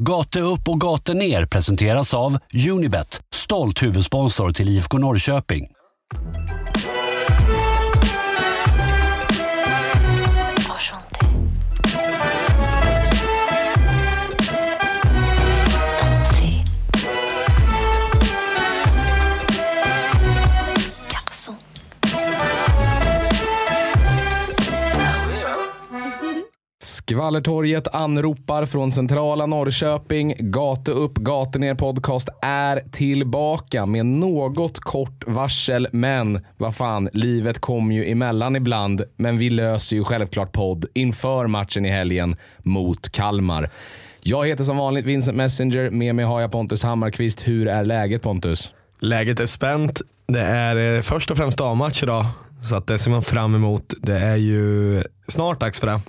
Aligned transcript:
Gate 0.00 0.40
upp 0.40 0.68
och 0.68 0.80
gate 0.80 1.14
ner 1.14 1.46
presenteras 1.46 2.14
av 2.14 2.38
Unibet, 2.70 3.20
stolt 3.34 3.82
huvudsponsor 3.82 4.50
till 4.50 4.68
IFK 4.68 4.98
Norrköping. 4.98 5.66
Skvallertorget 27.14 27.94
anropar 27.94 28.66
från 28.66 28.90
centrala 28.90 29.46
Norrköping. 29.46 30.34
Gate 30.38 30.92
upp, 30.92 31.14
gate 31.14 31.58
ner 31.58 31.74
podcast 31.74 32.28
är 32.42 32.80
tillbaka 32.90 33.86
med 33.86 34.06
något 34.06 34.78
kort 34.78 35.24
varsel. 35.26 35.88
Men 35.92 36.44
vad 36.56 36.74
fan, 36.74 37.08
livet 37.12 37.58
kommer 37.58 37.94
ju 37.94 38.10
emellan 38.10 38.56
ibland. 38.56 39.02
Men 39.16 39.38
vi 39.38 39.50
löser 39.50 39.96
ju 39.96 40.04
självklart 40.04 40.52
podd 40.52 40.86
inför 40.94 41.46
matchen 41.46 41.86
i 41.86 41.88
helgen 41.88 42.36
mot 42.58 43.12
Kalmar. 43.12 43.70
Jag 44.22 44.46
heter 44.46 44.64
som 44.64 44.76
vanligt 44.76 45.04
Vincent 45.04 45.36
Messenger. 45.36 45.90
Med 45.90 46.14
mig 46.14 46.24
har 46.24 46.40
jag 46.40 46.52
Pontus 46.52 46.82
Hammarkvist. 46.82 47.48
Hur 47.48 47.68
är 47.68 47.84
läget 47.84 48.22
Pontus? 48.22 48.72
Läget 48.98 49.40
är 49.40 49.46
spänt. 49.46 50.02
Det 50.26 50.42
är 50.42 50.96
eh, 50.96 51.02
först 51.02 51.30
och 51.30 51.36
främst 51.36 51.58
dammatch 51.58 52.02
idag. 52.02 52.26
Så 52.62 52.76
att 52.76 52.86
det 52.86 52.98
ser 52.98 53.10
man 53.10 53.22
fram 53.22 53.54
emot. 53.54 53.94
Det 53.98 54.18
är 54.18 54.36
ju 54.36 55.02
snart 55.28 55.60
dags 55.60 55.80
för 55.80 55.86
det. 55.86 56.00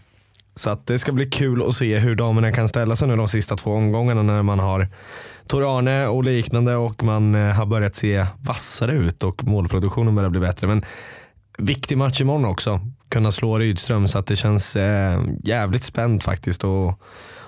Så 0.55 0.77
det 0.86 1.00
ska 1.00 1.12
bli 1.12 1.26
kul 1.26 1.64
att 1.68 1.76
se 1.76 1.98
hur 1.98 2.16
damerna 2.16 2.52
kan 2.52 2.68
ställa 2.70 2.95
sig 2.95 3.08
nu 3.08 3.16
de 3.16 3.27
sista 3.27 3.55
två 3.55 3.72
omgångarna 3.72 4.22
när 4.23 4.44
man 4.44 4.59
har 4.59 4.88
Tor 5.48 5.78
Arne 5.78 6.08
och 6.08 6.23
liknande 6.23 6.76
och 6.76 7.04
man 7.04 7.36
eh, 7.36 7.41
har 7.54 7.66
börjat 7.66 7.95
se 7.95 8.25
vassare 8.39 8.92
ut 8.92 9.23
och 9.23 9.44
målproduktionen 9.44 10.16
börjar 10.16 10.30
bli 10.30 10.39
bättre. 10.39 10.67
Men 10.67 10.86
viktig 11.58 11.97
match 11.97 12.22
imorgon 12.22 12.45
också. 12.45 12.80
Kunna 13.09 13.31
slå 13.31 13.59
Rydström 13.59 14.08
så 14.08 14.20
att 14.20 14.28
det 14.28 14.36
känns 14.36 14.75
eh, 14.75 15.22
jävligt 15.44 15.84
spänt 15.84 16.23
faktiskt. 16.23 16.64
Och 16.64 17.00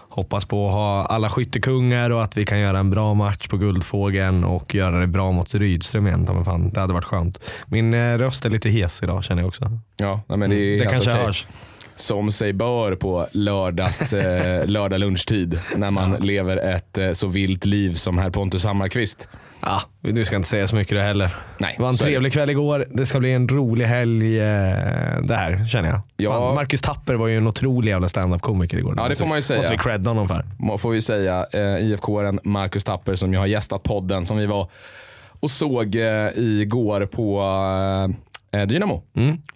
hoppas 0.09 0.45
på 0.45 0.67
att 0.67 0.73
ha 0.73 1.05
alla 1.05 1.29
skyttekungar 1.29 2.09
och 2.09 2.23
att 2.23 2.37
vi 2.37 2.45
kan 2.45 2.59
göra 2.59 2.79
en 2.79 2.89
bra 2.89 3.13
match 3.13 3.47
på 3.47 3.57
Guldfågeln 3.57 4.43
och 4.43 4.75
göra 4.75 4.99
det 4.99 5.07
bra 5.07 5.31
mot 5.31 5.55
Rydström 5.55 6.07
igen. 6.07 6.27
Men 6.33 6.45
fan, 6.45 6.69
det 6.69 6.79
hade 6.79 6.93
varit 6.93 7.05
skönt. 7.05 7.39
Min 7.65 7.93
eh, 7.93 8.17
röst 8.17 8.45
är 8.45 8.49
lite 8.49 8.69
hes 8.69 9.03
idag 9.03 9.23
känner 9.23 9.41
jag 9.41 9.47
också. 9.47 9.71
Ja, 9.97 10.21
men 10.27 10.39
det, 10.39 10.45
är 10.45 10.59
Mm, 10.59 10.77
Det 10.77 10.83
helt 10.83 10.91
kanske 10.91 11.11
okej. 11.11 11.25
hörs. 11.25 11.47
Som 11.97 12.31
sig 12.31 12.53
bör 12.53 12.95
på 12.95 13.27
lördags, 13.31 14.13
eh, 14.13 14.65
lördag 14.65 14.99
lunchtid 14.99 15.59
när 15.75 15.91
man 15.91 16.11
lever 16.11 16.57
ett 16.57 16.97
eh, 16.97 17.11
så 17.11 17.27
vilt 17.27 17.65
liv 17.65 17.93
som 17.93 18.17
herr 18.17 18.29
Pontus 18.29 18.65
Hammarkvist. 18.65 19.27
Ja, 19.61 19.81
du 20.01 20.25
ska 20.25 20.35
inte 20.35 20.49
säga 20.49 20.67
så 20.67 20.75
mycket 20.75 20.97
det 20.97 21.03
heller. 21.03 21.35
Nej, 21.57 21.73
det 21.77 21.81
var 21.81 21.89
en 21.89 21.97
trevlig 21.97 22.33
kväll 22.33 22.49
igår. 22.49 22.85
Det 22.89 23.05
ska 23.05 23.19
bli 23.19 23.33
en 23.33 23.47
rolig 23.47 23.85
helg 23.85 24.39
eh, 24.39 24.43
det 25.23 25.35
här 25.35 25.65
känner 25.67 25.89
jag. 25.89 25.99
Ja. 26.17 26.31
Fan, 26.31 26.55
Marcus 26.55 26.81
Tapper 26.81 27.13
var 27.13 27.27
ju 27.27 27.37
en 27.37 27.47
otrolig 27.47 27.91
jävla 27.91 28.07
standup 28.07 28.41
komiker 28.41 28.77
igår. 28.77 28.93
Ja, 28.97 29.07
det 29.07 29.15
får 29.15 29.25
man 29.25 29.37
ju 29.37 29.41
säga. 29.41 29.57
måste 29.57 29.71
vi 29.71 29.77
credda 29.77 30.09
honom 30.09 30.27
för. 30.27 30.45
Man 30.59 30.77
får 30.77 30.89
vi 30.89 31.01
säga 31.01 31.45
eh, 31.53 31.61
IFK-aren 31.61 32.39
Marcus 32.43 32.83
Tapper 32.83 33.15
som 33.15 33.33
ju 33.33 33.39
har 33.39 33.45
gästat 33.45 33.83
podden 33.83 34.25
som 34.25 34.37
vi 34.37 34.45
var 34.45 34.69
och 35.39 35.51
såg 35.51 35.95
eh, 35.95 36.29
igår 36.35 37.05
på 37.05 37.41
eh, 38.51 38.67
Dynamo. 38.67 39.03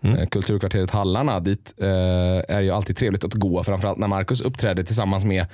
Eh, 0.01 0.25
Kulturkvarteret 0.31 0.91
Hallarna. 0.91 1.39
Dit 1.39 1.73
eh, 1.77 1.87
är 2.55 2.61
ju 2.61 2.71
alltid 2.71 2.97
trevligt 2.97 3.23
att 3.23 3.33
gå. 3.33 3.63
Framförallt 3.63 3.99
när 3.99 4.07
Marcus 4.07 4.41
uppträdde 4.41 4.83
tillsammans 4.83 5.25
med 5.25 5.45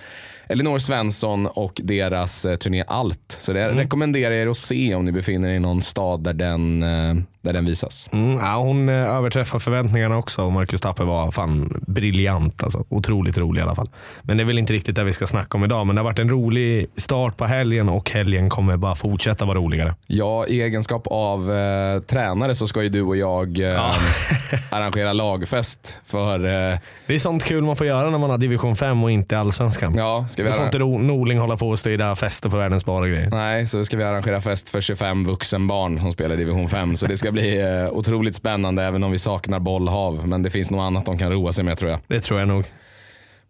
Elinor 0.49 0.79
Svensson 0.79 1.47
och 1.47 1.81
deras 1.83 2.45
eh, 2.45 2.55
turné 2.55 2.83
Allt. 2.87 3.37
Så 3.39 3.53
det 3.53 3.71
rekommenderar 3.71 4.31
jag 4.31 4.41
er 4.41 4.47
att 4.47 4.57
se 4.57 4.95
om 4.95 5.05
ni 5.05 5.11
befinner 5.11 5.49
er 5.49 5.53
i 5.53 5.59
någon 5.59 5.81
stad 5.81 6.23
där 6.23 6.33
den, 6.33 6.83
eh, 6.83 7.15
där 7.41 7.53
den 7.53 7.65
visas. 7.65 8.09
Mm, 8.11 8.37
ja, 8.37 8.55
hon 8.57 8.89
eh, 8.89 8.95
överträffar 8.95 9.59
förväntningarna 9.59 10.17
också 10.17 10.41
och 10.41 10.51
Marcus 10.51 10.81
Tapper 10.81 11.03
var 11.03 11.31
fan 11.31 11.83
briljant. 11.87 12.63
Alltså. 12.63 12.85
Otroligt 12.89 13.37
rolig 13.37 13.59
i 13.59 13.63
alla 13.63 13.75
fall. 13.75 13.89
Men 14.21 14.37
det 14.37 14.43
är 14.43 14.45
väl 14.45 14.57
inte 14.59 14.73
riktigt 14.73 14.95
det 14.95 15.03
vi 15.03 15.13
ska 15.13 15.27
snacka 15.27 15.57
om 15.57 15.63
idag. 15.63 15.87
Men 15.87 15.95
det 15.95 16.01
har 16.01 16.03
varit 16.03 16.19
en 16.19 16.29
rolig 16.29 16.87
start 16.95 17.37
på 17.37 17.45
helgen 17.45 17.89
och 17.89 18.11
helgen 18.11 18.49
kommer 18.49 18.77
bara 18.77 18.95
fortsätta 18.95 19.45
vara 19.45 19.57
roligare. 19.57 19.95
Ja, 20.07 20.45
i 20.47 20.61
egenskap 20.61 21.07
av 21.07 21.53
eh, 21.53 21.99
tränare 22.01 22.55
så 22.55 22.67
ska 22.67 22.83
ju 22.83 22.89
du 22.89 23.01
och 23.01 23.17
jag 23.17 23.59
eh, 23.59 23.91
arrangera 24.69 25.13
lagfest 25.13 25.97
för 26.05 26.35
eh, 26.39 26.77
Det 27.07 27.15
är 27.15 27.19
sånt 27.19 27.43
kul 27.43 27.63
man 27.63 27.75
får 27.75 27.87
göra 27.87 28.09
när 28.09 28.17
man 28.17 28.29
har 28.29 28.37
division 28.37 28.75
5 28.75 29.03
och 29.03 29.11
inte 29.11 29.39
allsvenskan. 29.39 29.93
Ja, 29.97 30.25
ska 30.37 30.43
vi 30.43 30.49
Då 30.49 30.55
får 30.55 30.65
inte 30.65 31.07
Norling 31.07 31.39
hålla 31.39 31.57
på 31.57 31.69
och 31.69 31.79
styra 31.79 32.15
fester 32.15 32.49
på 32.49 32.57
världens 32.57 32.85
bar 32.85 33.01
och 33.01 33.07
grejer. 33.07 33.29
Nej, 33.31 33.67
så 33.67 33.85
ska 33.85 33.97
vi 33.97 34.03
arrangera 34.03 34.41
fest 34.41 34.69
för 34.69 34.81
25 34.81 35.23
vuxenbarn 35.23 35.99
som 35.99 36.11
spelar 36.11 36.35
i 36.35 36.37
division 36.37 36.69
5. 36.69 36.97
Så 36.97 37.05
det 37.05 37.17
ska 37.17 37.31
bli 37.31 37.61
eh, 37.61 37.89
otroligt 37.91 38.35
spännande 38.35 38.83
även 38.83 39.03
om 39.03 39.11
vi 39.11 39.19
saknar 39.19 39.59
bollhav. 39.59 40.27
Men 40.27 40.43
det 40.43 40.49
finns 40.49 40.71
nog 40.71 40.81
annat 40.81 41.05
de 41.05 41.17
kan 41.17 41.31
roa 41.31 41.51
sig 41.51 41.63
med 41.63 41.77
tror 41.77 41.91
jag. 41.91 41.99
Det 42.07 42.19
tror 42.19 42.39
jag 42.39 42.47
nog. 42.47 42.65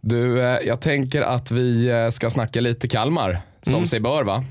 Du, 0.01 0.41
eh, 0.41 0.59
jag 0.67 0.81
tänker 0.81 1.21
att 1.21 1.51
vi 1.51 1.89
eh, 1.89 2.09
ska 2.09 2.29
snacka 2.29 2.61
lite 2.61 2.87
Kalmar. 2.87 3.39
Som 3.61 3.85
sig 3.85 3.99
bör 3.99 4.23
va? 4.23 4.43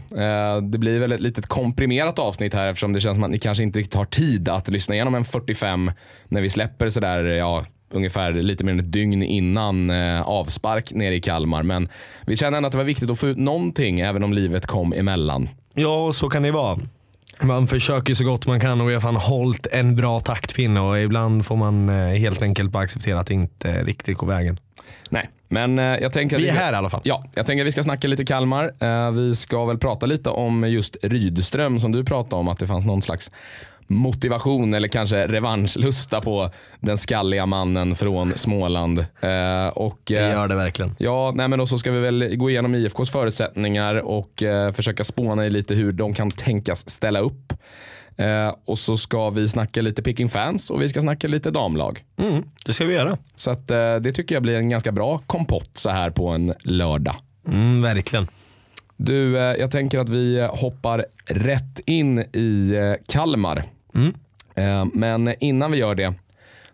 Det 0.63 0.79
blir 0.79 1.01
väl 1.01 1.13
ett 1.13 1.21
litet 1.21 1.47
komprimerat 1.47 2.19
avsnitt 2.19 2.55
här 2.55 2.69
eftersom 2.69 2.93
det 2.93 3.01
känns 3.01 3.17
som 3.17 3.25
att 3.25 3.31
ni 3.31 3.39
kanske 3.39 3.65
inte 3.65 3.79
riktigt 3.79 3.95
har 3.95 4.05
tid 4.05 4.49
att 4.49 4.69
lyssna 4.69 4.95
igenom 4.95 5.15
en 5.15 5.25
45 5.25 5.91
när 6.29 6.41
vi 6.41 6.51
släpper 6.51 6.89
sådär, 6.89 7.25
ja, 7.25 7.65
ungefär 7.91 8.33
lite 8.33 8.65
mer 8.65 8.73
än 8.73 8.81
ett 8.81 8.93
dygn 8.93 9.23
innan 9.23 9.91
eh, 9.91 10.23
avspark 10.23 10.93
nere 10.93 11.15
i 11.15 11.21
Kalmar. 11.21 11.63
Men 11.63 11.89
vi 12.27 12.37
kände 12.37 12.57
ändå 12.57 12.67
att 12.67 12.73
det 12.73 12.79
var 12.79 12.85
viktigt 12.85 13.11
att 13.11 13.19
få 13.19 13.27
ut 13.27 13.37
någonting 13.37 14.01
även 14.01 14.23
om 14.23 14.33
livet 14.33 14.67
kom 14.67 14.93
emellan. 14.93 15.49
Ja, 15.75 16.13
så 16.13 16.29
kan 16.29 16.43
det 16.43 16.51
vara. 16.51 16.79
Man 17.41 17.67
försöker 17.67 18.15
så 18.15 18.25
gott 18.25 18.47
man 18.47 18.61
kan 18.61 18.81
och 18.81 18.91
vi 18.91 18.95
har 18.95 19.01
fan 19.01 19.17
hållit 19.17 19.67
en 19.67 19.97
bra 19.97 20.21
taktpinne 20.21 20.81
och 20.81 21.01
ibland 21.01 21.47
får 21.47 21.57
man 21.57 21.89
eh, 21.89 21.95
helt 21.95 22.43
enkelt 22.43 22.71
bara 22.71 22.83
acceptera 22.83 23.21
att 23.21 23.27
det 23.27 23.35
inte 23.35 23.85
riktigt 23.85 24.19
går 24.19 24.27
vägen. 24.27 24.61
Nej, 25.11 25.29
men 25.49 25.79
eh, 25.79 25.85
jag 25.85 26.13
tänker 26.13 26.37
Vi 26.39 26.49
är 26.49 26.53
ska- 26.53 26.63
här 26.63 26.73
i 26.73 26.77
alla 26.77 26.91
fall. 26.91 27.01
Ja, 27.05 27.25
jag 27.35 27.47
tänker 27.47 27.63
att 27.63 27.67
vi 27.67 27.73
ska 27.73 27.83
snacka 27.83 28.09
lite 28.09 28.25
Kalmar. 28.25 28.73
Eh, 28.81 29.11
vi 29.11 29.37
ska 29.37 29.65
väl 29.65 29.79
prata 29.79 30.07
lite 30.07 30.31
om 30.31 30.65
just 30.69 30.97
Rydström 31.03 31.81
som 31.81 31.93
du 31.93 32.05
pratade 32.05 32.37
om, 32.37 32.49
att 32.49 32.59
det 32.59 32.67
fanns 32.67 32.87
någon 32.87 33.03
slags 33.03 33.31
motivation 33.89 34.75
eller 34.75 34.89
kanske 34.89 35.27
revanschlusta 35.27 36.21
på 36.21 36.51
den 36.81 36.99
skalliga 36.99 37.47
mannen 37.47 37.95
från 37.95 38.31
Småland. 38.31 38.99
Eh, 38.99 39.67
och, 39.69 39.99
Vi 40.09 40.15
eh, 40.17 40.23
gör 40.31 40.49
det 40.49 40.55
verkligen. 40.55 40.95
Ja, 40.99 41.33
nej 41.35 41.49
men 41.49 41.59
då 41.59 41.67
så 41.67 41.79
ska 41.79 41.91
vi 41.93 42.01
väl 42.01 42.37
gå 42.37 42.51
igenom 42.51 42.75
IFKs 42.75 43.11
förutsättningar 43.11 43.95
och 43.95 44.43
eh, 44.43 44.73
försöka 44.73 45.05
spåna 45.05 45.47
i 45.47 45.51
lite 45.51 45.75
hur 45.75 45.93
de 45.93 46.15
kan 46.15 46.31
tänkas 46.31 46.91
ställa 46.91 47.21
upp. 47.21 47.53
Eh, 48.17 48.55
och 48.65 48.79
så 48.79 48.97
ska 48.97 49.31
vi 49.31 49.49
snacka 49.49 49.83
lite 49.83 50.03
Picking 50.03 50.29
Fans 50.29 50.71
och 50.71 50.83
vi 50.83 50.89
ska 50.89 51.01
snacka 51.01 51.29
lite 51.29 51.51
damlag. 51.51 52.05
Mm, 52.19 52.43
det 52.67 52.73
ska 52.73 52.85
vi 52.85 52.95
göra. 52.95 53.19
Så 53.37 53.51
att, 53.51 53.71
eh, 53.71 53.97
det 53.97 54.13
tycker 54.13 54.35
jag 54.35 54.43
blir 54.43 54.57
en 54.57 54.69
ganska 54.71 54.93
bra 54.93 55.19
kompott 55.27 55.71
så 55.75 55.91
här 55.91 56.11
på 56.11 56.29
en 56.29 56.55
lördag. 56.63 57.17
Mm, 57.49 57.83
verkligen. 57.83 58.29
Du, 58.97 59.39
eh, 59.39 59.43
jag 59.43 59.71
tänker 59.71 59.99
att 59.99 60.09
vi 60.09 60.49
hoppar 60.51 61.07
rätt 61.27 61.81
in 61.87 62.19
i 62.33 62.73
eh, 62.75 62.93
Kalmar. 63.09 63.63
Eh, 64.55 64.85
Men 64.95 65.35
innan 65.41 65.73
vi 65.73 65.79
gör 65.79 65.95
det 65.95 66.15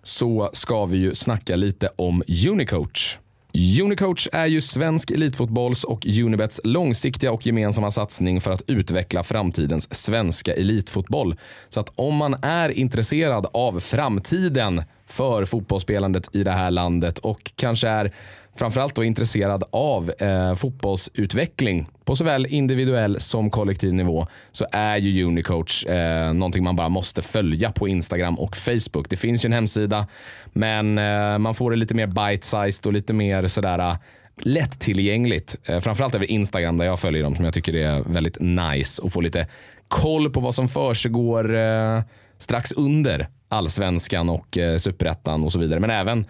så 0.02 0.50
ska 0.52 0.84
vi 0.86 0.98
ju 0.98 1.14
snacka 1.14 1.56
lite 1.56 1.88
om 1.96 2.22
Unicoach. 2.50 3.18
Unicoach 3.54 4.28
är 4.32 4.46
ju 4.46 4.60
svensk 4.60 5.10
elitfotbolls 5.10 5.84
och 5.84 6.06
Unibets 6.06 6.60
långsiktiga 6.64 7.32
och 7.32 7.46
gemensamma 7.46 7.90
satsning 7.90 8.40
för 8.40 8.50
att 8.50 8.62
utveckla 8.66 9.22
framtidens 9.22 9.94
svenska 9.94 10.54
elitfotboll. 10.54 11.36
Så 11.68 11.80
att 11.80 11.92
om 11.94 12.16
man 12.16 12.36
är 12.42 12.68
intresserad 12.68 13.46
av 13.52 13.80
framtiden 13.80 14.82
för 15.06 15.44
fotbollsspelandet 15.44 16.34
i 16.36 16.44
det 16.44 16.50
här 16.50 16.70
landet 16.70 17.18
och 17.18 17.52
kanske 17.56 17.88
är 17.88 18.12
framförallt 18.56 18.94
då 18.94 19.04
intresserad 19.04 19.64
av 19.72 20.12
eh, 20.18 20.54
fotbollsutveckling 20.54 21.88
på 22.04 22.16
såväl 22.16 22.46
individuell 22.46 23.20
som 23.20 23.50
kollektiv 23.50 23.94
nivå 23.94 24.26
så 24.52 24.66
är 24.72 24.96
ju 24.96 25.24
Unicoach 25.24 25.86
eh, 25.86 26.32
någonting 26.32 26.64
man 26.64 26.76
bara 26.76 26.88
måste 26.88 27.22
följa 27.22 27.72
på 27.72 27.88
Instagram 27.88 28.38
och 28.38 28.56
Facebook. 28.56 29.10
Det 29.10 29.16
finns 29.16 29.44
ju 29.44 29.46
en 29.46 29.52
hemsida 29.52 30.06
men 30.52 30.98
eh, 30.98 31.38
man 31.38 31.54
får 31.54 31.70
det 31.70 31.76
lite 31.76 31.94
mer 31.94 32.06
bite-sized 32.06 32.86
och 32.86 32.92
lite 32.92 33.12
mer 33.12 33.46
sådär 33.46 33.78
eh, 33.78 33.96
lättillgängligt. 34.42 35.56
Eh, 35.64 35.80
framförallt 35.80 36.14
över 36.14 36.30
Instagram 36.30 36.76
där 36.76 36.84
jag 36.84 37.00
följer 37.00 37.22
dem 37.22 37.34
som 37.34 37.44
jag 37.44 37.54
tycker 37.54 37.76
är 37.76 38.02
väldigt 38.06 38.40
nice 38.40 39.02
och 39.02 39.12
få 39.12 39.20
lite 39.20 39.46
koll 39.88 40.30
på 40.30 40.40
vad 40.40 40.54
som 40.54 40.68
försiggår 40.68 41.56
eh, 41.56 42.00
strax 42.38 42.72
under 42.72 43.28
allsvenskan 43.48 44.28
och 44.28 44.58
eh, 44.58 44.76
superettan 44.76 45.44
och 45.44 45.52
så 45.52 45.58
vidare. 45.58 45.80
Men 45.80 45.90
även 45.90 46.24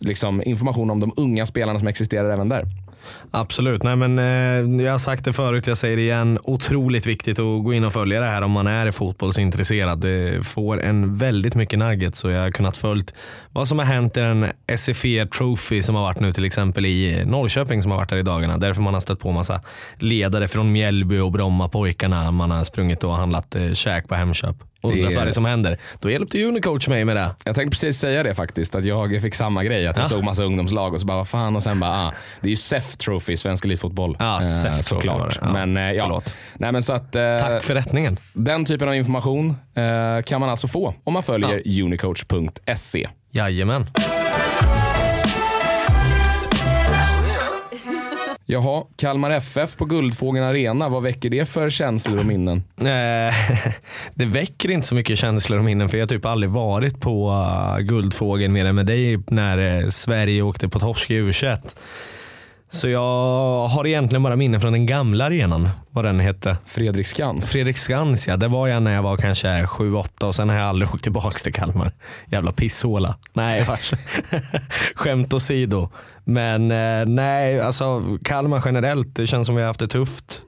liksom, 0.00 0.42
information 0.46 0.90
om 0.90 1.00
de 1.00 1.12
unga 1.16 1.46
spelarna 1.46 1.78
som 1.78 1.88
existerar 1.88 2.30
även 2.30 2.48
där. 2.48 2.64
Absolut, 3.30 3.82
nej 3.82 3.96
men 3.96 4.18
eh, 4.18 4.84
jag 4.84 4.92
har 4.92 4.98
sagt 4.98 5.24
det 5.24 5.32
förut, 5.32 5.66
jag 5.66 5.78
säger 5.78 5.96
det 5.96 6.02
igen. 6.02 6.38
Otroligt 6.44 7.06
viktigt 7.06 7.38
att 7.38 7.64
gå 7.64 7.74
in 7.74 7.84
och 7.84 7.92
följa 7.92 8.20
det 8.20 8.26
här 8.26 8.42
om 8.42 8.50
man 8.50 8.66
är 8.66 8.90
fotbollsintresserad. 8.90 10.00
Det 10.00 10.46
får 10.46 10.82
en 10.82 11.14
väldigt 11.14 11.54
mycket 11.54 11.78
nuggets 11.78 12.24
och 12.24 12.30
jag 12.30 12.40
har 12.40 12.50
kunnat 12.50 12.76
följt 12.76 13.14
vad 13.52 13.68
som 13.68 13.78
har 13.78 13.86
hänt 13.86 14.16
i 14.16 14.20
den 14.20 14.46
SFE 14.76 15.26
Trophy 15.26 15.82
som 15.82 15.94
har 15.94 16.02
varit 16.02 16.20
nu 16.20 16.32
till 16.32 16.44
exempel 16.44 16.86
i 16.86 17.24
Norrköping 17.26 17.82
som 17.82 17.90
har 17.90 17.98
varit 17.98 18.10
här 18.10 18.18
i 18.18 18.22
dagarna. 18.22 18.58
Därför 18.58 18.82
man 18.82 18.94
har 18.94 19.00
stött 19.00 19.20
på 19.20 19.32
massa 19.32 19.60
ledare 19.98 20.48
från 20.48 20.72
Mjällby 20.72 21.18
och 21.18 21.32
Brommapojkarna. 21.32 22.30
Man 22.30 22.50
har 22.50 22.64
sprungit 22.64 23.04
och 23.04 23.14
handlat 23.14 23.54
eh, 23.54 23.72
käk 23.72 24.08
på 24.08 24.14
Hemköp. 24.14 24.56
Och 24.82 24.92
undrat 24.92 25.14
vad 25.14 25.24
det 25.24 25.30
är 25.30 25.32
som 25.32 25.44
händer. 25.44 25.78
Då 26.00 26.10
hjälpte 26.10 26.44
Unicoach 26.44 26.88
mig 26.88 27.04
med 27.04 27.16
det. 27.16 27.30
Jag 27.44 27.54
tänkte 27.54 27.70
precis 27.70 27.98
säga 27.98 28.22
det 28.22 28.34
faktiskt, 28.34 28.74
att 28.74 28.84
jag 28.84 29.22
fick 29.22 29.34
samma 29.34 29.64
grej. 29.64 29.86
Att 29.86 29.96
jag 29.96 30.04
Ja. 30.04 30.08
såg 30.08 30.24
massa 30.24 30.42
ungdomslag 30.44 30.94
och 30.94 31.00
så 31.00 31.06
bara, 31.06 31.16
vad 31.16 31.28
fan? 31.28 31.56
Och 31.56 31.62
sen 31.62 31.80
bara, 31.80 31.90
ah, 31.90 32.12
det 32.40 32.48
är 32.48 32.50
ju 32.50 32.56
SEF 32.56 32.96
Trophy, 32.96 33.36
Svensk 33.36 33.64
Elitfotboll. 33.64 34.16
Ja, 34.18 34.34
Eh, 34.36 34.40
SEF 34.40 34.82
Såklart. 34.84 35.38
Ja, 35.40 35.52
Men 35.52 35.76
eh, 35.76 35.92
ja. 35.92 36.02
förlåt. 36.04 36.34
Nej, 36.54 36.72
men 36.72 36.82
så 36.82 36.92
att, 36.92 37.14
eh, 37.14 37.22
Tack 37.40 37.64
för 37.64 37.74
rättningen. 37.74 38.18
Den 38.32 38.64
typen 38.64 38.88
av 38.88 38.94
information 38.94 39.56
eh, 39.74 40.22
kan 40.24 40.40
man 40.40 40.50
alltså 40.50 40.66
få 40.68 40.94
om 41.04 41.12
man 41.12 41.22
följer 41.22 41.82
unicoach.se. 41.82 43.08
Jajamän. 43.30 43.86
Jaha, 48.50 48.84
Kalmar 48.96 49.30
FF 49.30 49.76
på 49.76 49.84
Guldfågeln 49.84 50.46
Arena, 50.46 50.88
vad 50.88 51.02
väcker 51.02 51.30
det 51.30 51.48
för 51.48 51.70
känslor 51.70 52.18
och 52.18 52.26
minnen? 52.26 52.62
Eh, 52.80 52.84
det 54.14 54.26
väcker 54.26 54.70
inte 54.70 54.86
så 54.86 54.94
mycket 54.94 55.18
känslor 55.18 55.58
och 55.58 55.64
minnen 55.64 55.88
för 55.88 55.98
jag 55.98 56.02
har 56.02 56.08
typ 56.08 56.24
aldrig 56.24 56.50
varit 56.50 57.00
på 57.00 57.30
uh, 57.30 57.78
Guldfågeln 57.78 58.52
mer 58.52 58.64
än 58.64 58.74
med 58.74 58.86
dig 58.86 59.20
när 59.26 59.82
eh, 59.82 59.88
Sverige 59.88 60.42
åkte 60.42 60.68
på 60.68 60.78
torsk 60.78 61.10
i 61.10 61.14
u 61.14 61.32
Så 62.68 62.88
jag 62.88 63.68
har 63.68 63.86
egentligen 63.86 64.22
bara 64.22 64.36
minnen 64.36 64.60
från 64.60 64.72
den 64.72 64.86
gamla 64.86 65.24
arenan, 65.24 65.68
vad 65.90 66.04
den 66.04 66.20
hette. 66.20 66.56
Fredrik 66.66 67.06
Skans. 67.06 67.52
Fredrik 67.52 67.78
Skans 67.78 68.28
ja, 68.28 68.36
det 68.36 68.48
var 68.48 68.68
jag 68.68 68.82
när 68.82 68.94
jag 68.94 69.02
var 69.02 69.16
kanske 69.16 69.48
7-8 69.48 70.24
och 70.24 70.34
sen 70.34 70.48
har 70.48 70.56
jag 70.56 70.66
aldrig 70.66 70.94
åkt 70.94 71.02
tillbaka 71.02 71.38
till 71.38 71.54
Kalmar. 71.54 71.92
Jävla 72.26 72.52
pisshåla. 72.52 73.14
Nej, 73.32 73.64
vars. 73.64 73.92
skämt 74.94 75.34
åsido. 75.34 75.88
Men 76.30 76.70
eh, 76.70 77.06
nej, 77.06 77.60
alltså 77.60 78.18
Kalmar 78.24 78.62
generellt, 78.64 79.14
det 79.16 79.26
känns 79.26 79.46
som 79.46 79.56
vi 79.56 79.62
har 79.62 79.66
haft 79.66 79.80
det 79.80 79.88
tufft. 79.88 80.42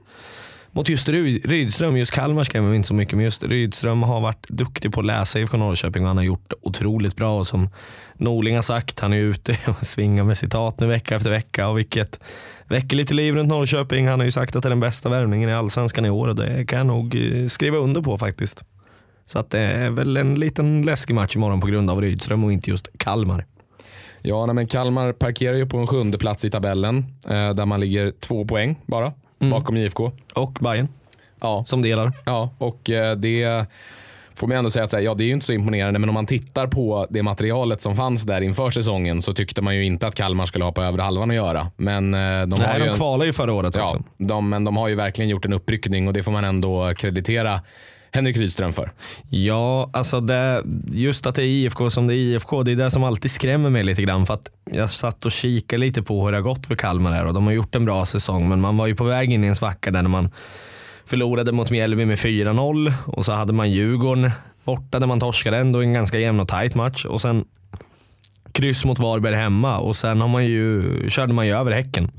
Mot 0.71 0.89
just 0.89 1.09
Rydström, 1.09 1.97
just 1.97 2.11
Kalmar 2.11 2.43
skrämmer 2.43 2.69
vi 2.69 2.75
inte 2.75 2.87
så 2.87 2.93
mycket, 2.93 3.15
men 3.15 3.23
just 3.25 3.43
Rydström 3.43 4.03
har 4.03 4.21
varit 4.21 4.47
duktig 4.47 4.91
på 4.91 4.99
att 4.99 5.05
läsa 5.05 5.39
IFK 5.39 5.57
Norrköping 5.57 6.03
och 6.03 6.07
han 6.07 6.17
har 6.17 6.23
gjort 6.23 6.49
det 6.49 6.55
otroligt 6.61 7.15
bra. 7.15 7.39
Och 7.39 7.47
som 7.47 7.69
Norling 8.17 8.55
har 8.55 8.61
sagt, 8.61 8.99
han 8.99 9.13
är 9.13 9.17
ute 9.17 9.57
och 9.67 9.85
svingar 9.85 10.23
med 10.23 10.37
citat 10.37 10.79
nu 10.79 10.87
vecka 10.87 11.15
efter 11.15 11.29
vecka 11.29 11.67
och 11.67 11.77
vilket 11.77 12.23
väcker 12.67 12.97
lite 12.97 13.13
liv 13.13 13.35
runt 13.35 13.49
Norrköping. 13.49 14.07
Han 14.07 14.19
har 14.19 14.25
ju 14.25 14.31
sagt 14.31 14.55
att 14.55 14.63
det 14.63 14.67
är 14.67 14.69
den 14.69 14.79
bästa 14.79 15.09
värvningen 15.09 15.49
i 15.49 15.53
allsvenskan 15.53 16.05
i 16.05 16.09
år 16.09 16.27
och 16.27 16.35
det 16.35 16.65
kan 16.65 16.77
jag 16.77 16.87
nog 16.87 17.15
eh, 17.15 17.47
skriva 17.47 17.77
under 17.77 18.01
på 18.01 18.17
faktiskt. 18.17 18.63
Så 19.25 19.39
att 19.39 19.49
det 19.49 19.59
är 19.59 19.89
väl 19.89 20.17
en 20.17 20.35
liten 20.35 20.81
läskig 20.81 21.13
match 21.13 21.35
imorgon 21.35 21.59
på 21.59 21.67
grund 21.67 21.89
av 21.89 22.01
Rydström 22.01 22.43
och 22.43 22.53
inte 22.53 22.69
just 22.69 22.89
Kalmar. 22.97 23.45
Ja, 24.21 24.45
nej, 24.45 24.55
men 24.55 24.67
Kalmar 24.67 25.11
parkerar 25.13 25.55
ju 25.55 25.65
på 25.65 25.77
en 25.77 25.87
sjunde 25.87 26.17
plats 26.17 26.45
i 26.45 26.49
tabellen 26.49 27.05
eh, 27.29 27.49
där 27.49 27.65
man 27.65 27.79
ligger 27.79 28.11
två 28.19 28.45
poäng 28.45 28.75
bara 28.85 29.13
bakom 29.39 29.77
IFK. 29.77 30.11
Och 30.35 30.53
Bayern 30.61 30.87
Ja, 31.41 31.63
som 31.67 31.81
delar. 31.81 32.11
ja 32.25 32.49
och 32.57 32.89
eh, 32.89 33.15
det 33.15 33.65
får 34.35 34.47
man 34.47 34.57
ändå 34.57 34.69
säga 34.69 34.85
att 34.85 34.93
här, 34.93 34.99
ja, 34.99 35.13
det 35.13 35.23
är 35.23 35.25
ju 35.25 35.33
inte 35.33 35.45
så 35.45 35.53
imponerande, 35.53 35.99
men 35.99 36.09
om 36.09 36.13
man 36.13 36.25
tittar 36.25 36.67
på 36.67 37.07
det 37.09 37.23
materialet 37.23 37.81
som 37.81 37.95
fanns 37.95 38.23
där 38.23 38.41
inför 38.41 38.69
säsongen 38.69 39.21
så 39.21 39.33
tyckte 39.33 39.61
man 39.61 39.75
ju 39.75 39.85
inte 39.85 40.07
att 40.07 40.15
Kalmar 40.15 40.45
skulle 40.45 40.65
ha 40.65 40.71
på 40.71 40.81
övre 40.81 41.01
halvan 41.01 41.29
att 41.29 41.35
göra. 41.35 41.67
Men 41.77 42.13
eh, 42.13 42.19
de 42.19 42.51
har 42.61 42.67
Nej, 42.67 42.81
ju 42.81 42.87
de 42.87 42.95
kvalade 42.95 43.25
ju 43.25 43.33
förra 43.33 43.53
året 43.53 43.75
Ja, 43.75 43.83
också. 43.83 44.03
de, 44.17 44.49
men 44.49 44.63
de 44.63 44.77
har 44.77 44.87
ju 44.87 44.95
verkligen 44.95 45.29
gjort 45.29 45.45
en 45.45 45.53
uppryckning 45.53 46.07
och 46.07 46.13
det 46.13 46.23
får 46.23 46.31
man 46.31 46.43
ändå 46.43 46.93
kreditera 46.97 47.61
Henrik 48.13 48.37
Rydström 48.37 48.71
för. 48.71 48.91
Ja, 49.29 49.89
alltså 49.93 50.21
det, 50.21 50.63
just 50.91 51.25
att 51.25 51.35
det 51.35 51.43
är 51.43 51.47
IFK 51.47 51.89
som 51.89 52.07
det 52.07 52.13
är 52.13 52.17
IFK, 52.17 52.63
det 52.63 52.71
är 52.71 52.75
det 52.75 52.91
som 52.91 53.03
alltid 53.03 53.31
skrämmer 53.31 53.69
mig 53.69 53.83
lite 53.83 54.01
grann. 54.01 54.25
För 54.25 54.33
att 54.33 54.49
jag 54.71 54.89
satt 54.89 55.25
och 55.25 55.31
kikade 55.31 55.79
lite 55.79 56.01
på 56.01 56.25
hur 56.25 56.31
det 56.31 56.37
har 56.37 56.43
gått 56.43 56.67
för 56.67 56.75
Kalmar 56.75 57.11
här 57.11 57.25
och 57.25 57.33
de 57.33 57.45
har 57.45 57.53
gjort 57.53 57.75
en 57.75 57.85
bra 57.85 58.05
säsong. 58.05 58.49
Men 58.49 58.61
man 58.61 58.77
var 58.77 58.87
ju 58.87 58.95
på 58.95 59.03
väg 59.03 59.31
in 59.31 59.43
i 59.43 59.47
en 59.47 59.55
svacka 59.55 59.91
där 59.91 60.01
när 60.01 60.09
man 60.09 60.29
förlorade 61.05 61.51
mot 61.51 61.71
Mjällby 61.71 62.05
med 62.05 62.17
4-0 62.17 62.93
och 63.05 63.25
så 63.25 63.31
hade 63.31 63.53
man 63.53 63.71
Djurgården 63.71 64.31
borta 64.63 64.99
där 64.99 65.07
man 65.07 65.19
torskade 65.19 65.57
ändå 65.57 65.81
en 65.81 65.93
ganska 65.93 66.19
jämn 66.19 66.39
och 66.39 66.47
tight 66.47 66.75
match. 66.75 67.05
Och 67.05 67.21
sen 67.21 67.45
kryss 68.51 68.85
mot 68.85 68.99
Varberg 68.99 69.35
hemma 69.35 69.79
och 69.79 69.95
sen 69.95 70.21
har 70.21 70.27
man 70.27 70.45
ju, 70.45 71.09
körde 71.09 71.33
man 71.33 71.47
ju 71.47 71.53
över 71.53 71.71
Häcken. 71.71 72.11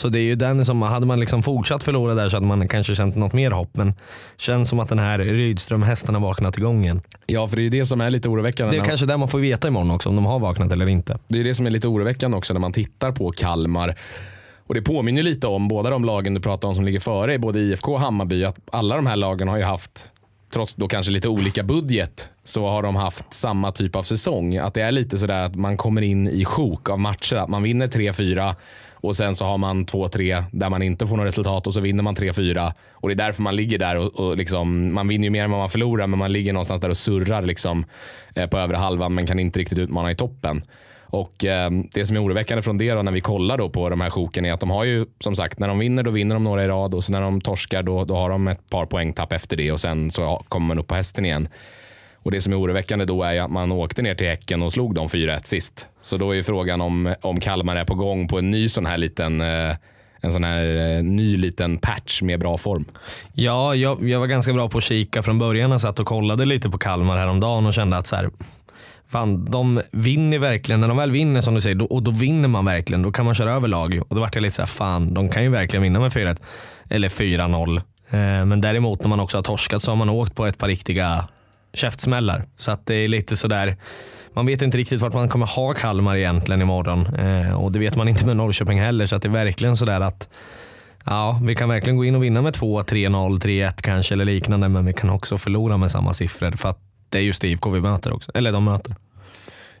Så 0.00 0.08
det 0.08 0.18
är 0.18 0.22
ju 0.22 0.34
den 0.34 0.64
som, 0.64 0.82
hade 0.82 1.06
man 1.06 1.20
liksom 1.20 1.42
fortsatt 1.42 1.82
förlora 1.82 2.14
där 2.14 2.28
så 2.28 2.36
hade 2.36 2.46
man 2.46 2.68
kanske 2.68 2.94
känt 2.94 3.16
något 3.16 3.32
mer 3.32 3.50
hopp. 3.50 3.76
Men 3.76 3.94
känns 4.36 4.68
som 4.68 4.80
att 4.80 4.88
den 4.88 4.98
här 4.98 5.18
Rydström-hästen 5.18 6.14
har 6.14 6.22
vaknat 6.22 6.58
igång 6.58 6.84
igen. 6.84 7.00
Ja, 7.26 7.48
för 7.48 7.56
det 7.56 7.62
är 7.62 7.64
ju 7.64 7.70
det 7.70 7.86
som 7.86 8.00
är 8.00 8.10
lite 8.10 8.28
oroväckande. 8.28 8.76
Det 8.76 8.82
är 8.82 8.84
kanske 8.84 9.06
där 9.06 9.16
man 9.16 9.28
får 9.28 9.38
veta 9.38 9.68
imorgon 9.68 9.90
också 9.90 10.08
om 10.08 10.14
de 10.14 10.26
har 10.26 10.38
vaknat 10.38 10.72
eller 10.72 10.88
inte. 10.88 11.18
Det 11.28 11.40
är 11.40 11.44
det 11.44 11.54
som 11.54 11.66
är 11.66 11.70
lite 11.70 11.88
oroväckande 11.88 12.36
också 12.36 12.52
när 12.52 12.60
man 12.60 12.72
tittar 12.72 13.12
på 13.12 13.30
Kalmar. 13.30 13.94
Och 14.66 14.74
Det 14.74 14.82
påminner 14.82 15.22
lite 15.22 15.46
om 15.46 15.68
båda 15.68 15.90
de 15.90 16.04
lagen 16.04 16.34
du 16.34 16.40
pratar 16.40 16.68
om 16.68 16.74
som 16.74 16.84
ligger 16.84 17.00
före, 17.00 17.38
både 17.38 17.60
IFK 17.60 17.92
och 17.92 18.00
Hammarby. 18.00 18.44
Att 18.44 18.58
alla 18.72 18.96
de 18.96 19.06
här 19.06 19.16
lagen 19.16 19.48
har 19.48 19.56
ju 19.56 19.62
haft, 19.62 20.10
trots 20.52 20.74
då 20.74 20.88
kanske 20.88 21.12
lite 21.12 21.28
olika 21.28 21.62
budget, 21.62 22.30
så 22.50 22.68
har 22.68 22.82
de 22.82 22.96
haft 22.96 23.34
samma 23.34 23.72
typ 23.72 23.96
av 23.96 24.02
säsong. 24.02 24.56
Att 24.56 24.74
det 24.74 24.82
är 24.82 24.92
lite 24.92 25.18
sådär 25.18 25.42
att 25.42 25.54
man 25.54 25.76
kommer 25.76 26.02
in 26.02 26.28
i 26.28 26.44
sjok 26.44 26.88
av 26.90 26.98
matcher. 26.98 27.36
Att 27.36 27.48
man 27.48 27.62
vinner 27.62 27.86
3-4 27.86 28.54
och 28.94 29.16
sen 29.16 29.34
så 29.34 29.44
har 29.44 29.58
man 29.58 29.86
2-3 29.86 30.44
där 30.52 30.70
man 30.70 30.82
inte 30.82 31.06
får 31.06 31.16
något 31.16 31.26
resultat 31.26 31.66
och 31.66 31.74
så 31.74 31.80
vinner 31.80 32.02
man 32.02 32.14
3-4. 32.14 32.72
Och 32.92 33.08
Det 33.08 33.14
är 33.14 33.16
därför 33.16 33.42
man 33.42 33.56
ligger 33.56 33.78
där 33.78 33.96
och, 33.96 34.20
och 34.20 34.36
liksom, 34.36 34.94
man 34.94 35.08
vinner 35.08 35.24
ju 35.24 35.30
mer 35.30 35.44
än 35.44 35.50
vad 35.50 35.60
man 35.60 35.68
förlorar 35.68 36.06
men 36.06 36.18
man 36.18 36.32
ligger 36.32 36.52
någonstans 36.52 36.80
där 36.80 36.88
och 36.88 36.96
surrar 36.96 37.42
liksom, 37.42 37.84
eh, 38.34 38.46
på 38.46 38.58
övre 38.58 38.76
halvan 38.76 39.14
men 39.14 39.26
kan 39.26 39.38
inte 39.38 39.58
riktigt 39.58 39.78
utmana 39.78 40.10
i 40.10 40.14
toppen. 40.14 40.62
Och 41.12 41.44
eh, 41.44 41.70
Det 41.92 42.06
som 42.06 42.16
är 42.16 42.24
oroväckande 42.24 42.62
från 42.62 42.78
det 42.78 42.94
då, 42.94 43.02
när 43.02 43.12
vi 43.12 43.20
kollar 43.20 43.58
då 43.58 43.68
på 43.68 43.88
de 43.88 44.00
här 44.00 44.10
sjoken 44.10 44.44
är 44.44 44.52
att 44.52 44.60
de 44.60 44.70
har 44.70 44.84
ju 44.84 45.06
som 45.20 45.36
sagt 45.36 45.58
när 45.58 45.68
de 45.68 45.78
vinner 45.78 46.02
då 46.02 46.10
vinner 46.10 46.34
de 46.34 46.44
några 46.44 46.64
i 46.64 46.68
rad 46.68 46.94
och 46.94 47.04
sen 47.04 47.12
när 47.12 47.20
de 47.20 47.40
torskar 47.40 47.82
då, 47.82 48.04
då 48.04 48.16
har 48.16 48.30
de 48.30 48.48
ett 48.48 48.70
par 48.70 48.86
poängtapp 48.86 49.32
efter 49.32 49.56
det 49.56 49.72
och 49.72 49.80
sen 49.80 50.10
så 50.10 50.22
ja, 50.22 50.42
kommer 50.48 50.66
man 50.66 50.78
upp 50.78 50.86
på 50.86 50.94
hästen 50.94 51.24
igen. 51.24 51.48
Och 52.22 52.30
Det 52.30 52.40
som 52.40 52.52
är 52.52 52.60
oroväckande 52.60 53.04
då 53.04 53.22
är 53.22 53.32
ju 53.32 53.38
att 53.38 53.50
man 53.50 53.72
åkte 53.72 54.02
ner 54.02 54.14
till 54.14 54.26
Häcken 54.26 54.62
och 54.62 54.72
slog 54.72 54.94
dem 54.94 55.08
4-1 55.08 55.40
sist. 55.44 55.86
Så 56.02 56.16
då 56.16 56.30
är 56.30 56.34
ju 56.34 56.42
frågan 56.42 56.80
om, 56.80 57.14
om 57.20 57.40
Kalmar 57.40 57.76
är 57.76 57.84
på 57.84 57.94
gång 57.94 58.28
på 58.28 58.38
en 58.38 58.50
ny 58.50 58.68
sån 58.68 58.86
här 58.86 58.98
liten 58.98 59.40
eh, 59.40 59.76
en 60.20 60.32
sån 60.32 60.44
här 60.44 60.96
eh, 60.96 61.02
ny 61.02 61.36
liten 61.36 61.78
patch 61.78 62.22
med 62.22 62.40
bra 62.40 62.58
form. 62.58 62.84
Ja, 63.32 63.74
jag, 63.74 64.08
jag 64.08 64.20
var 64.20 64.26
ganska 64.26 64.52
bra 64.52 64.68
på 64.68 64.78
att 64.78 64.84
kika 64.84 65.22
från 65.22 65.38
början. 65.38 65.70
Jag 65.70 65.80
satt 65.80 66.00
och 66.00 66.06
kollade 66.06 66.44
lite 66.44 66.70
på 66.70 66.78
Kalmar 66.78 67.16
häromdagen 67.16 67.66
och 67.66 67.74
kände 67.74 67.96
att 67.96 68.06
så 68.06 68.16
här, 68.16 68.30
fan, 69.08 69.44
de 69.44 69.80
vinner 69.92 70.38
verkligen. 70.38 70.80
När 70.80 70.88
de 70.88 70.96
väl 70.96 71.10
vinner 71.10 71.40
som 71.40 71.54
du 71.54 71.60
säger, 71.60 71.76
då, 71.76 71.84
och 71.84 72.02
då 72.02 72.10
vinner 72.10 72.48
man 72.48 72.64
verkligen. 72.64 73.02
Då 73.02 73.12
kan 73.12 73.24
man 73.24 73.34
köra 73.34 73.52
över 73.52 73.68
lag. 73.68 74.02
Och 74.08 74.14
då 74.14 74.20
vart 74.20 74.34
jag 74.34 74.42
lite 74.42 74.56
så 74.56 74.62
här, 74.62 74.66
fan, 74.66 75.14
de 75.14 75.28
kan 75.28 75.42
ju 75.42 75.48
verkligen 75.48 75.82
vinna 75.82 76.00
med 76.00 76.12
4-1. 76.12 76.36
Eller 76.90 77.08
4-0. 77.08 77.76
Eh, 77.76 77.82
men 78.44 78.60
däremot 78.60 79.00
när 79.00 79.08
man 79.08 79.20
också 79.20 79.38
har 79.38 79.42
torskat 79.42 79.82
så 79.82 79.90
har 79.90 79.96
man 79.96 80.08
åkt 80.08 80.34
på 80.34 80.46
ett 80.46 80.58
par 80.58 80.68
riktiga 80.68 81.28
käftsmällar. 81.72 82.44
Så 82.56 82.72
att 82.72 82.86
det 82.86 82.94
är 82.94 83.08
lite 83.08 83.36
sådär, 83.36 83.76
man 84.32 84.46
vet 84.46 84.62
inte 84.62 84.78
riktigt 84.78 85.00
vart 85.00 85.14
man 85.14 85.28
kommer 85.28 85.46
ha 85.46 85.74
Kalmar 85.74 86.16
egentligen 86.16 86.62
imorgon. 86.62 87.06
Eh, 87.06 87.62
och 87.64 87.72
det 87.72 87.78
vet 87.78 87.96
man 87.96 88.08
inte 88.08 88.26
med 88.26 88.36
Norrköping 88.36 88.80
heller. 88.80 89.06
Så 89.06 89.16
att 89.16 89.22
det 89.22 89.28
är 89.28 89.32
verkligen 89.32 89.76
sådär 89.76 90.00
att 90.00 90.28
Ja, 91.04 91.40
vi 91.42 91.54
kan 91.54 91.68
verkligen 91.68 91.96
gå 91.96 92.04
in 92.04 92.14
och 92.14 92.24
vinna 92.24 92.42
med 92.42 92.54
2, 92.54 92.82
3-0, 92.82 93.40
3-1 93.40 93.82
kanske 93.82 94.14
eller 94.14 94.24
liknande. 94.24 94.68
Men 94.68 94.86
vi 94.86 94.92
kan 94.92 95.10
också 95.10 95.38
förlora 95.38 95.76
med 95.76 95.90
samma 95.90 96.12
siffror. 96.12 96.50
För 96.50 96.68
att 96.68 96.78
det 97.08 97.18
är 97.18 97.22
just 97.22 97.44
IFK 97.44 97.70
vi 97.70 97.80
möter 97.80 98.12
också. 98.12 98.32
Eller 98.34 98.52
de 98.52 98.64
möter. 98.64 98.96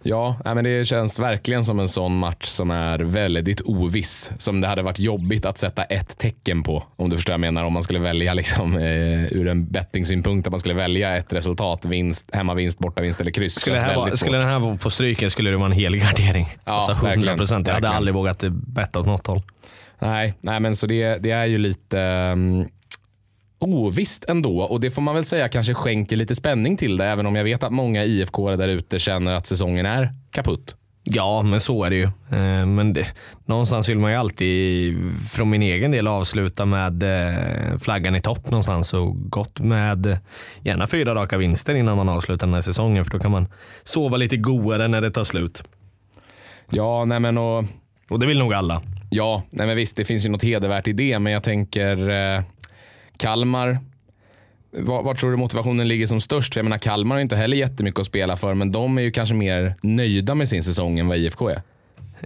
Ja, 0.02 0.36
men 0.44 0.64
det 0.64 0.84
känns 0.86 1.18
verkligen 1.18 1.64
som 1.64 1.80
en 1.80 1.88
sån 1.88 2.18
match 2.18 2.44
som 2.44 2.70
är 2.70 2.98
väldigt 2.98 3.60
oviss. 3.60 4.32
Som 4.38 4.60
det 4.60 4.66
hade 4.66 4.82
varit 4.82 4.98
jobbigt 4.98 5.46
att 5.46 5.58
sätta 5.58 5.84
ett 5.84 6.18
tecken 6.18 6.62
på. 6.62 6.82
Om 6.96 7.10
du 7.10 7.16
förstår 7.16 7.32
vad 7.32 7.34
jag 7.34 7.40
menar. 7.40 7.64
Om 7.64 7.72
man 7.72 7.82
skulle 7.82 7.98
välja 7.98 8.34
liksom, 8.34 8.76
eh, 8.76 9.32
ur 9.32 9.48
en 9.48 9.66
bettingsynpunkt 9.66 10.46
att 10.46 10.50
man 10.50 10.60
skulle 10.60 10.74
välja 10.74 11.16
ett 11.16 11.32
resultat. 11.32 11.84
Vinst, 11.84 12.34
hemmavinst, 12.34 12.78
bortavinst 12.78 13.20
eller 13.20 13.30
kryss. 13.30 13.54
Skulle, 13.54 13.76
det 13.76 13.82
här 13.82 13.96
vara, 13.96 14.16
skulle 14.16 14.38
den 14.38 14.48
här 14.48 14.58
vara 14.58 14.76
på 14.76 14.90
stryken 14.90 15.30
skulle 15.30 15.50
det 15.50 15.56
vara 15.56 15.66
en 15.66 15.72
hel 15.72 15.96
gardering. 15.96 16.46
Ja, 16.64 16.72
alltså 16.72 16.92
100 16.92 17.08
verkligen, 17.08 17.38
procent. 17.38 17.66
Jag 17.66 17.74
hade 17.74 17.82
verkligen. 17.82 17.96
aldrig 17.96 18.14
vågat 18.14 18.44
betta 18.50 19.00
åt 19.00 19.06
något 19.06 19.26
håll. 19.26 19.42
Nej, 19.98 20.34
nej, 20.40 20.60
men 20.60 20.76
så 20.76 20.86
det, 20.86 21.18
det 21.18 21.30
är 21.30 21.46
ju 21.46 21.58
lite 21.58 21.98
um, 22.32 22.68
ovisst 23.60 24.24
ändå. 24.28 24.60
Och 24.62 24.80
det 24.80 24.90
får 24.90 25.02
man 25.02 25.14
väl 25.14 25.24
säga 25.24 25.48
kanske 25.48 25.74
skänker 25.74 26.16
lite 26.16 26.34
spänning 26.34 26.76
till 26.76 26.96
det. 26.96 27.04
Även 27.06 27.26
om 27.26 27.36
jag 27.36 27.44
vet 27.44 27.62
att 27.62 27.72
många 27.72 28.04
IFK 28.04 28.56
där 28.56 28.68
ute 28.68 28.98
känner 28.98 29.34
att 29.34 29.46
säsongen 29.46 29.86
är 29.86 30.14
kaputt. 30.30 30.76
Ja, 31.04 31.42
men 31.42 31.60
så 31.60 31.84
är 31.84 31.90
det 31.90 31.96
ju. 31.96 32.04
Eh, 32.04 32.66
Men 32.66 32.92
det, 32.92 33.06
någonstans 33.44 33.88
vill 33.88 33.98
man 33.98 34.10
ju 34.10 34.16
alltid, 34.16 34.96
från 35.30 35.50
min 35.50 35.62
egen 35.62 35.90
del, 35.90 36.06
avsluta 36.06 36.66
med 36.66 37.02
eh, 37.02 37.78
flaggan 37.78 38.16
i 38.16 38.20
topp 38.20 38.50
någonstans 38.50 38.94
och 38.94 39.30
gott 39.30 39.60
med 39.60 40.18
gärna 40.62 40.86
fyra 40.86 41.14
raka 41.14 41.38
vinster 41.38 41.74
innan 41.74 41.96
man 41.96 42.08
avslutar 42.08 42.46
den 42.46 42.54
här 42.54 42.60
säsongen. 42.60 43.04
För 43.04 43.12
då 43.12 43.18
kan 43.18 43.30
man 43.30 43.46
sova 43.82 44.16
lite 44.16 44.36
godare 44.36 44.88
när 44.88 45.00
det 45.00 45.10
tar 45.10 45.24
slut. 45.24 45.62
Ja, 46.70 47.04
nej 47.04 47.20
men 47.20 47.38
och 47.38 47.64
Och 48.10 48.18
det 48.20 48.26
vill 48.26 48.38
nog 48.38 48.54
alla. 48.54 48.82
Ja, 49.10 49.42
nej 49.50 49.66
men 49.66 49.76
visst, 49.76 49.96
det 49.96 50.04
finns 50.04 50.24
ju 50.24 50.28
något 50.28 50.42
hedervärt 50.44 50.88
i 50.88 50.92
det, 50.92 51.18
men 51.18 51.32
jag 51.32 51.42
tänker 51.42 52.10
eh, 52.10 52.42
Kalmar. 53.20 53.78
Var, 54.72 55.02
var 55.02 55.14
tror 55.14 55.30
du 55.30 55.36
motivationen 55.36 55.88
ligger 55.88 56.06
som 56.06 56.20
störst? 56.20 56.54
För 56.54 56.58
jag 56.60 56.64
menar, 56.64 56.78
Kalmar 56.78 57.16
har 57.16 57.20
inte 57.20 57.36
heller 57.36 57.56
jättemycket 57.56 58.00
att 58.00 58.06
spela 58.06 58.36
för, 58.36 58.54
men 58.54 58.72
de 58.72 58.98
är 58.98 59.02
ju 59.02 59.10
kanske 59.10 59.34
mer 59.34 59.74
nöjda 59.82 60.34
med 60.34 60.48
sin 60.48 60.62
säsong 60.62 60.98
än 60.98 61.08
vad 61.08 61.18
IFK 61.18 61.48
är. 61.48 61.62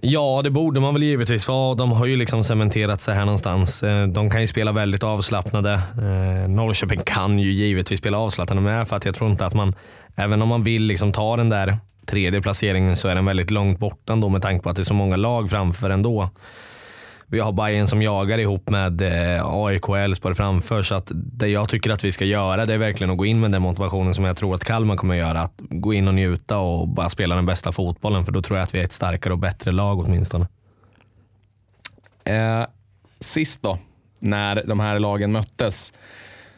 Ja, 0.02 0.40
det 0.44 0.50
borde 0.50 0.80
man 0.80 0.94
väl 0.94 1.02
givetvis 1.02 1.48
vara. 1.48 1.74
De 1.74 1.92
har 1.92 2.06
ju 2.06 2.16
liksom 2.16 2.44
cementerat 2.44 3.00
sig 3.00 3.14
här 3.14 3.24
någonstans. 3.24 3.82
Eh, 3.82 4.06
de 4.06 4.30
kan 4.30 4.40
ju 4.40 4.46
spela 4.46 4.72
väldigt 4.72 5.02
avslappnade. 5.02 5.72
Eh, 5.72 6.48
Norrköping 6.48 7.00
kan 7.06 7.38
ju 7.38 7.52
givetvis 7.52 8.00
spela 8.00 8.18
avslappnade 8.18 8.60
med 8.60 8.88
för 8.88 8.96
att 8.96 9.04
jag 9.04 9.14
tror 9.14 9.30
inte 9.30 9.46
att 9.46 9.54
man, 9.54 9.74
även 10.16 10.42
om 10.42 10.48
man 10.48 10.62
vill 10.62 10.82
liksom 10.82 11.12
ta 11.12 11.36
den 11.36 11.48
där 11.48 11.78
tredje 12.06 12.42
placeringen 12.42 12.96
så 12.96 13.08
är 13.08 13.14
den 13.14 13.24
väldigt 13.24 13.50
långt 13.50 13.78
borta 13.78 14.12
ändå 14.12 14.28
med 14.28 14.42
tanke 14.42 14.62
på 14.62 14.70
att 14.70 14.76
det 14.76 14.82
är 14.82 14.84
så 14.84 14.94
många 14.94 15.16
lag 15.16 15.50
framför 15.50 15.90
ändå. 15.90 16.30
Vi 17.34 17.40
har 17.40 17.52
Bayern 17.52 17.86
som 17.86 18.02
jagar 18.02 18.38
ihop 18.38 18.68
med 18.68 19.02
eh, 19.02 19.46
AIK 19.46 19.88
och 19.88 19.98
Elfsborg 19.98 20.34
framför. 20.34 20.82
Så 20.82 20.94
att 20.94 21.10
det 21.14 21.48
jag 21.48 21.68
tycker 21.68 21.90
att 21.90 22.04
vi 22.04 22.12
ska 22.12 22.24
göra 22.24 22.66
det 22.66 22.74
är 22.74 22.78
verkligen 22.78 23.10
att 23.10 23.18
gå 23.18 23.26
in 23.26 23.40
med 23.40 23.52
den 23.52 23.62
motivationen 23.62 24.14
som 24.14 24.24
jag 24.24 24.36
tror 24.36 24.54
att 24.54 24.64
Kalmar 24.64 24.96
kommer 24.96 25.14
göra. 25.14 25.40
Att 25.40 25.54
gå 25.58 25.94
in 25.94 26.08
och 26.08 26.14
njuta 26.14 26.58
och 26.58 26.88
bara 26.88 27.10
spela 27.10 27.34
den 27.34 27.46
bästa 27.46 27.72
fotbollen. 27.72 28.24
För 28.24 28.32
då 28.32 28.42
tror 28.42 28.58
jag 28.58 28.62
att 28.62 28.74
vi 28.74 28.80
är 28.80 28.84
ett 28.84 28.92
starkare 28.92 29.32
och 29.32 29.38
bättre 29.38 29.72
lag 29.72 29.98
åtminstone. 29.98 30.46
Eh, 32.24 32.66
sist 33.20 33.62
då, 33.62 33.78
när 34.18 34.62
de 34.66 34.80
här 34.80 34.98
lagen 34.98 35.32
möttes, 35.32 35.92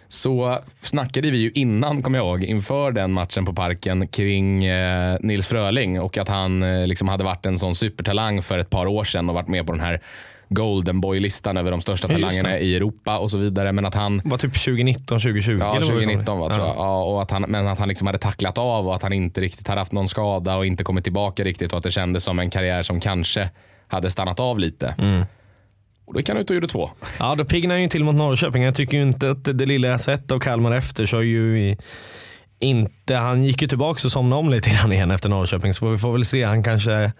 så 0.09 0.59
snackade 0.80 1.30
vi 1.30 1.38
ju 1.38 1.50
innan, 1.50 2.02
kommer 2.02 2.18
jag 2.18 2.26
ihåg, 2.26 2.45
inför 2.45 2.92
den 2.92 3.12
matchen 3.12 3.45
på 3.45 3.52
Parken 3.52 4.09
kring 4.09 4.64
eh, 4.64 5.16
Nils 5.21 5.47
Fröling 5.47 6.00
och 6.00 6.18
att 6.18 6.28
han 6.28 6.62
eh, 6.62 6.87
liksom 6.87 7.09
hade 7.09 7.25
varit 7.25 7.47
en 7.47 7.59
sån 7.59 7.75
supertalang 7.75 8.42
för 8.42 8.59
ett 8.59 8.71
par 8.71 8.87
år 8.87 9.04
sedan 9.04 9.28
och 9.28 9.35
varit 9.35 9.49
med 9.49 9.66
på 9.66 9.73
den 9.73 9.80
här 9.80 10.00
Golden 10.48 11.00
Boy-listan 11.00 11.56
över 11.56 11.70
de 11.70 11.80
största 11.80 12.08
talangerna 12.08 12.58
i 12.58 12.76
Europa 12.76 13.18
och 13.18 13.30
så 13.30 13.38
vidare. 13.38 13.72
Men 13.72 13.86
att 13.86 13.94
han 13.94 14.20
var 14.24 14.38
typ 14.38 14.54
2019, 14.54 15.20
2020. 15.20 15.50
Ja, 15.50 15.56
eller 15.56 15.70
vad 15.70 15.80
det 15.80 15.86
2019 15.86 16.38
var 16.38 16.50
tror 16.50 16.66
jag. 16.66 16.76
Ja, 16.76 17.04
och 17.04 17.22
att 17.22 17.30
han, 17.30 17.42
men 17.42 17.66
att 17.66 17.78
han 17.78 17.88
liksom 17.88 18.06
hade 18.06 18.18
tacklat 18.18 18.58
av 18.58 18.88
och 18.88 18.94
att 18.94 19.02
han 19.02 19.12
inte 19.12 19.40
riktigt 19.40 19.68
hade 19.68 19.80
haft 19.80 19.92
någon 19.92 20.08
skada 20.08 20.56
och 20.56 20.66
inte 20.66 20.84
kommit 20.84 21.04
tillbaka 21.04 21.44
riktigt 21.44 21.72
och 21.72 21.76
att 21.76 21.84
det 21.84 21.90
kändes 21.90 22.24
som 22.24 22.38
en 22.38 22.50
karriär 22.50 22.82
som 22.82 23.00
kanske 23.00 23.50
hade 23.88 24.10
stannat 24.10 24.40
av 24.40 24.58
lite. 24.58 24.94
Och 26.06 26.14
då 26.14 26.20
gick 26.20 26.28
han 26.28 26.38
ut 26.38 26.50
och 26.50 26.54
gjorde 26.54 26.66
två. 26.66 26.90
Ja, 27.18 27.34
då 27.34 27.44
piggnar 27.44 27.74
han 27.74 27.82
ju 27.82 27.88
till 27.88 28.04
mot 28.04 28.14
Norrköping. 28.14 28.62
Jag 28.62 28.74
tycker 28.74 28.96
ju 28.96 29.02
inte 29.02 29.30
att 29.30 29.44
det, 29.44 29.52
det 29.52 29.66
lilla 29.66 29.88
jag 29.88 30.00
sett 30.00 30.32
av 30.32 30.38
Kalmar 30.38 30.72
efter 30.72 31.06
så 31.06 31.18
är 31.18 31.22
ju 31.22 31.58
i, 31.58 31.78
inte, 32.58 33.14
han 33.14 33.44
gick 33.44 33.62
ju 33.62 33.68
tillbaka 33.68 34.00
och 34.04 34.12
somnade 34.12 34.40
om 34.40 34.50
lite 34.50 34.70
grann 34.70 34.92
igen 34.92 35.10
efter 35.10 35.28
Norrköping. 35.28 35.74
Så 35.74 35.88
vi 35.88 35.98
får 35.98 36.12
väl 36.12 36.24
se. 36.24 36.44
Han 36.44 36.62
kanske 36.62 37.12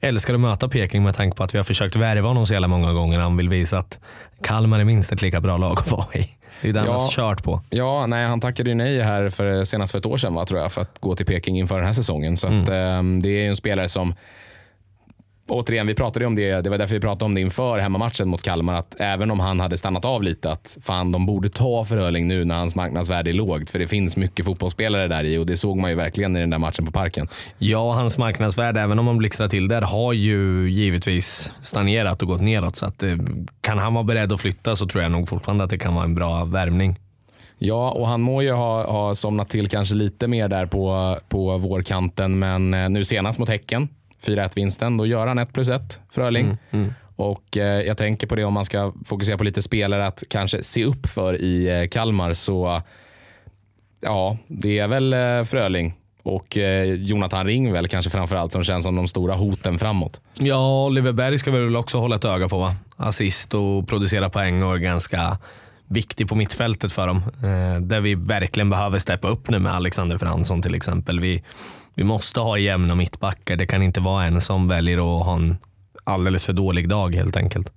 älskar 0.00 0.34
att 0.34 0.40
möta 0.40 0.68
Peking 0.68 1.02
med 1.02 1.14
tanke 1.14 1.36
på 1.36 1.44
att 1.44 1.54
vi 1.54 1.58
har 1.58 1.64
försökt 1.64 1.96
värva 1.96 2.28
honom 2.28 2.46
så 2.46 2.52
jävla 2.52 2.68
många 2.68 2.92
gånger. 2.92 3.18
Han 3.18 3.36
vill 3.36 3.48
visa 3.48 3.78
att 3.78 3.98
Kalmar 4.42 4.80
är 4.80 4.84
minst 4.84 5.12
ett 5.12 5.22
lika 5.22 5.40
bra 5.40 5.56
lag 5.56 5.78
att 5.78 5.90
vara 5.90 6.14
i. 6.14 6.30
Det 6.62 6.68
är 6.68 6.72
det 6.72 6.78
han 6.80 6.88
Ja. 6.88 6.92
har 6.98 7.08
kört 7.10 7.42
på. 7.42 7.60
Ja, 7.70 8.06
nej, 8.06 8.26
han 8.26 8.40
tackade 8.40 8.68
ju 8.68 8.74
nej 8.74 9.00
här 9.02 9.28
för, 9.28 9.64
senast 9.64 9.92
för 9.92 9.98
ett 9.98 10.06
år 10.06 10.16
sedan 10.16 10.34
va, 10.34 10.46
tror 10.46 10.60
jag, 10.60 10.72
för 10.72 10.80
att 10.80 10.98
gå 11.00 11.16
till 11.16 11.26
Peking 11.26 11.58
inför 11.58 11.76
den 11.76 11.86
här 11.86 11.92
säsongen. 11.92 12.36
Så 12.36 12.46
att, 12.46 12.68
ehm, 12.68 13.22
det 13.22 13.28
är 13.28 13.42
ju 13.42 13.48
en 13.48 13.56
spelare 13.56 13.88
som 13.88 14.14
Återigen, 15.48 15.86
vi 15.86 15.94
pratade 15.94 16.26
om 16.26 16.34
det, 16.34 16.60
det 16.60 16.70
var 16.70 16.78
därför 16.78 16.94
vi 16.94 17.00
pratade 17.00 17.24
om 17.24 17.34
det 17.34 17.40
inför 17.40 17.78
hemmamatchen 17.78 18.28
mot 18.28 18.42
Kalmar, 18.42 18.74
att 18.74 19.00
även 19.00 19.30
om 19.30 19.40
han 19.40 19.60
hade 19.60 19.76
stannat 19.76 20.04
av 20.04 20.22
lite, 20.22 20.50
att 20.50 20.78
fan 20.82 21.12
de 21.12 21.26
borde 21.26 21.48
ta 21.48 21.84
Fröling 21.84 22.28
nu 22.28 22.44
när 22.44 22.54
hans 22.54 22.74
marknadsvärde 22.74 23.30
är 23.30 23.34
lågt. 23.34 23.70
För 23.70 23.78
det 23.78 23.86
finns 23.86 24.16
mycket 24.16 24.44
fotbollsspelare 24.44 25.08
där 25.08 25.24
i 25.24 25.38
och 25.38 25.46
det 25.46 25.56
såg 25.56 25.76
man 25.76 25.90
ju 25.90 25.96
verkligen 25.96 26.36
i 26.36 26.40
den 26.40 26.50
där 26.50 26.58
matchen 26.58 26.86
på 26.86 26.92
Parken. 26.92 27.28
Ja, 27.58 27.92
hans 27.92 28.18
marknadsvärde, 28.18 28.80
även 28.80 28.98
om 28.98 29.04
man 29.04 29.18
blixtrar 29.18 29.48
till 29.48 29.68
där, 29.68 29.82
har 29.82 30.12
ju 30.12 30.70
givetvis 30.70 31.52
stagnerat 31.62 32.22
och 32.22 32.28
gått 32.28 32.40
neråt. 32.40 32.76
Så 32.76 32.86
att, 32.86 33.02
eh, 33.02 33.16
kan 33.60 33.78
han 33.78 33.94
vara 33.94 34.04
beredd 34.04 34.32
att 34.32 34.40
flytta 34.40 34.76
så 34.76 34.86
tror 34.86 35.02
jag 35.02 35.12
nog 35.12 35.28
fortfarande 35.28 35.64
att 35.64 35.70
det 35.70 35.78
kan 35.78 35.94
vara 35.94 36.04
en 36.04 36.14
bra 36.14 36.44
värvning. 36.44 36.98
Ja, 37.58 37.90
och 37.90 38.08
han 38.08 38.20
må 38.20 38.42
ju 38.42 38.52
ha, 38.52 38.90
ha 38.90 39.14
somnat 39.14 39.48
till 39.48 39.68
kanske 39.68 39.94
lite 39.94 40.28
mer 40.28 40.48
där 40.48 40.66
på, 40.66 41.16
på 41.28 41.58
vårkanten, 41.58 42.38
men 42.38 42.74
eh, 42.74 42.88
nu 42.88 43.04
senast 43.04 43.38
mot 43.38 43.48
Häcken, 43.48 43.88
4-1-vinsten, 44.26 44.96
då 44.96 45.06
gör 45.06 45.26
han 45.26 45.38
1 45.38 45.52
plus 45.52 45.68
1, 45.68 46.00
Fröling. 46.10 46.56
Och 47.16 47.56
eh, 47.56 47.82
jag 47.82 47.98
tänker 47.98 48.26
på 48.26 48.34
det 48.34 48.44
om 48.44 48.54
man 48.54 48.64
ska 48.64 48.92
fokusera 49.04 49.38
på 49.38 49.44
lite 49.44 49.62
spelare 49.62 50.06
att 50.06 50.22
kanske 50.30 50.62
se 50.62 50.84
upp 50.84 51.06
för 51.06 51.40
i 51.40 51.80
eh, 51.82 51.88
Kalmar, 51.88 52.32
så 52.32 52.82
ja, 54.00 54.36
det 54.48 54.78
är 54.78 54.88
väl 54.88 55.12
eh, 55.12 55.42
Fröling 55.44 55.94
och 56.24 56.56
eh, 56.56 56.84
Jonathan 56.84 57.46
Ring 57.46 57.72
väl 57.72 57.88
kanske 57.88 58.10
framförallt 58.10 58.52
som 58.52 58.64
känns 58.64 58.84
som 58.84 58.96
de 58.96 59.08
stora 59.08 59.34
hoten 59.34 59.78
framåt. 59.78 60.20
Ja, 60.34 60.86
Oliver 60.86 61.12
Berg 61.12 61.38
ska 61.38 61.50
vi 61.50 61.60
väl 61.60 61.76
också 61.76 61.98
hålla 61.98 62.16
ett 62.16 62.24
öga 62.24 62.48
på. 62.48 62.58
Va? 62.58 62.74
Assist 62.96 63.54
och 63.54 63.88
producera 63.88 64.30
poäng 64.30 64.62
och 64.62 64.74
är 64.74 64.78
ganska 64.78 65.38
viktig 65.88 66.28
på 66.28 66.34
mittfältet 66.34 66.92
för 66.92 67.06
dem. 67.06 67.16
Eh, 67.16 67.80
där 67.80 68.00
vi 68.00 68.14
verkligen 68.14 68.70
behöver 68.70 68.98
steppa 68.98 69.28
upp 69.28 69.50
nu 69.50 69.58
med 69.58 69.74
Alexander 69.74 70.18
Fransson 70.18 70.62
till 70.62 70.74
exempel. 70.74 71.20
Vi, 71.20 71.42
vi 71.94 72.04
måste 72.04 72.40
ha 72.40 72.58
jämna 72.58 72.94
mittbackar. 72.94 73.56
Det 73.56 73.66
kan 73.66 73.82
inte 73.82 74.00
vara 74.00 74.24
en 74.24 74.40
som 74.40 74.68
väljer 74.68 75.18
att 75.18 75.26
ha 75.26 75.34
en 75.34 75.56
alldeles 76.04 76.46
för 76.46 76.52
dålig 76.52 76.88
dag 76.88 77.14
helt 77.14 77.36
enkelt. 77.36 77.72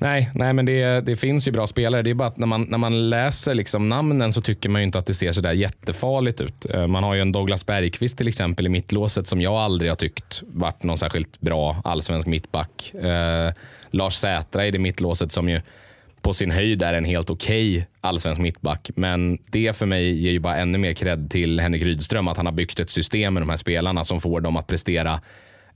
Nej, 0.00 0.30
nej 0.34 0.52
men 0.52 0.66
det, 0.66 1.00
det 1.00 1.16
finns 1.16 1.48
ju 1.48 1.52
bra 1.52 1.66
spelare. 1.66 2.02
Det 2.02 2.10
är 2.10 2.14
bara 2.14 2.28
att 2.28 2.36
när 2.36 2.46
man, 2.46 2.62
när 2.62 2.78
man 2.78 3.10
läser 3.10 3.54
liksom 3.54 3.88
namnen 3.88 4.32
så 4.32 4.40
tycker 4.40 4.68
man 4.68 4.80
ju 4.80 4.84
inte 4.84 4.98
att 4.98 5.06
det 5.06 5.14
ser 5.14 5.32
så 5.32 5.40
där 5.40 5.52
jättefarligt 5.52 6.40
ut. 6.40 6.66
Eh, 6.70 6.86
man 6.86 7.04
har 7.04 7.14
ju 7.14 7.20
en 7.20 7.32
Douglas 7.32 7.66
Bergqvist 7.66 8.18
till 8.18 8.28
exempel 8.28 8.66
i 8.66 8.68
mittlåset 8.68 9.26
som 9.26 9.40
jag 9.40 9.54
aldrig 9.54 9.90
har 9.90 9.96
tyckt 9.96 10.42
varit 10.46 10.82
någon 10.82 10.98
särskilt 10.98 11.40
bra 11.40 11.76
allsvensk 11.84 12.26
mittback. 12.26 12.94
Eh, 12.94 13.52
Lars 13.90 14.14
Sätra 14.14 14.66
i 14.66 14.70
det 14.70 14.78
mittlåset 14.78 15.32
som 15.32 15.48
ju 15.48 15.60
på 16.28 16.34
sin 16.34 16.50
höjd 16.50 16.82
är 16.82 16.94
en 16.94 17.04
helt 17.04 17.30
okej 17.30 17.88
allsvensk 18.00 18.40
mittback. 18.40 18.90
Men 18.96 19.38
det 19.50 19.76
för 19.76 19.86
mig 19.86 20.18
ger 20.18 20.30
ju 20.30 20.38
bara 20.38 20.56
ännu 20.56 20.78
mer 20.78 20.94
cred 20.94 21.30
till 21.30 21.60
Henrik 21.60 21.82
Rydström 21.82 22.28
att 22.28 22.36
han 22.36 22.46
har 22.46 22.52
byggt 22.52 22.80
ett 22.80 22.90
system 22.90 23.34
med 23.34 23.42
de 23.42 23.48
här 23.48 23.56
spelarna 23.56 24.04
som 24.04 24.20
får 24.20 24.40
dem 24.40 24.56
att 24.56 24.66
prestera 24.66 25.20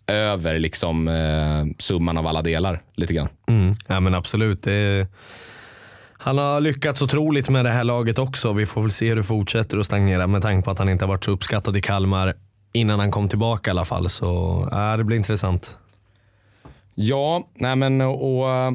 över 0.06 0.58
liksom, 0.58 1.08
eh, 1.08 1.76
summan 1.78 2.18
av 2.18 2.26
alla 2.26 2.42
delar 2.42 2.82
lite 2.96 3.14
grann. 3.14 3.28
Mm. 3.48 3.74
Ja 3.88 4.00
men 4.00 4.14
absolut. 4.14 4.62
Det, 4.62 5.06
han 6.12 6.38
har 6.38 6.60
lyckats 6.60 7.02
otroligt 7.02 7.48
med 7.48 7.64
det 7.64 7.70
här 7.70 7.84
laget 7.84 8.18
också. 8.18 8.52
Vi 8.52 8.66
får 8.66 8.82
väl 8.82 8.90
se 8.90 9.08
hur 9.08 9.16
det 9.16 9.22
fortsätter 9.22 9.78
att 9.78 9.86
stagnera 9.86 10.26
med 10.26 10.42
tanke 10.42 10.64
på 10.64 10.70
att 10.70 10.78
han 10.78 10.88
inte 10.88 11.04
har 11.04 11.08
varit 11.08 11.24
så 11.24 11.30
uppskattad 11.30 11.76
i 11.76 11.82
Kalmar 11.82 12.34
innan 12.72 13.00
han 13.00 13.10
kom 13.10 13.28
tillbaka 13.28 13.70
i 13.70 13.72
alla 13.72 13.84
fall. 13.84 14.08
Så 14.08 14.68
ja, 14.70 14.96
det 14.96 15.04
blir 15.04 15.16
intressant. 15.16 15.76
Ja, 16.94 17.46
nej 17.54 17.76
men 17.76 18.00
och 18.00 18.74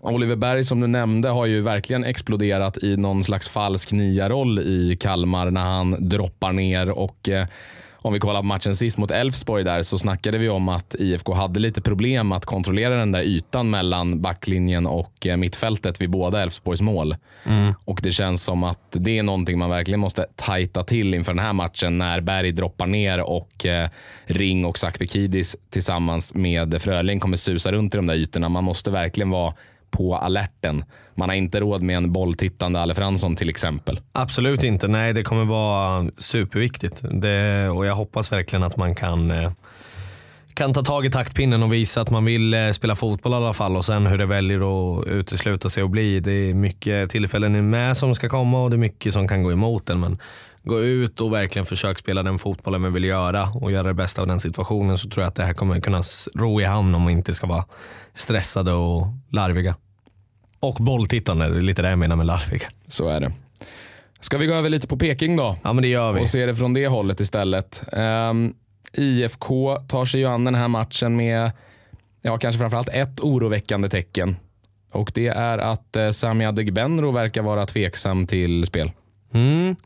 Oliver 0.00 0.36
Berg 0.36 0.64
som 0.64 0.80
du 0.80 0.86
nämnde 0.86 1.28
har 1.28 1.46
ju 1.46 1.60
verkligen 1.60 2.04
exploderat 2.04 2.82
i 2.82 2.96
någon 2.96 3.24
slags 3.24 3.48
falsk 3.48 3.92
nia-roll 3.92 4.58
i 4.58 4.96
Kalmar 5.00 5.50
när 5.50 5.64
han 5.64 6.08
droppar 6.08 6.52
ner 6.52 6.90
och 6.90 7.28
eh, 7.28 7.46
om 8.00 8.12
vi 8.12 8.18
kollar 8.20 8.40
på 8.40 8.46
matchen 8.46 8.76
sist 8.76 8.98
mot 8.98 9.10
Elfsborg 9.10 9.64
där 9.64 9.82
så 9.82 9.98
snackade 9.98 10.38
vi 10.38 10.48
om 10.48 10.68
att 10.68 10.94
IFK 10.98 11.32
hade 11.32 11.60
lite 11.60 11.80
problem 11.80 12.32
att 12.32 12.44
kontrollera 12.44 12.96
den 12.96 13.12
där 13.12 13.22
ytan 13.22 13.70
mellan 13.70 14.22
backlinjen 14.22 14.86
och 14.86 15.26
eh, 15.26 15.36
mittfältet 15.36 16.00
vid 16.00 16.10
båda 16.10 16.42
Elfsborgs 16.42 16.80
mål. 16.80 17.16
Och 17.84 18.00
det 18.02 18.12
känns 18.12 18.44
som 18.44 18.64
att 18.64 18.80
det 18.90 19.18
är 19.18 19.22
någonting 19.22 19.58
man 19.58 19.70
verkligen 19.70 20.00
måste 20.00 20.26
tajta 20.36 20.84
till 20.84 21.14
inför 21.14 21.32
den 21.32 21.44
här 21.44 21.52
matchen 21.52 21.98
när 21.98 22.20
Berg 22.20 22.52
droppar 22.52 22.86
ner 22.86 23.20
och 23.20 23.66
eh, 23.66 23.88
Ring 24.26 24.64
och 24.64 24.78
Sakpekidis 24.78 25.56
tillsammans 25.70 26.34
med 26.34 26.82
Fröling 26.82 27.20
kommer 27.20 27.36
susa 27.36 27.72
runt 27.72 27.94
i 27.94 27.96
de 27.96 28.06
där 28.06 28.14
ytorna. 28.14 28.48
Man 28.48 28.64
måste 28.64 28.90
verkligen 28.90 29.30
vara 29.30 29.54
på 29.90 30.16
alerten. 30.16 30.84
Man 31.14 31.28
har 31.28 31.36
inte 31.36 31.60
råd 31.60 31.82
med 31.82 31.96
en 31.96 32.12
bolltittande 32.12 32.80
Alle 32.80 32.94
Fransson 32.94 33.36
till 33.36 33.48
exempel. 33.48 34.00
Absolut 34.12 34.64
inte. 34.64 34.88
Nej, 34.88 35.12
det 35.12 35.22
kommer 35.22 35.44
vara 35.44 36.10
superviktigt. 36.16 37.02
Det, 37.10 37.68
och 37.68 37.86
jag 37.86 37.94
hoppas 37.94 38.32
verkligen 38.32 38.62
att 38.62 38.76
man 38.76 38.94
kan, 38.94 39.30
eh, 39.30 39.52
kan 40.54 40.74
ta 40.74 40.82
tag 40.82 41.06
i 41.06 41.10
taktpinnen 41.10 41.62
och 41.62 41.72
visa 41.72 42.00
att 42.00 42.10
man 42.10 42.24
vill 42.24 42.54
eh, 42.54 42.70
spela 42.70 42.96
fotboll 42.96 43.32
i 43.32 43.36
alla 43.36 43.52
fall. 43.52 43.76
Och 43.76 43.84
sen 43.84 44.06
hur 44.06 44.18
det 44.18 44.26
väljer 44.26 44.58
att 45.00 45.06
utesluta 45.06 45.68
sig 45.68 45.82
och 45.82 45.90
bli. 45.90 46.20
Det 46.20 46.32
är 46.32 46.54
mycket 46.54 47.10
tillfällen 47.10 47.70
med 47.70 47.96
som 47.96 48.14
ska 48.14 48.28
komma 48.28 48.62
och 48.62 48.70
det 48.70 48.76
är 48.76 48.78
mycket 48.78 49.12
som 49.12 49.28
kan 49.28 49.42
gå 49.42 49.52
emot 49.52 49.86
den. 49.86 50.00
Men 50.00 50.18
gå 50.68 50.80
ut 50.80 51.20
och 51.20 51.32
verkligen 51.32 51.66
försök 51.66 51.98
spela 51.98 52.22
den 52.22 52.38
fotbollen 52.38 52.82
vi 52.82 52.90
vill 52.90 53.04
göra 53.04 53.48
och 53.54 53.72
göra 53.72 53.88
det 53.88 53.94
bästa 53.94 54.22
av 54.22 54.28
den 54.28 54.40
situationen 54.40 54.98
så 54.98 55.08
tror 55.08 55.22
jag 55.22 55.28
att 55.28 55.34
det 55.34 55.44
här 55.44 55.54
kommer 55.54 55.80
kunna 55.80 56.02
ro 56.34 56.60
i 56.60 56.64
hamn 56.64 56.94
om 56.94 57.06
vi 57.06 57.12
inte 57.12 57.34
ska 57.34 57.46
vara 57.46 57.64
stressade 58.14 58.72
och 58.72 59.06
larviga. 59.30 59.76
Och 60.60 60.74
bolltittande, 60.74 61.48
det 61.48 61.56
är 61.56 61.60
lite 61.60 61.82
det 61.82 61.90
jag 61.90 61.98
menar 61.98 62.16
med 62.16 62.26
larviga. 62.26 62.68
Så 62.86 63.08
är 63.08 63.20
det. 63.20 63.32
Ska 64.20 64.38
vi 64.38 64.46
gå 64.46 64.54
över 64.54 64.70
lite 64.70 64.86
på 64.86 64.96
Peking 64.96 65.36
då? 65.36 65.56
Ja 65.62 65.72
men 65.72 65.82
det 65.82 65.88
gör 65.88 66.12
vi. 66.12 66.20
och 66.20 66.28
se 66.28 66.46
det 66.46 66.54
från 66.54 66.72
det 66.72 66.86
hållet 66.86 67.20
istället. 67.20 67.84
Ehm, 67.92 68.54
IFK 68.92 69.76
tar 69.76 70.04
sig 70.04 70.20
ju 70.20 70.26
an 70.26 70.44
den 70.44 70.54
här 70.54 70.68
matchen 70.68 71.16
med 71.16 71.50
ja, 72.22 72.36
kanske 72.38 72.58
framförallt 72.58 72.88
ett 72.88 73.20
oroväckande 73.20 73.88
tecken. 73.88 74.36
Och 74.92 75.10
det 75.14 75.26
är 75.28 75.58
att 75.58 75.96
eh, 75.96 76.10
Sami 76.10 76.46
Adegbenro 76.46 77.10
verkar 77.10 77.42
vara 77.42 77.66
tveksam 77.66 78.26
till 78.26 78.66
spel. 78.66 78.92
Mm. 79.32 79.76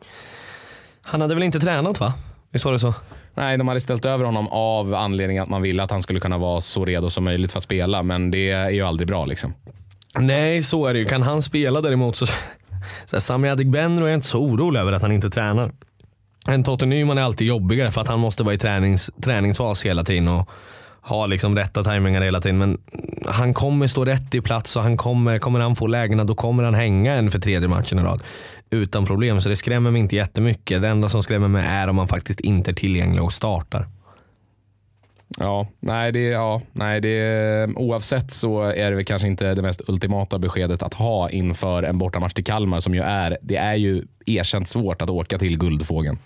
Han 1.03 1.21
hade 1.21 1.35
väl 1.35 1.43
inte 1.43 1.61
tränat 1.61 2.01
va? 2.01 2.15
Visst 2.53 2.65
var 2.65 2.73
det 2.73 2.79
så? 2.79 2.95
Nej, 3.35 3.59
de 3.59 3.69
hade 3.69 3.81
ställt 3.81 4.05
över 4.05 4.25
honom 4.25 4.49
av 4.49 4.95
anledningen 4.95 5.43
att 5.43 5.49
man 5.49 5.63
ville 5.63 5.83
att 5.83 5.91
han 5.91 6.03
skulle 6.03 6.21
kunna 6.21 6.39
vara 6.39 6.61
så 6.61 6.85
redo 6.85 7.11
som 7.11 7.25
möjligt 7.25 7.53
för 7.53 7.59
att 7.59 7.65
spela. 7.65 8.03
Men 8.03 8.31
det 8.31 8.51
är 8.51 8.71
ju 8.71 8.83
aldrig 8.83 9.09
bra. 9.09 9.27
liksom. 9.27 9.55
Nej, 10.19 10.63
så 10.63 10.87
är 10.87 10.93
det 10.93 10.99
ju. 10.99 11.05
Kan 11.05 11.23
han 11.23 11.43
spela 11.43 11.81
däremot 11.81 12.17
så... 12.17 12.27
så 12.27 12.33
här, 13.13 13.21
Sami 13.21 13.49
Adegbenro 13.49 14.05
är 14.05 14.09
jag 14.09 14.17
inte 14.17 14.27
så 14.27 14.41
orolig 14.41 14.81
över 14.81 14.93
att 14.93 15.03
han 15.03 15.13
inte 15.13 15.31
tränar. 15.31 15.73
En 16.47 16.65
Totte 16.65 16.87
Nyman 16.87 17.19
är 17.19 17.23
alltid 17.23 17.47
jobbigare 17.47 17.93
för 17.93 18.01
att 18.01 18.09
han 18.09 18.21
måste 18.21 18.43
vara 18.43 18.55
i 18.55 18.59
tränings, 18.59 19.11
träningsfas 19.25 19.87
hela 19.87 20.05
tiden 20.05 20.29
och 20.29 20.51
ha 21.03 21.27
liksom 21.27 21.57
rätta 21.57 21.85
tajmingar 21.85 22.23
hela 22.23 22.41
tiden. 22.41 22.59
Men 22.59 22.79
han 23.27 23.55
kommer 23.55 23.87
stå 23.87 24.05
rätt 24.05 24.35
i 24.35 24.41
plats 24.41 24.77
och 24.77 24.83
han 24.83 24.97
kommer, 24.97 25.39
kommer 25.39 25.61
han 25.61 25.77
få 25.77 25.87
lägena 25.87 26.25
då 26.25 26.35
kommer 26.35 26.63
han 26.63 26.75
hänga 26.75 27.15
en 27.15 27.31
för 27.31 27.39
tredje 27.39 27.69
matchen 27.69 27.99
i 27.99 28.03
rad. 28.03 28.23
Utan 28.71 29.07
problem, 29.07 29.41
så 29.41 29.49
det 29.49 29.57
skrämmer 29.57 29.91
mig 29.91 30.01
inte 30.01 30.17
jättemycket. 30.17 30.83
Det 30.83 30.89
enda 30.89 31.09
som 31.09 31.23
skrämmer 31.23 31.49
mig 31.49 31.67
är 31.67 31.89
om 31.89 31.99
han 31.99 32.09
faktiskt 32.09 32.41
inte 32.41 32.71
är 32.71 32.75
tillgänglig 32.75 33.23
och 33.23 33.33
startar. 33.33 33.89
Ja, 35.37 35.67
nej, 35.81 36.13
det, 36.13 36.21
ja, 36.21 36.63
nej 36.73 37.01
det, 37.01 37.69
oavsett 37.77 38.33
så 38.33 38.61
är 38.63 38.91
det 38.91 38.97
väl 38.97 39.05
kanske 39.05 39.29
inte 39.29 39.55
det 39.55 39.63
mest 39.63 39.89
ultimata 39.89 40.39
beskedet 40.39 40.83
att 40.83 40.95
ha 40.95 41.31
inför 41.31 41.83
en 41.83 41.99
bortamatch 41.99 42.33
till 42.33 42.45
Kalmar 42.45 42.81
som 42.81 42.95
ju 42.95 43.01
är, 43.01 43.39
det 43.43 43.57
är 43.57 43.75
ju 43.75 44.05
erkänt 44.27 44.69
svårt 44.69 45.03
att 45.03 45.11
åka 45.11 45.39
till 45.39 45.59
Guldfågeln. 45.59 46.19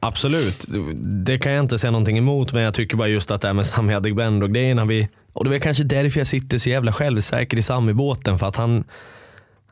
Absolut, 0.00 0.64
det 1.24 1.38
kan 1.38 1.52
jag 1.52 1.64
inte 1.64 1.78
säga 1.78 1.90
någonting 1.90 2.18
emot 2.18 2.52
men 2.52 2.62
jag 2.62 2.74
tycker 2.74 2.96
bara 2.96 3.08
just 3.08 3.30
att 3.30 3.40
det 3.40 3.48
här 3.48 3.54
med 3.54 3.66
Sami 3.66 3.94
Adegbenro-grejen 3.94 4.88
vi, 4.88 5.08
och 5.32 5.44
det 5.44 5.56
är 5.56 5.60
kanske 5.60 5.84
därför 5.84 6.20
jag 6.20 6.26
sitter 6.26 6.58
så 6.58 6.70
jävla 6.70 6.92
självsäker 6.92 7.58
i 7.58 7.62
Sami-båten 7.62 8.38
för 8.38 8.46
att 8.46 8.56
han 8.56 8.84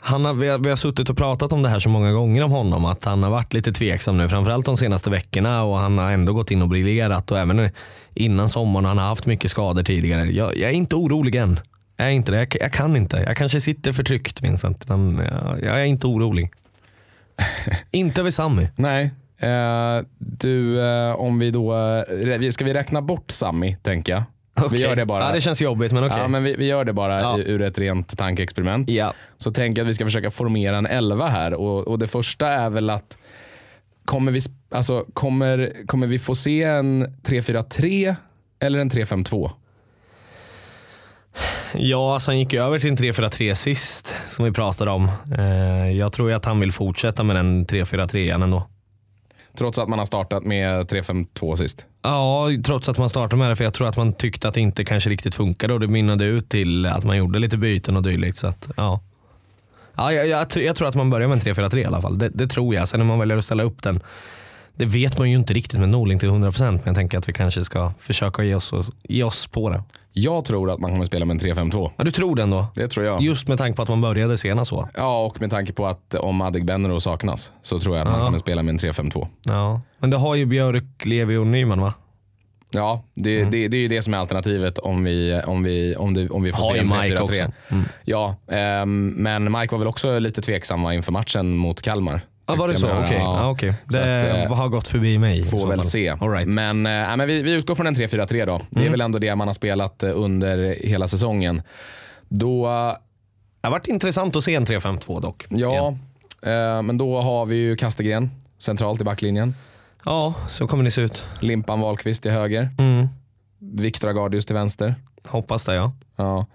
han 0.00 0.24
har, 0.24 0.34
vi, 0.34 0.48
har, 0.48 0.58
vi 0.58 0.68
har 0.68 0.76
suttit 0.76 1.10
och 1.10 1.16
pratat 1.16 1.52
om 1.52 1.62
det 1.62 1.68
här 1.68 1.78
så 1.78 1.88
många 1.88 2.12
gånger 2.12 2.42
om 2.42 2.50
honom 2.50 2.84
att 2.84 3.04
han 3.04 3.22
har 3.22 3.30
varit 3.30 3.54
lite 3.54 3.72
tveksam 3.72 4.18
nu 4.18 4.28
framförallt 4.28 4.66
de 4.66 4.76
senaste 4.76 5.10
veckorna 5.10 5.64
och 5.64 5.76
han 5.76 5.98
har 5.98 6.10
ändå 6.10 6.32
gått 6.32 6.50
in 6.50 6.62
och 6.62 6.68
briljerat 6.68 7.30
och 7.30 7.38
även 7.38 7.70
innan 8.14 8.48
sommaren 8.48 8.84
han 8.84 8.98
har 8.98 9.06
haft 9.06 9.26
mycket 9.26 9.50
skador 9.50 9.82
tidigare. 9.82 10.24
Jag, 10.24 10.56
jag 10.56 10.70
är 10.70 10.74
inte 10.74 10.96
orolig 10.96 11.34
än. 11.34 11.60
Jag 11.96 12.06
är 12.06 12.10
inte 12.10 12.32
det. 12.32 12.38
Jag, 12.38 12.56
jag 12.60 12.72
kan 12.72 12.96
inte. 12.96 13.16
Jag 13.16 13.36
kanske 13.36 13.60
sitter 13.60 13.92
för 13.92 14.02
tryggt 14.02 14.42
Vincent 14.42 14.88
men 14.88 15.16
jag, 15.16 15.62
jag 15.62 15.80
är 15.80 15.84
inte 15.84 16.06
orolig. 16.06 16.52
inte 17.90 18.20
över 18.20 18.30
Sami. 18.30 18.68
Nej, 18.76 19.10
eh, 19.38 20.04
du 20.18 20.84
eh, 20.84 21.12
om 21.14 21.38
vi 21.38 21.50
då, 21.50 21.76
eh, 21.76 22.50
ska 22.50 22.64
vi 22.64 22.74
räkna 22.74 23.02
bort 23.02 23.30
Sami 23.30 23.76
tänker 23.82 24.12
jag? 24.12 24.22
Vi 24.60 24.66
Okej. 24.66 24.80
gör 24.80 24.96
det 24.96 25.06
bara. 25.06 25.24
Ja, 25.24 25.32
det 25.32 25.40
känns 25.40 25.62
jobbigt 25.62 25.92
men 25.92 26.04
okej. 26.04 26.18
Ja, 26.18 26.28
men 26.28 26.42
vi, 26.42 26.54
vi 26.56 26.66
gör 26.66 26.84
det 26.84 26.92
bara 26.92 27.20
Ja. 27.20 27.38
ur 27.38 27.62
ett 27.62 27.78
rent 27.78 28.18
tankeexperiment. 28.18 28.90
Ja. 28.90 29.12
Så 29.38 29.50
tänker 29.50 29.80
jag 29.80 29.84
att 29.86 29.90
vi 29.90 29.94
ska 29.94 30.04
försöka 30.04 30.30
formera 30.30 30.76
en 30.76 30.86
elva 30.86 31.28
här. 31.28 31.54
Och, 31.54 31.88
och 31.88 31.98
det 31.98 32.06
första 32.06 32.46
är 32.48 32.70
väl 32.70 32.90
att 32.90 33.18
kommer 34.04 34.32
vi, 34.32 34.40
alltså, 34.70 35.04
kommer, 35.12 35.72
kommer 35.86 36.06
vi 36.06 36.18
få 36.18 36.34
se 36.34 36.62
en 36.62 37.06
3-4-3 37.06 38.16
eller 38.60 38.78
en 38.78 38.90
3-5-2? 38.90 39.50
Ja, 41.74 42.14
alltså 42.14 42.30
han 42.30 42.38
gick 42.38 42.54
över 42.54 42.78
till 42.78 42.90
en 42.90 42.96
3-4-3 42.96 43.54
sist 43.54 44.16
som 44.26 44.44
vi 44.44 44.52
pratade 44.52 44.90
om. 44.90 45.08
Eh, 45.38 45.90
jag 45.90 46.12
tror 46.12 46.32
att 46.32 46.44
han 46.44 46.60
vill 46.60 46.72
fortsätta 46.72 47.22
med 47.22 47.36
den 47.36 47.66
3-4-3 47.66 48.34
ändå. 48.34 48.62
Trots 49.54 49.78
att 49.78 49.88
man 49.88 49.98
har 49.98 50.06
startat 50.06 50.44
med 50.44 50.90
3-5-2 50.90 51.56
sist. 51.56 51.86
Ja, 52.02 52.48
trots 52.64 52.88
att 52.88 52.98
man 52.98 53.10
startade 53.10 53.36
med 53.36 53.50
det 53.50 53.56
för 53.56 53.64
jag 53.64 53.74
tror 53.74 53.88
att 53.88 53.96
man 53.96 54.12
tyckte 54.12 54.48
att 54.48 54.54
det 54.54 54.60
inte 54.60 54.84
kanske 54.84 55.10
riktigt 55.10 55.34
funkade 55.34 55.74
och 55.74 55.80
det 55.80 55.88
mynnade 55.88 56.24
ut 56.24 56.48
till 56.48 56.86
att 56.86 57.04
man 57.04 57.16
gjorde 57.16 57.38
lite 57.38 57.56
byten 57.56 57.96
och 57.96 58.02
dylikt. 58.02 58.38
Så 58.38 58.46
att, 58.46 58.70
ja. 58.76 59.00
Ja, 59.94 60.12
jag, 60.12 60.28
jag, 60.28 60.46
jag 60.56 60.76
tror 60.76 60.88
att 60.88 60.94
man 60.94 61.10
börjar 61.10 61.28
med 61.28 61.46
en 61.46 61.54
3-4-3 61.54 61.78
i 61.78 61.84
alla 61.84 62.02
fall. 62.02 62.18
Det, 62.18 62.28
det 62.28 62.46
tror 62.46 62.74
jag. 62.74 62.88
Sen 62.88 63.00
när 63.00 63.06
man 63.06 63.18
väljer 63.18 63.36
att 63.36 63.44
ställa 63.44 63.62
upp 63.62 63.82
den. 63.82 64.00
Det 64.74 64.86
vet 64.86 65.18
man 65.18 65.30
ju 65.30 65.36
inte 65.36 65.54
riktigt 65.54 65.80
med 65.80 65.88
Norling 65.88 66.18
till 66.18 66.28
100% 66.28 66.70
men 66.70 66.80
jag 66.84 66.94
tänker 66.94 67.18
att 67.18 67.28
vi 67.28 67.32
kanske 67.32 67.64
ska 67.64 67.92
försöka 67.98 68.42
ge 68.44 68.54
oss, 68.54 68.72
ge 69.02 69.22
oss 69.22 69.46
på 69.46 69.70
det. 69.70 69.82
Jag 70.12 70.44
tror 70.44 70.70
att 70.70 70.80
man 70.80 70.90
kommer 70.90 71.04
spela 71.04 71.24
med 71.24 71.34
en 71.44 71.54
3-5-2. 71.54 71.90
Ja, 71.96 72.04
du 72.04 72.10
tror 72.10 72.36
det 72.36 72.42
ändå? 72.42 72.66
Det 72.74 72.88
tror 72.88 73.06
jag. 73.06 73.22
Just 73.22 73.48
med 73.48 73.58
tanke 73.58 73.76
på 73.76 73.82
att 73.82 73.88
man 73.88 74.00
började 74.00 74.38
senast 74.38 74.68
så. 74.68 74.88
Ja, 74.94 75.24
och 75.24 75.40
med 75.40 75.50
tanke 75.50 75.72
på 75.72 75.86
att 75.86 76.14
om 76.14 76.40
Adegbenro 76.40 77.00
saknas 77.00 77.52
så 77.62 77.80
tror 77.80 77.96
jag 77.96 78.02
att 78.06 78.10
man 78.12 78.20
Ja. 78.20 78.26
kommer 78.26 78.38
spela 78.38 78.62
med 78.62 78.72
en 78.72 78.78
3-5-2. 78.78 79.26
Ja. 79.46 79.80
Men 79.98 80.10
det 80.10 80.16
har 80.16 80.34
ju 80.34 80.46
Björk, 80.46 80.84
Levi 81.04 81.36
och 81.36 81.46
Nyman 81.46 81.80
va? 81.80 81.94
Ja, 82.72 83.04
det, 83.14 83.38
Mm. 83.38 83.50
det, 83.50 83.68
det 83.68 83.76
är 83.76 83.80
ju 83.80 83.88
det 83.88 84.02
som 84.02 84.14
är 84.14 84.18
alternativet 84.18 84.78
om 84.78 85.04
vi, 85.04 85.40
om 85.46 85.62
vi, 85.62 85.96
om 85.96 86.14
det, 86.14 86.28
om 86.30 86.42
vi 86.42 86.52
får 86.52 86.62
Har 86.62 86.72
se 86.72 86.78
en 86.78 86.86
Mike 86.86 87.16
3-4-3. 87.16 87.20
också. 87.22 87.42
Mm. 87.68 87.84
Ja, 88.04 88.34
ehm, 88.52 89.08
men 89.08 89.52
Mike 89.52 89.72
var 89.74 89.78
väl 89.78 89.88
också 89.88 90.18
lite 90.18 90.42
tveksam 90.42 90.82
va, 90.82 90.94
inför 90.94 91.12
matchen 91.12 91.56
mot 91.56 91.82
Kalmar. 91.82 92.20
Ja, 92.50 92.56
var 92.56 92.68
det 92.68 92.76
så? 92.76 92.86
Okej. 92.86 93.18
höra. 93.18 93.18
Ja, 93.18 93.50
okej. 93.50 93.74
Så 93.88 93.98
Det 93.98 94.42
att, 94.42 94.50
eh, 94.50 94.56
har 94.56 94.68
gått 94.68 94.88
förbi 94.88 95.18
mig. 95.18 95.44
Får 95.44 95.68
väl 95.68 95.76
fall. 95.78 95.84
se. 95.86 96.12
Right. 96.12 96.48
Men, 96.48 96.82
nej, 96.82 97.16
men 97.16 97.28
vi, 97.28 97.42
vi 97.42 97.52
utgår 97.52 97.74
från 97.74 97.86
en 97.86 97.94
3-4-3 97.94 98.44
då. 98.46 98.60
Det 98.70 98.76
är 98.78 98.80
Mm. 98.80 98.92
väl 98.92 99.00
ändå 99.00 99.18
det 99.18 99.36
man 99.36 99.46
har 99.48 99.54
spelat 99.54 100.02
eh, 100.02 100.10
under 100.14 100.76
hela 100.86 101.08
säsongen. 101.08 101.62
Då, 102.28 102.64
Det 103.60 103.66
har 103.68 103.70
varit 103.70 103.86
intressant 103.88 104.36
att 104.36 104.44
se 104.44 104.54
en 104.54 104.66
3-5-2 104.66 105.20
dock. 105.20 105.46
ja, 105.48 105.88
eh, 106.42 106.82
men 106.82 106.98
då 106.98 107.20
har 107.20 107.46
vi 107.46 107.56
ju 107.56 107.76
Kastegren 107.76 108.30
centralt 108.58 109.00
i 109.00 109.04
backlinjen. 109.04 109.54
ja, 110.04 110.34
så 110.48 110.66
kommer 110.66 110.84
det 110.84 110.90
se 110.90 111.00
ut. 111.00 111.26
Limpan 111.40 111.80
Wahlqvist 111.80 112.22
till 112.22 112.30
höger. 112.32 112.68
Mm. 112.78 113.08
Viktor 113.58 114.08
Agardius 114.08 114.46
till 114.46 114.54
vänster. 114.54 114.94
Hoppas 115.26 115.64
det 115.64 115.74
ja. 115.74 115.92
Ja. 116.16 116.46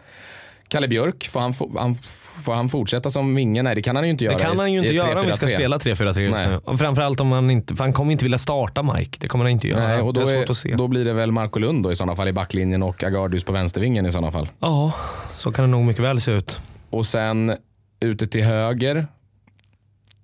Kalle 0.67 0.87
Björk, 0.87 1.27
får 1.27 1.39
han, 1.39 1.53
han, 1.77 1.95
får 2.43 2.53
han 2.53 2.69
fortsätta 2.69 3.11
som 3.11 3.35
vinge? 3.35 3.63
Nej, 3.63 3.75
det 3.75 3.81
kan 3.81 3.95
han 3.95 4.05
ju 4.05 4.11
inte 4.11 4.25
göra. 4.25 4.37
Det 4.37 4.43
kan 4.43 4.59
han 4.59 4.73
ju 4.73 4.79
i 4.79 4.81
inte 4.81 4.95
göra 4.95 5.19
om 5.19 5.27
vi 5.27 5.33
ska 5.33 5.45
3-4-3. 5.45 5.55
spela 5.55 5.77
3-4-3 5.77 6.19
just 6.19 6.43
Nej. 6.45 6.59
nu. 6.67 6.77
Framförallt 6.77 7.19
om 7.19 7.31
han 7.31 7.51
inte, 7.51 7.75
för 7.75 7.83
han 7.83 7.93
kommer 7.93 8.11
inte 8.11 8.25
vilja 8.25 8.37
starta 8.37 8.83
Mike. 8.83 9.17
Det 9.19 9.27
kommer 9.27 9.45
han 9.45 9.51
inte 9.51 9.67
göra. 9.67 9.87
Nej, 9.87 10.01
och 10.01 10.13
då, 10.13 10.21
är 10.21 10.77
då 10.77 10.87
blir 10.87 11.05
det 11.05 11.13
väl 11.13 11.31
Marco 11.31 11.59
Lund 11.59 11.83
då 11.83 11.91
i 11.91 11.95
sådana 11.95 12.15
fall 12.15 12.27
i 12.27 12.33
backlinjen 12.33 12.83
och 12.83 13.03
Agardius 13.03 13.43
på 13.43 13.51
vänstervingen 13.51 14.05
i 14.05 14.11
sådana 14.11 14.31
fall. 14.31 14.49
Ja, 14.59 14.91
så 15.29 15.51
kan 15.51 15.65
det 15.65 15.71
nog 15.71 15.85
mycket 15.85 16.03
väl 16.03 16.21
se 16.21 16.31
ut. 16.31 16.59
Och 16.89 17.05
sen 17.05 17.55
ute 17.99 18.27
till 18.27 18.43
höger. 18.43 19.07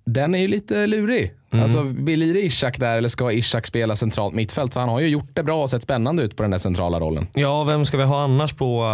Den 0.04 0.34
är 0.34 0.38
ju 0.38 0.48
lite 0.48 0.86
lurig. 0.86 1.32
Mm. 1.52 1.64
Alltså, 1.64 1.84
blir 1.84 2.34
det 2.34 2.40
Ishak 2.40 2.78
där 2.78 2.98
eller 2.98 3.08
ska 3.08 3.32
Ishak 3.32 3.66
spela 3.66 3.96
centralt 3.96 4.34
mittfält? 4.34 4.72
För 4.72 4.80
han 4.80 4.88
har 4.88 5.00
ju 5.00 5.08
gjort 5.08 5.30
det 5.32 5.42
bra 5.42 5.62
och 5.62 5.70
sett 5.70 5.82
spännande 5.82 6.22
ut 6.22 6.36
på 6.36 6.42
den 6.42 6.50
där 6.50 6.58
centrala 6.58 7.00
rollen. 7.00 7.26
Ja, 7.34 7.64
vem 7.64 7.84
ska 7.84 7.96
vi 7.96 8.04
ha 8.04 8.22
annars 8.22 8.52
på, 8.52 8.86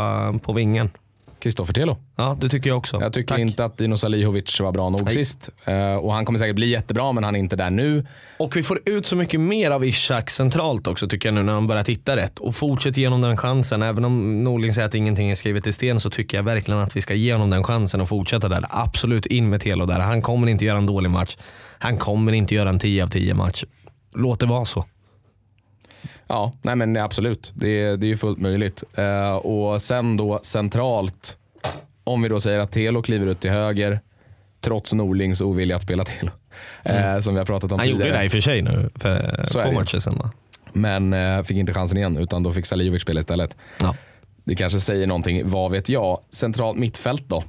på 0.43 0.53
vingen? 0.53 0.91
Kristoffer 1.41 1.73
Telo. 1.75 1.97
Ja, 2.17 2.37
det 2.41 2.49
tycker 2.49 2.71
jag 2.71 2.79
också. 2.79 3.01
Jag 3.01 3.13
tycker 3.13 3.29
Tack. 3.29 3.39
inte 3.39 3.65
att 3.65 3.79
Dino 3.79 3.97
Salihovic 3.97 4.61
var 4.61 4.73
bra 4.73 4.91
nog 4.91 5.05
Nej. 5.05 5.15
sist. 5.15 5.51
Eh, 5.65 5.95
och 5.95 6.13
han 6.13 6.25
kommer 6.25 6.39
säkert 6.39 6.57
bli 6.57 6.69
jättebra, 6.69 7.13
men 7.13 7.25
han 7.25 7.35
är 7.35 7.39
inte 7.39 7.57
där 7.57 7.71
nu. 7.71 8.07
Och 8.37 8.57
vi 8.57 8.63
får 8.63 8.81
ut 8.85 9.07
så 9.07 9.17
mycket 9.17 9.41
mer 9.41 9.71
av 9.71 9.85
Ishak 9.85 10.31
centralt 10.31 10.87
också 10.87 11.09
tycker 11.09 11.29
jag 11.29 11.35
nu 11.35 11.43
när 11.43 11.53
han 11.53 11.67
börjar 11.67 11.83
titta 11.83 12.17
rätt. 12.17 12.39
Och 12.39 12.55
fortsätt 12.55 12.97
ge 12.97 13.07
honom 13.07 13.21
den 13.21 13.37
chansen. 13.37 13.83
Även 13.83 14.05
om 14.05 14.45
Norling 14.45 14.75
säger 14.75 14.89
att 14.89 14.95
ingenting 14.95 15.31
är 15.31 15.35
skrivet 15.35 15.67
i 15.67 15.73
sten 15.73 16.01
så 16.01 16.11
tycker 16.11 16.39
jag 16.39 16.45
verkligen 16.45 16.81
att 16.81 16.97
vi 16.97 17.01
ska 17.01 17.15
ge 17.15 17.33
honom 17.33 17.51
den 17.51 17.65
chansen 17.65 18.01
och 18.01 18.09
fortsätta 18.09 18.49
där. 18.49 18.65
Absolut 18.69 19.27
in 19.27 19.49
med 19.51 19.61
Telo 19.61 19.87
där. 19.87 20.01
Han 20.01 20.23
kommer 20.23 20.47
inte 20.47 20.65
göra 20.65 20.79
en 20.79 20.87
dålig 20.87 21.11
match. 21.11 21.37
Han 21.79 21.99
kommer 21.99 22.33
inte 22.33 22.55
göra 22.55 22.69
en 22.69 22.79
10 22.79 23.05
av 23.05 23.09
10 23.09 23.35
match. 23.35 23.65
Låt 24.15 24.41
det 24.41 24.47
vara 24.47 24.65
så. 24.65 24.85
Ja, 26.29 26.53
nej 26.63 26.77
men 26.77 26.97
absolut. 26.97 27.53
Det, 27.55 27.69
är- 27.83 27.97
det 27.97 28.07
är 28.07 28.09
ju 28.09 28.17
fullt 28.17 28.39
möjligt. 28.39 28.85
Eh, 28.95 29.33
och 29.37 29.83
sen 29.83 30.17
då 30.17 30.41
centralt, 30.43 31.37
om 32.05 32.23
vi 32.23 32.29
då 32.29 32.41
säger 32.41 32.59
att 32.59 32.73
Telo 32.73 33.03
kliver 33.03 33.27
ut 33.27 33.41
till 33.41 33.51
höger, 33.51 34.01
trots 34.61 34.93
Norlings 34.93 35.41
ovilja 35.41 35.77
att 35.77 35.83
spela 35.83 36.05
Telo. 36.05 36.31
Eh, 36.83 37.19
som 37.21 37.35
vi 37.35 37.39
har 37.39 37.45
pratat 37.47 37.73
om 37.73 37.75
Mm. 37.75 37.79
Han 37.81 37.89
gjorde 37.89 37.99
tidigare. 38.05 38.19
det 38.19 38.25
i 38.25 38.29
och 38.29 38.33
för 38.33 38.41
sig 38.41 38.63
nu 38.63 38.91
för 38.95 39.45
Så 39.47 39.61
två 39.61 39.73
matcher 39.73 39.99
sedan 39.99 40.19
va? 40.19 40.31
Men 40.73 41.13
eh, 41.13 41.43
fick 41.43 41.57
inte 41.57 41.75
chansen 41.75 41.99
igen, 41.99 42.17
utan 42.17 42.43
då 42.43 42.53
fick 42.53 42.67
Salihovic 42.67 43.03
spela 43.03 43.21
istället. 43.21 43.57
Ja. 43.81 43.95
Det 44.45 44.55
kanske 44.57 44.81
säger 44.81 45.07
någonting, 45.07 45.43
vad 45.45 45.71
vet 45.71 45.89
jag. 45.89 46.21
Centralt 46.31 46.79
mittfält 46.79 47.25
då? 47.29 47.45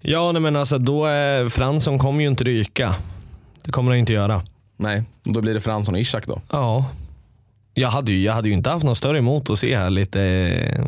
Ja, 0.00 0.32
nej, 0.32 0.42
men 0.42 0.56
alltså 0.56 0.78
då 0.78 1.04
är 1.04 1.48
Fransson 1.48 1.98
kommer 1.98 2.20
ju 2.22 2.28
inte 2.28 2.44
ryka. 2.44 2.94
Det 3.64 3.72
kommer 3.72 3.90
han 3.90 3.98
inte 3.98 4.12
göra. 4.12 4.42
Nej, 4.76 5.02
och 5.26 5.32
då 5.32 5.40
blir 5.40 5.54
det 5.54 5.60
Fransson 5.60 5.94
och 5.94 6.00
Ishak 6.00 6.26
då. 6.26 6.40
Ja. 6.50 6.84
Jag 7.78 7.88
hade, 7.88 8.12
ju, 8.12 8.24
jag 8.24 8.32
hade 8.32 8.48
ju 8.48 8.54
inte 8.54 8.70
haft 8.70 8.84
något 8.84 8.98
större 8.98 9.18
emot 9.18 9.50
att 9.50 9.58
se 9.58 9.76
här 9.76 9.90
lite 9.90 10.22
eh, 10.22 10.84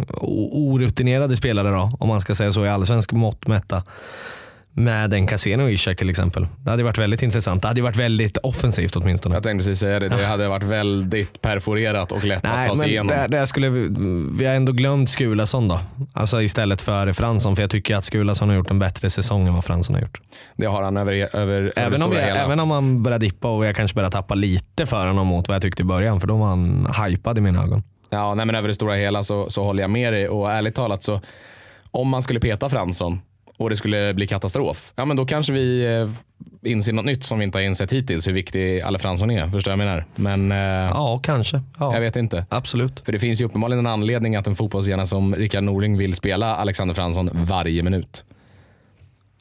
orutinerade 0.52 1.36
spelare 1.36 1.70
då, 1.70 1.96
om 2.00 2.08
man 2.08 2.20
ska 2.20 2.34
säga 2.34 2.52
så 2.52 2.64
i 2.64 2.68
allsvensk 2.68 3.12
mått 3.12 3.46
mätta. 3.46 3.82
Med 4.72 5.14
en 5.14 5.26
Cassino 5.26 5.62
och 5.62 5.70
Ishak 5.70 5.98
till 5.98 6.10
exempel. 6.10 6.46
Det 6.64 6.70
hade 6.70 6.82
varit 6.82 6.98
väldigt 6.98 7.22
intressant. 7.22 7.62
Det 7.62 7.68
hade 7.68 7.82
varit 7.82 7.96
väldigt 7.96 8.36
offensivt 8.36 8.96
åtminstone. 8.96 9.34
Jag 9.34 9.42
tänkte 9.42 9.58
precis 9.66 9.78
säga 9.80 10.00
det, 10.00 10.08
det 10.08 10.26
hade 10.26 10.48
varit 10.48 10.62
väldigt 10.62 11.40
perforerat 11.40 12.12
och 12.12 12.24
lätt 12.24 12.44
att 12.44 12.52
Nej, 12.56 12.68
ta 12.68 12.76
sig 12.76 12.82
men 12.82 12.90
igenom. 12.90 13.06
där, 13.06 13.28
där 13.28 13.46
skulle 13.46 13.68
vi, 13.68 13.88
vi 14.38 14.46
har 14.46 14.54
ändå 14.54 14.72
glömt 14.72 15.10
Skulason 15.10 15.68
då. 15.68 15.80
Alltså 16.12 16.42
istället 16.42 16.82
för 16.82 17.12
Fransson. 17.12 17.56
För 17.56 17.62
jag 17.62 17.70
tycker 17.70 17.96
att 17.96 18.04
Skulason 18.04 18.48
har 18.48 18.56
gjort 18.56 18.70
en 18.70 18.78
bättre 18.78 19.10
säsong 19.10 19.48
än 19.48 19.54
vad 19.54 19.64
Fransson 19.64 19.94
har 19.94 20.02
gjort. 20.02 20.20
Det 20.56 20.66
har 20.66 20.82
han 20.82 20.96
över, 20.96 21.36
över, 21.36 21.62
det 21.62 21.70
Även 21.70 22.02
om, 22.02 22.12
jag, 22.12 22.22
hela. 22.22 22.44
även 22.44 22.60
om 22.60 22.70
han 22.70 23.02
börjar 23.02 23.18
dippa 23.18 23.48
och 23.56 23.66
jag 23.66 23.76
kanske 23.76 23.94
börjar 23.94 24.10
tappa 24.10 24.34
lite 24.34 24.86
för 24.86 25.06
honom 25.06 25.26
mot 25.26 25.48
vad 25.48 25.54
jag 25.54 25.62
tyckte 25.62 25.82
i 25.82 25.84
början. 25.84 26.20
För 26.20 26.28
då 26.28 26.36
var 26.36 26.46
han 26.46 26.88
hypad 27.06 27.38
i 27.38 27.40
mina 27.40 27.62
ögon. 27.62 27.82
Ja, 28.10 28.34
nej, 28.34 28.46
men 28.46 28.54
över 28.54 28.68
det 28.68 28.74
stora 28.74 28.94
hela 28.94 29.22
så, 29.22 29.50
så 29.50 29.64
håller 29.64 29.82
jag 29.82 29.90
med 29.90 30.12
dig 30.12 30.28
och 30.28 30.52
ärligt 30.52 30.74
talat 30.74 31.02
så 31.02 31.20
om 31.90 32.08
man 32.08 32.22
skulle 32.22 32.40
peta 32.40 32.68
Fransson 32.68 33.20
och 33.60 33.70
det 33.70 33.76
skulle 33.76 34.14
bli 34.14 34.26
katastrof, 34.26 34.92
ja 34.96 35.04
men 35.04 35.16
då 35.16 35.26
kanske 35.26 35.52
vi 35.52 35.96
eh, 36.62 36.70
inser 36.70 36.92
något 36.92 37.04
nytt 37.04 37.24
som 37.24 37.38
vi 37.38 37.44
inte 37.44 37.58
har 37.58 37.62
insett 37.62 37.92
hittills, 37.92 38.28
hur 38.28 38.32
viktig 38.32 38.80
Alle 38.80 38.98
Fransson 38.98 39.30
är. 39.30 39.48
Förstår 39.48 39.70
du 39.70 39.76
vad 39.76 39.86
jag 39.86 39.90
menar? 39.90 40.04
Men 40.16 40.52
eh, 40.52 40.90
Ja, 40.90 41.20
kanske. 41.22 41.62
Ja. 41.78 41.94
jag 41.94 42.00
vet 42.00 42.16
inte. 42.16 42.46
Absolut. 42.48 43.00
För 43.00 43.12
det 43.12 43.18
finns 43.18 43.40
ju 43.40 43.44
uppenbarligen 43.44 43.86
en 43.86 43.92
anledning 43.92 44.36
att 44.36 44.46
en 44.46 44.54
fotbollshjärna 44.54 45.06
som 45.06 45.34
Rickard 45.34 45.62
Norling 45.64 45.98
vill 45.98 46.14
spela 46.14 46.56
Alexander 46.56 46.94
Fransson 46.94 47.30
varje 47.32 47.82
minut. 47.82 48.24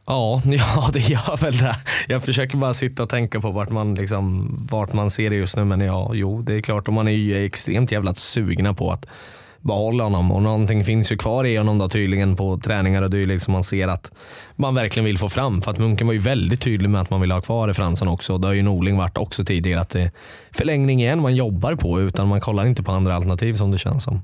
Ja, 0.05 0.41
ja, 0.45 0.89
det 0.93 0.99
gör 1.09 1.37
väl 1.37 1.57
det. 1.57 1.75
Jag 2.07 2.23
försöker 2.23 2.57
bara 2.57 2.73
sitta 2.73 3.03
och 3.03 3.09
tänka 3.09 3.39
på 3.39 3.51
vart 3.51 3.69
man, 3.69 3.95
liksom, 3.95 4.57
vart 4.71 4.93
man 4.93 5.09
ser 5.09 5.29
det 5.29 5.35
just 5.35 5.57
nu. 5.57 5.65
Men 5.65 5.81
ja, 5.81 6.11
jo, 6.13 6.41
det 6.41 6.53
är 6.53 6.61
klart. 6.61 6.87
Och 6.87 6.93
man 6.93 7.07
är 7.07 7.11
ju 7.11 7.45
extremt 7.45 7.91
jävla 7.91 8.13
sugna 8.13 8.73
på 8.73 8.91
att 8.91 9.05
behålla 9.61 10.03
honom. 10.03 10.31
Och 10.31 10.41
någonting 10.41 10.83
finns 10.83 11.11
ju 11.11 11.17
kvar 11.17 11.45
i 11.45 11.57
honom 11.57 11.77
då 11.77 11.89
tydligen 11.89 12.35
på 12.35 12.57
träningar 12.57 13.01
och 13.01 13.09
dylikt 13.09 13.43
som 13.43 13.51
man 13.51 13.63
ser 13.63 13.87
att 13.87 14.11
man 14.55 14.75
verkligen 14.75 15.05
vill 15.05 15.17
få 15.17 15.29
fram. 15.29 15.61
För 15.61 15.71
att 15.71 15.77
Munken 15.77 16.07
var 16.07 16.13
ju 16.13 16.19
väldigt 16.19 16.61
tydlig 16.61 16.89
med 16.89 17.01
att 17.01 17.09
man 17.09 17.21
vill 17.21 17.31
ha 17.31 17.41
kvar 17.41 17.73
Fransson 17.73 18.07
också. 18.07 18.33
Och 18.33 18.41
det 18.41 18.47
har 18.47 18.53
ju 18.53 18.63
Norling 18.63 18.97
varit 18.97 19.17
också 19.17 19.45
tidigare. 19.45 19.81
Att 19.81 19.89
det 19.89 20.01
är 20.01 20.11
förlängning 20.51 21.01
igen 21.01 21.21
man 21.21 21.35
jobbar 21.35 21.75
på 21.75 22.01
utan 22.01 22.27
man 22.27 22.41
kollar 22.41 22.65
inte 22.65 22.83
på 22.83 22.91
andra 22.91 23.15
alternativ 23.15 23.53
som 23.53 23.71
det 23.71 23.77
känns 23.77 24.03
som. 24.03 24.21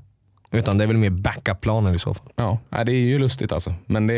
Utan 0.52 0.78
det 0.78 0.84
är 0.84 0.88
väl 0.88 0.96
mer 0.96 1.10
backup-planer 1.10 1.94
i 1.94 1.98
så 1.98 2.14
fall. 2.14 2.26
Ja, 2.36 2.58
det 2.70 2.92
är 2.92 2.94
ju 2.94 3.18
lustigt 3.18 3.52
alltså. 3.52 3.74
Men 3.86 4.06
det, 4.06 4.14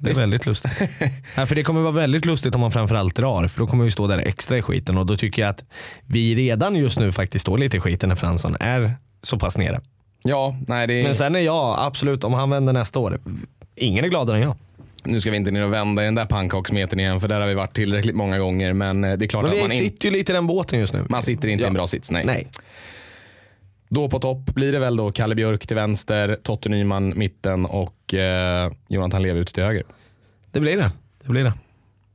Det 0.00 0.10
är 0.10 0.14
väldigt 0.14 0.46
lustigt. 0.46 0.72
ja, 1.36 1.46
för 1.46 1.54
det 1.54 1.62
kommer 1.62 1.80
vara 1.80 1.92
väldigt 1.92 2.26
lustigt 2.26 2.54
om 2.54 2.60
man 2.60 2.72
framförallt 2.72 3.16
drar. 3.16 3.48
För 3.48 3.60
då 3.60 3.66
kommer 3.66 3.84
vi 3.84 3.90
stå 3.90 4.06
där 4.06 4.18
extra 4.18 4.58
i 4.58 4.62
skiten. 4.62 4.98
Och 4.98 5.06
då 5.06 5.16
tycker 5.16 5.42
jag 5.42 5.48
att 5.48 5.64
vi 6.06 6.34
redan 6.34 6.76
just 6.76 7.00
nu 7.00 7.12
faktiskt 7.12 7.42
står 7.42 7.58
lite 7.58 7.76
i 7.76 7.80
skiten 7.80 8.08
när 8.08 8.16
Fransson 8.16 8.56
är 8.60 8.94
så 9.22 9.38
pass 9.38 9.58
nere. 9.58 9.80
Ja, 10.24 10.56
nej, 10.68 10.86
det 10.86 10.94
är... 11.00 11.02
Men 11.04 11.14
sen 11.14 11.36
är 11.36 11.40
jag 11.40 11.76
absolut, 11.78 12.24
om 12.24 12.32
han 12.32 12.50
vänder 12.50 12.72
nästa 12.72 12.98
år, 12.98 13.20
ingen 13.74 14.04
är 14.04 14.08
gladare 14.08 14.36
än 14.36 14.42
jag. 14.42 14.56
Nu 15.04 15.20
ska 15.20 15.30
vi 15.30 15.36
inte 15.36 15.50
ner 15.50 15.64
och 15.64 15.72
vända 15.72 16.02
i 16.02 16.04
den 16.04 16.14
där 16.14 16.24
pannkaksmetern 16.24 17.00
igen 17.00 17.20
för 17.20 17.28
där 17.28 17.40
har 17.40 17.48
vi 17.48 17.54
varit 17.54 17.74
tillräckligt 17.74 18.14
många 18.16 18.38
gånger. 18.38 18.72
Men 18.72 19.04
eh, 19.04 19.16
det 19.16 19.24
är 19.24 19.28
klart 19.28 19.42
Men 19.42 19.50
att 19.50 19.56
vi 19.56 19.62
man, 19.62 19.72
in, 19.72 19.78
sitter 19.78 20.08
ju 20.08 20.12
lite 20.12 20.32
i 20.32 20.34
den 20.34 20.46
båten 20.46 20.78
just 20.78 20.92
nu. 20.94 21.04
man 21.08 21.22
sitter 21.22 21.48
inte 21.48 21.62
i 21.64 21.66
en 21.66 21.72
Ja. 21.74 21.78
bra 21.78 21.86
sits. 21.86 22.10
Nej. 22.10 22.24
Nej. 22.26 22.48
Då 23.90 24.08
på 24.08 24.18
topp 24.18 24.44
blir 24.54 24.72
det 24.72 24.78
väl 24.78 24.96
då 24.96 25.12
Kalle 25.12 25.34
Björk 25.34 25.66
till 25.66 25.76
vänster, 25.76 26.36
Totte 26.42 26.68
Nyman 26.68 27.18
mitten 27.18 27.66
och 27.66 28.14
eh, 28.14 28.72
Jonathan 28.88 29.22
Levi 29.22 29.40
ute 29.40 29.52
till 29.52 29.62
höger. 29.64 29.82
Det 30.52 30.60
blir 30.60 30.76
det. 30.76 30.90
Det 31.22 31.28
blir 31.28 31.44
det. 31.44 31.52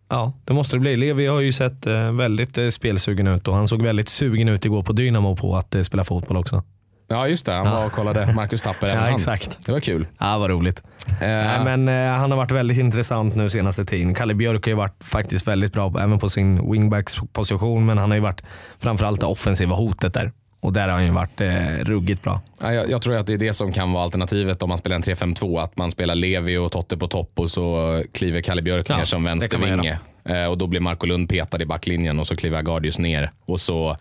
Ja, 0.10 0.34
det 0.46 0.54
måste 0.54 0.76
det 0.76 0.80
bli. 0.80 0.96
Levi 0.96 1.28
har 1.28 1.40
ju 1.42 1.54
sett 1.54 1.86
eh, 1.86 2.12
väldigt 2.12 2.58
eh, 2.58 2.70
spelsugen 2.70 3.28
ut 3.28 3.48
och 3.48 3.56
han 3.56 3.68
såg 3.68 3.82
väldigt 3.82 4.10
sugen 4.10 4.50
ut 4.50 4.66
igår 4.66 4.84
på 4.84 4.94
Dynamo 4.94 5.36
på 5.36 5.56
att 5.56 5.76
spela 5.84 6.04
fotboll 6.04 6.38
också. 6.38 6.64
Ja 7.08 7.28
just 7.28 7.46
det, 7.46 7.52
han 7.54 7.72
var 7.72 7.86
och 7.86 7.92
kollade 7.92 8.34
Marcus 8.34 8.62
Tapper 8.62 8.88
Ja, 8.96 8.96
han. 8.96 9.14
exakt. 9.14 9.66
Det 9.66 9.72
var 9.72 9.80
kul. 9.80 10.08
Ja, 10.18 10.38
vad 10.38 10.50
roligt. 10.50 10.84
Eh, 11.08 11.14
Nej, 11.20 11.60
men 11.64 11.88
eh, 11.88 12.12
han 12.20 12.32
har 12.32 12.38
varit 12.38 12.52
väldigt 12.52 12.78
intressant 12.78 13.36
nu 13.36 13.50
senaste 13.50 13.86
tiden. 13.86 14.14
Kalle 14.14 14.34
Björk 14.34 14.66
har 14.66 14.70
ju 14.70 14.76
varit 14.76 15.04
faktiskt 15.04 15.48
väldigt 15.48 15.74
bra 15.74 15.94
även 16.00 16.20
på 16.20 16.30
sin 16.30 16.72
wingbacks 16.72 17.16
position 17.34 17.86
men 17.86 17.98
han 17.98 18.12
har 18.12 18.16
ju 18.16 18.22
varit 18.22 18.42
framförallt 18.80 19.20
det 19.20 19.26
offensiva 19.26 19.76
hotet 19.76 20.14
där. 20.14 20.32
Och 20.62 20.74
där 20.74 20.82
har 20.88 20.90
han 20.90 21.06
ju 21.06 21.12
varit 21.12 21.42
eh, 21.42 21.50
ruggigt 21.82 22.24
bra. 22.24 22.42
Ja, 22.62 22.74
jag, 22.74 22.90
jag 22.90 23.02
tror 23.02 23.16
att 23.18 23.28
det 23.28 23.34
är 23.34 23.38
det 23.38 23.54
som 23.54 23.72
kan 23.72 23.92
vara 23.92 24.04
alternativet 24.04 24.62
om 24.64 24.70
man 24.70 24.78
spelar 24.78 24.96
en 24.96 25.02
3-5-2. 25.04 25.64
Att 25.64 25.78
man 25.78 25.92
spelar 25.92 26.16
Levi 26.16 26.58
och 26.58 26.72
Totte 26.72 26.98
på 26.98 27.08
topp 27.08 27.32
och 27.40 27.52
så 27.52 28.02
kliver 28.14 28.42
Kalle 28.42 28.62
Björk 28.62 28.90
Ja, 28.90 28.98
ner 28.98 29.06
som 29.06 29.24
vänstervinge. 29.24 30.00
Eh, 30.26 30.46
och 30.46 30.58
då 30.58 30.68
blir 30.68 30.80
Marco 30.80 31.06
Lund 31.06 31.30
petad 31.30 31.62
i 31.62 31.66
backlinjen 31.66 32.20
och 32.20 32.28
så 32.28 32.36
kliver 32.36 32.58
Agardius 32.58 33.00
ner. 33.00 33.32
Och 33.46 33.60
så 33.60 33.98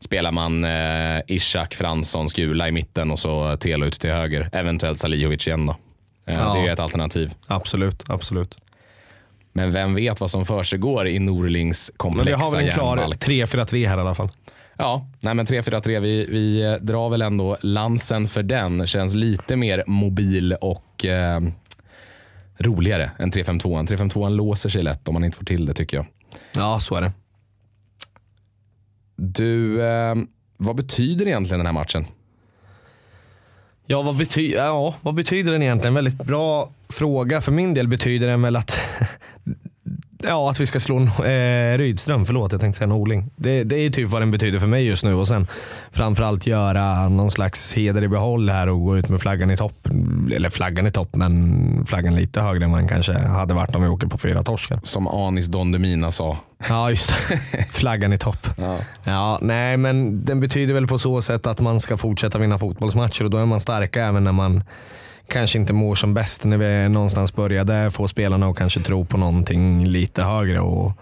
spelar 0.00 0.32
man 0.32 0.64
eh, 0.64 1.20
Ishak, 1.26 1.74
Fransson, 1.74 2.28
Skula 2.30 2.68
i 2.68 2.72
mitten 2.72 3.10
och 3.10 3.18
så 3.18 3.56
Telo 3.56 3.86
ute 3.86 3.98
till 3.98 4.10
höger. 4.10 4.50
Eventuellt 4.52 4.98
Salihovic 4.98 5.46
igen 5.46 5.66
då. 5.66 5.72
Eh, 6.26 6.38
Ja. 6.38 6.52
Det 6.54 6.60
är 6.60 6.64
ju 6.64 6.70
ett 6.70 6.78
alternativ. 6.80 7.32
Absolut, 7.46 8.02
absolut. 8.10 8.58
Men 9.52 9.72
vem 9.72 9.94
vet 9.94 10.20
vad 10.20 10.30
som 10.30 10.44
försiggår 10.44 11.08
i 11.08 11.18
Norlings 11.18 11.90
Men 11.90 12.10
vi 12.10 12.14
komplexa 12.16 12.44
har 12.44 12.56
väl 12.56 12.66
en 12.66 12.72
klar 12.72 12.96
järnbalk. 12.96 13.24
3-4-3 13.26 13.88
här 13.88 13.98
i 13.98 14.00
alla 14.00 14.14
fall. 14.14 14.28
Ja, 14.78 15.06
nej 15.20 15.34
men 15.34 15.46
3-4-3, 15.46 16.00
vi, 16.00 16.26
vi 16.26 16.78
drar 16.80 17.10
väl 17.10 17.22
ändå 17.22 17.56
lansen 17.60 18.26
för 18.26 18.42
den. 18.42 18.86
Känns 18.86 19.14
lite 19.14 19.56
mer 19.56 19.84
mobil 19.86 20.52
och 20.52 21.04
eh, 21.04 21.40
roligare 22.58 23.10
än 23.18 23.32
3-5-2. 23.32 23.86
3-5-2 23.86 24.30
låser 24.30 24.68
sig 24.68 24.82
lätt 24.82 25.08
om 25.08 25.14
man 25.14 25.24
inte 25.24 25.36
får 25.36 25.44
till 25.44 25.66
det 25.66 25.74
tycker 25.74 25.96
jag. 25.96 26.06
Ja, 26.54 26.80
så 26.80 26.94
är 26.94 27.00
det. 27.00 27.12
Du, 29.16 29.82
eh, 29.82 30.14
vad 30.58 30.76
betyder 30.76 31.26
egentligen 31.26 31.58
den 31.58 31.66
här 31.66 31.72
matchen? 31.72 32.06
Ja 33.86 34.02
vad, 34.02 34.16
bety 34.16 34.52
ja, 34.52 34.94
vad 35.02 35.14
betyder 35.14 35.52
den 35.52 35.62
egentligen? 35.62 35.94
Väldigt 35.94 36.18
bra 36.18 36.70
fråga. 36.88 37.40
För 37.40 37.52
min 37.52 37.74
del 37.74 37.88
betyder 37.88 38.26
den 38.26 38.42
väl 38.42 38.56
att 38.56 38.80
Ja, 40.22 40.50
att 40.50 40.60
vi 40.60 40.66
ska 40.66 40.80
slå 40.80 40.98
eh, 41.24 41.78
Rydström. 41.78 42.26
Förlåt, 42.26 42.52
jag 42.52 42.60
tänkte 42.60 42.78
säga 42.78 42.88
Norling. 42.88 43.30
Det, 43.36 43.64
det 43.64 43.76
är 43.76 43.90
typ 43.90 44.10
vad 44.10 44.22
den 44.22 44.30
betyder 44.30 44.58
för 44.58 44.66
mig 44.66 44.86
just 44.86 45.04
nu. 45.04 45.14
Och 45.14 45.28
sen 45.28 45.46
framförallt 45.90 46.46
göra 46.46 47.08
någon 47.08 47.30
slags 47.30 47.74
heder 47.74 48.04
i 48.04 48.08
behåll 48.08 48.50
här 48.50 48.68
och 48.68 48.80
gå 48.80 48.98
ut 48.98 49.08
med 49.08 49.20
flaggan 49.20 49.50
i 49.50 49.56
topp. 49.56 49.88
Eller 50.34 50.50
flaggan 50.50 50.86
i 50.86 50.90
topp, 50.90 51.16
men 51.16 51.84
flaggan 51.86 52.14
lite 52.14 52.40
högre 52.40 52.64
än 52.64 52.70
man 52.70 52.88
kanske 52.88 53.12
hade 53.12 53.54
varit 53.54 53.74
om 53.74 53.82
vi 53.82 53.88
åker 53.88 54.06
på 54.06 54.18
fyra 54.18 54.42
torskar. 54.42 54.80
Som 54.82 55.06
Anis 55.08 55.46
Don 55.46 55.72
Demina 55.72 56.10
sa. 56.10 56.38
Ja, 56.68 56.90
just 56.90 57.08
det. 57.08 57.38
Flaggan 57.70 58.12
i 58.12 58.18
topp. 58.18 58.48
Ja. 58.56 58.78
Ja, 59.04 59.38
nej, 59.42 59.76
men 59.76 60.24
den 60.24 60.40
betyder 60.40 60.74
väl 60.74 60.86
på 60.86 60.98
så 60.98 61.22
sätt 61.22 61.46
att 61.46 61.60
man 61.60 61.80
ska 61.80 61.96
fortsätta 61.96 62.38
vinna 62.38 62.58
fotbollsmatcher 62.58 63.24
och 63.24 63.30
då 63.30 63.38
är 63.38 63.46
man 63.46 63.60
starka 63.60 64.04
även 64.04 64.24
när 64.24 64.32
man 64.32 64.64
kanske 65.28 65.58
inte 65.58 65.72
mår 65.72 65.94
som 65.94 66.14
bäst. 66.14 66.44
När 66.44 66.58
vi 66.58 66.88
någonstans 66.88 67.34
började 67.34 67.90
få 67.90 68.08
spelarna 68.08 68.46
att 68.46 68.56
kanske 68.56 68.80
tro 68.80 69.04
på 69.04 69.18
någonting 69.18 69.84
lite 69.84 70.22
högre 70.22 70.60
och 70.60 70.92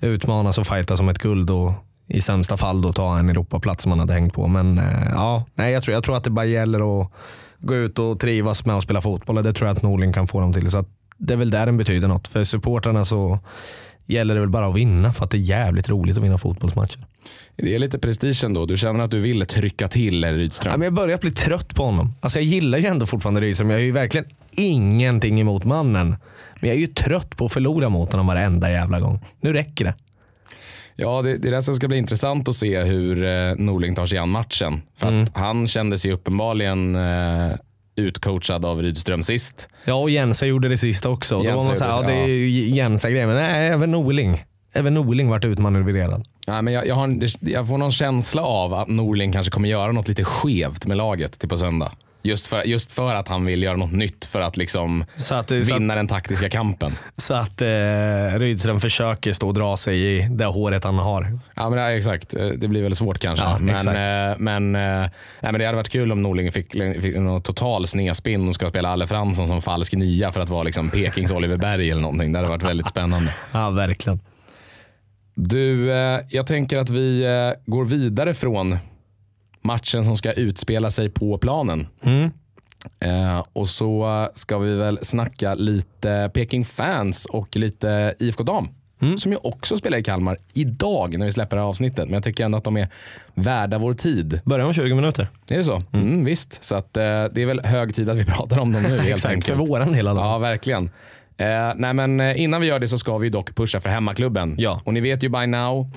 utmanas 0.00 0.58
och 0.58 0.66
fightas 0.66 1.00
om 1.00 1.08
ett 1.08 1.18
guld 1.18 1.50
och 1.50 1.72
i 2.06 2.20
sämsta 2.20 2.56
fall 2.56 2.82
då 2.82 2.92
ta 2.92 3.18
en 3.18 3.28
Europaplats 3.28 3.82
som 3.82 3.90
man 3.90 4.00
hade 4.00 4.12
hängt 4.12 4.34
på. 4.34 4.46
Men 4.46 4.78
eh, 4.78 5.08
ja, 5.12 5.44
nej, 5.54 5.72
jag, 5.72 5.82
tror, 5.82 5.94
jag 5.94 6.04
tror 6.04 6.16
att 6.16 6.24
det 6.24 6.30
bara 6.30 6.46
gäller 6.46 7.02
att 7.02 7.12
gå 7.58 7.74
ut 7.74 7.98
och 7.98 8.20
trivas 8.20 8.66
med 8.66 8.76
att 8.76 8.82
spela 8.82 9.00
fotboll 9.00 9.36
och 9.36 9.42
det 9.42 9.52
tror 9.52 9.68
jag 9.68 9.76
att 9.76 9.82
Norling 9.82 10.12
kan 10.12 10.26
få 10.26 10.40
dem 10.40 10.52
till. 10.52 10.70
Så 10.70 10.78
att 10.78 10.88
det 11.18 11.32
är 11.32 11.36
väl 11.36 11.50
där 11.50 11.66
den 11.66 11.76
betyder 11.76 12.08
något. 12.08 12.28
För 12.28 12.44
supportrarna 12.44 13.04
så 13.04 13.38
gäller 14.08 14.34
det 14.34 14.40
väl 14.40 14.48
bara 14.50 14.66
att 14.68 14.76
vinna 14.76 15.12
för 15.12 15.24
att 15.24 15.30
det 15.30 15.36
är 15.36 15.40
jävligt 15.40 15.88
roligt 15.88 16.18
att 16.18 16.24
vinna 16.24 16.38
fotbollsmatcher. 16.38 17.00
Det 17.56 17.74
är 17.74 17.78
lite 17.78 17.98
prestige 17.98 18.44
ändå. 18.44 18.66
Du 18.66 18.76
känner 18.76 19.04
att 19.04 19.10
du 19.10 19.20
vill 19.20 19.46
trycka 19.46 19.88
till 19.88 20.24
Rydström. 20.24 20.70
Ja, 20.72 20.76
men 20.78 20.84
jag 20.84 20.94
börjar 20.94 21.18
bli 21.18 21.30
trött 21.30 21.74
på 21.74 21.84
honom. 21.84 22.14
Alltså 22.20 22.38
jag 22.38 22.44
gillar 22.46 22.78
ju 22.78 22.86
ändå 22.86 23.06
fortfarande 23.06 23.40
Rydström. 23.40 23.70
Jag 23.70 23.76
har 23.76 23.82
ju 23.82 23.92
verkligen 23.92 24.26
ingenting 24.56 25.40
emot 25.40 25.64
mannen. 25.64 26.16
Men 26.60 26.68
jag 26.70 26.76
är 26.76 26.80
ju 26.80 26.86
trött 26.86 27.36
på 27.36 27.46
att 27.46 27.52
förlora 27.52 27.88
mot 27.88 28.12
honom 28.12 28.26
varenda 28.26 28.70
jävla 28.70 29.00
gång. 29.00 29.20
Nu 29.40 29.52
räcker 29.52 29.84
det. 29.84 29.94
Ja, 30.96 31.22
det, 31.22 31.36
det 31.36 31.48
är 31.48 31.52
det 31.52 31.62
som 31.62 31.74
ska 31.74 31.88
bli 31.88 31.96
intressant 31.98 32.48
att 32.48 32.54
se 32.56 32.82
hur 32.82 33.24
eh, 33.24 33.54
Norling 33.56 33.94
tar 33.94 34.06
sig 34.06 34.18
an 34.18 34.28
matchen. 34.28 34.82
För 34.96 35.08
Mm. 35.08 35.26
han 35.34 35.66
kände 35.68 35.98
sig 35.98 36.12
uppenbarligen 36.12 36.94
eh, 36.96 37.50
utcoachad 37.98 38.64
av 38.64 38.82
Rydström 38.82 39.22
sist. 39.22 39.68
Ja, 39.84 39.94
och 39.94 40.10
Jensa 40.10 40.46
gjorde 40.46 40.68
det 40.68 40.76
sista 40.76 41.08
också. 41.08 41.34
Då 41.34 41.42
var 41.42 41.50
Jensa 41.50 41.66
man 41.66 41.76
såhär, 41.76 42.02
ja 42.02 42.08
det 42.08 42.14
är 42.14 42.26
ju 42.26 42.48
Jensa-grejen. 42.68 43.28
Men 43.28 43.36
nej, 43.36 43.68
även 43.68 43.90
Norling. 43.90 44.44
Även 44.72 44.94
Norling 44.94 45.28
vart 45.28 45.44
utmanövrerad. 45.44 46.24
Nej, 46.46 46.62
men 46.62 46.74
jag, 46.74 46.86
jag, 46.86 46.94
har, 46.94 47.18
jag 47.40 47.68
får 47.68 47.78
någon 47.78 47.92
känsla 47.92 48.42
av 48.42 48.74
att 48.74 48.88
Norling 48.88 49.32
kanske 49.32 49.50
kommer 49.50 49.68
göra 49.68 49.92
något 49.92 50.08
lite 50.08 50.24
skevt 50.24 50.86
med 50.86 50.96
laget 50.96 51.38
till 51.38 51.48
på 51.48 51.58
söndag. 51.58 51.92
Just 52.28 52.46
för, 52.46 52.62
just 52.62 52.92
för 52.92 53.14
att 53.14 53.28
han 53.28 53.44
vill 53.44 53.62
göra 53.62 53.76
något 53.76 53.92
nytt 53.92 54.24
för 54.24 54.40
att 54.40 54.56
liksom 54.56 55.02
att, 55.02 55.22
så 55.22 55.34
att, 55.34 55.50
vinna 55.50 55.94
den 55.94 56.06
taktiska 56.06 56.50
kampen. 56.50 56.92
så 57.16 57.34
att 57.34 57.62
eh, 57.62 58.38
Rydström 58.38 58.80
försöker 58.80 59.32
stå 59.32 59.48
och 59.48 59.54
dra 59.54 59.76
sig 59.76 60.16
i 60.16 60.28
det 60.30 60.44
håret 60.44 60.84
han 60.84 60.98
har. 60.98 61.38
Ja, 61.54 61.70
men 61.70 61.78
är 61.78 61.90
exakt. 61.90 62.34
Eh, 62.34 62.46
det 62.46 62.68
blir 62.68 62.82
väl 62.82 62.96
svårt 62.96 63.18
kanske. 63.18 63.44
Ja, 63.44 63.58
men, 63.58 63.88
eh, 63.88 64.36
men, 64.38 64.74
eh, 64.74 65.10
nej, 65.40 65.52
men 65.52 65.58
det 65.58 65.64
hade 65.64 65.76
varit 65.76 65.88
kul 65.88 66.12
om 66.12 66.22
Norling 66.22 66.52
fick, 66.52 66.72
fick 66.72 67.16
någon 67.16 67.42
total 67.42 67.86
snedspinn 67.86 68.48
och 68.48 68.54
ska 68.54 68.68
spela 68.68 68.88
Alle 68.88 69.06
Fransson 69.06 69.48
som 69.48 69.62
falsk 69.62 69.92
nia 69.92 70.32
för 70.32 70.40
att 70.40 70.48
vara 70.48 70.62
liksom 70.62 70.90
Pekings 70.90 71.30
Oliver 71.30 71.56
Berg 71.56 71.90
eller 71.90 72.02
någonting. 72.02 72.32
Det 72.32 72.38
hade 72.38 72.48
varit 72.48 72.62
väldigt 72.62 72.88
spännande. 72.88 73.34
Ja, 73.52 73.70
verkligen. 73.70 74.20
Du, 75.40 75.92
eh, 75.92 76.20
jag 76.28 76.46
tänker 76.46 76.78
att 76.78 76.90
vi 76.90 77.24
eh, 77.24 77.72
går 77.72 77.84
vidare 77.84 78.34
från 78.34 78.78
matchen 79.68 80.04
som 80.04 80.16
ska 80.16 80.32
utspela 80.32 80.90
sig 80.90 81.10
på 81.10 81.38
planen. 81.38 81.86
Mm. 82.02 82.30
Eh, 83.00 83.44
och 83.52 83.68
så 83.68 84.28
ska 84.34 84.58
vi 84.58 84.74
väl 84.74 84.98
snacka 85.02 85.54
lite 85.54 86.30
Peking 86.34 86.64
fans 86.64 87.26
och 87.26 87.56
lite 87.56 88.14
IFK 88.18 88.42
Dam. 88.42 88.68
Mm. 89.00 89.18
Som 89.18 89.32
ju 89.32 89.38
också 89.42 89.76
spelar 89.76 89.98
i 89.98 90.02
Kalmar 90.02 90.36
idag 90.54 91.18
när 91.18 91.26
vi 91.26 91.32
släpper 91.32 91.56
det 91.56 91.62
här 91.62 91.68
avsnittet. 91.68 92.04
Men 92.04 92.14
jag 92.14 92.22
tycker 92.22 92.44
ändå 92.44 92.58
att 92.58 92.64
de 92.64 92.76
är 92.76 92.88
värda 93.34 93.78
vår 93.78 93.94
tid. 93.94 94.40
Börjar 94.44 94.66
om 94.66 94.72
20 94.72 94.94
minuter. 94.94 95.28
Är 95.50 95.56
det 95.56 95.64
så? 95.64 95.82
Mm, 95.92 96.24
visst. 96.24 96.64
Så 96.64 96.74
att, 96.74 96.96
eh, 96.96 97.02
det 97.02 97.42
är 97.42 97.46
väl 97.46 97.60
hög 97.64 97.94
tid 97.94 98.10
att 98.10 98.16
vi 98.16 98.24
pratar 98.36 98.58
om 98.58 98.72
dem 98.72 98.82
nu 98.82 98.88
helt 98.88 99.02
Exakt, 99.02 99.22
för 99.22 99.28
enkelt. 99.30 99.58
våran 99.70 99.92
del 99.92 100.06
i 100.06 100.08
alla 100.08 100.20
fall. 100.20 100.28
Ja, 100.30 100.38
verkligen. 100.38 100.90
Eh, 101.36 101.72
nej, 101.76 101.94
men 101.94 102.20
eh, 102.20 102.40
innan 102.42 102.60
vi 102.60 102.66
gör 102.66 102.78
det 102.78 102.88
så 102.88 102.98
ska 102.98 103.18
vi 103.18 103.28
dock 103.30 103.54
pusha 103.54 103.80
för 103.80 103.88
hemmaklubben. 103.88 104.54
Ja. 104.58 104.80
Och 104.84 104.94
ni 104.94 105.00
vet 105.00 105.22
ju 105.22 105.28
by 105.28 105.46
now 105.46 105.90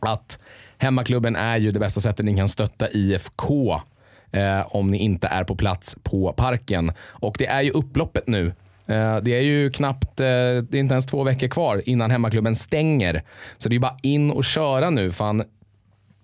att 0.00 0.38
hemmaklubben 0.82 1.36
är 1.36 1.56
ju 1.56 1.70
det 1.70 1.78
bästa 1.78 2.00
sättet 2.00 2.26
ni 2.26 2.36
kan 2.36 2.48
stötta 2.48 2.90
IFK 2.90 3.80
eh, 4.30 4.76
om 4.76 4.90
ni 4.90 4.98
inte 4.98 5.26
är 5.26 5.44
på 5.44 5.56
plats 5.56 5.96
på 6.02 6.32
parken. 6.32 6.92
Och 7.08 7.36
det 7.38 7.46
är 7.46 7.62
ju 7.62 7.70
upploppet 7.70 8.26
nu 8.26 8.52
Eh, 8.86 9.16
Det 9.22 9.30
är 9.34 9.40
ju 9.40 9.70
knappt, 9.70 10.20
eh, 10.20 10.24
det 10.24 10.74
är 10.74 10.76
inte 10.76 10.94
ens 10.94 11.06
två 11.06 11.24
veckor 11.24 11.48
kvar 11.48 11.82
innan 11.86 12.10
hemmaklubben 12.10 12.56
stänger. 12.56 13.22
Så 13.58 13.68
det 13.68 13.76
är 13.76 13.80
bara 13.80 13.96
in 14.02 14.30
och 14.30 14.44
köra 14.44 14.90
nu. 14.90 15.12
Fan, 15.12 15.44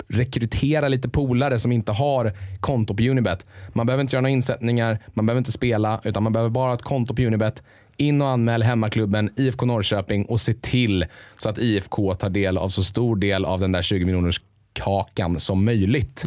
rekrytera 0.08 0.88
lite 0.88 1.08
polare 1.08 1.58
som 1.58 1.72
inte 1.72 1.92
har 1.92 2.32
konto 2.60 2.94
på 2.94 3.02
Unibet. 3.02 3.46
Man 3.72 3.86
behöver 3.86 4.00
inte 4.00 4.16
göra 4.16 4.22
några 4.22 4.32
insättningar, 4.32 4.98
man 5.14 5.26
behöver 5.26 5.38
inte 5.38 5.52
spela, 5.52 6.00
utan 6.04 6.22
man 6.22 6.32
behöver 6.32 6.50
bara 6.50 6.68
ha 6.68 6.74
ett 6.74 6.82
konto 6.82 7.14
på 7.14 7.22
Unibet. 7.22 7.62
In 7.96 8.22
och 8.22 8.28
anmäl 8.28 8.62
hemmaklubben 8.62 9.30
IFK 9.36 9.66
Norrköping 9.66 10.24
och 10.24 10.40
se 10.40 10.52
till 10.52 11.04
så 11.36 11.48
att 11.48 11.58
IFK 11.58 12.14
tar 12.14 12.30
del 12.30 12.58
av 12.58 12.68
så 12.68 12.84
stor 12.84 13.16
del 13.16 13.44
av 13.44 13.60
den 13.60 13.72
där 13.72 13.82
20 13.82 14.04
miljoners 14.04 14.40
kakan 14.78 15.40
som 15.40 15.64
möjligt. 15.64 16.24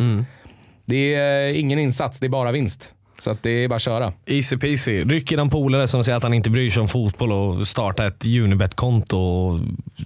Det 0.86 1.14
är 1.16 1.54
ingen 1.54 1.80
insats, 1.80 2.20
det 2.20 2.26
är 2.26 2.30
bara 2.30 2.52
vinst. 2.52 2.94
Så 3.20 3.32
att 3.32 3.44
det 3.44 3.50
är 3.50 3.68
bara 3.68 3.76
att 3.76 3.82
köra. 3.82 4.14
Easy 4.26 4.58
peasy. 4.58 5.04
Ryck 5.04 5.32
i 5.32 5.36
den 5.36 5.50
polare 5.50 5.88
som 5.88 6.04
säger 6.04 6.18
att 6.18 6.24
han 6.24 6.34
inte 6.34 6.50
bryr 6.50 6.70
sig 6.70 6.82
om 6.82 6.88
fotboll 6.88 7.32
och 7.32 7.68
starta 7.68 8.08
ett 8.08 8.26
Unibet-konto 8.26 9.18
och 9.18 9.60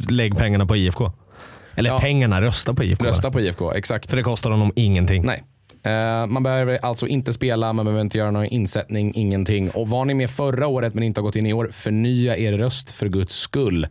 lägg 0.10 0.38
pengarna 0.38 0.66
på 0.66 0.76
IFK. 0.76 1.12
Eller 1.76 1.90
Ja. 1.90 2.00
pengarna, 2.00 2.42
rösta 2.42 2.74
på 2.74 2.84
IFK. 2.84 3.04
Rösta 3.06 3.32
på 3.32 3.42
IFK, 3.42 3.74
exakt. 3.74 4.10
För 4.10 4.18
det 4.18 4.24
kostar 4.24 4.52
honom 4.52 4.72
ingenting. 4.76 5.26
Nej. 5.26 5.44
Eh, 5.84 6.26
man 6.28 6.44
behöver 6.44 6.80
alltså 6.86 7.08
inte 7.08 7.34
spela, 7.34 7.74
man 7.74 7.86
behöver 7.86 8.02
inte 8.02 8.18
göra 8.18 8.32
någon 8.32 8.46
insättning, 8.46 9.12
ingenting. 9.16 9.70
Och 9.70 9.90
var 9.90 10.06
ni 10.06 10.14
med 10.14 10.30
förra 10.30 10.68
året 10.68 10.94
men 10.94 11.04
inte 11.04 11.20
har 11.22 11.24
gått 11.26 11.36
in 11.36 11.46
i 11.46 11.54
år, 11.54 11.70
förnya 11.72 12.38
er 12.38 12.54
röst 12.54 12.92
för 12.92 13.08
guds 13.10 13.36
skull. 13.36 13.88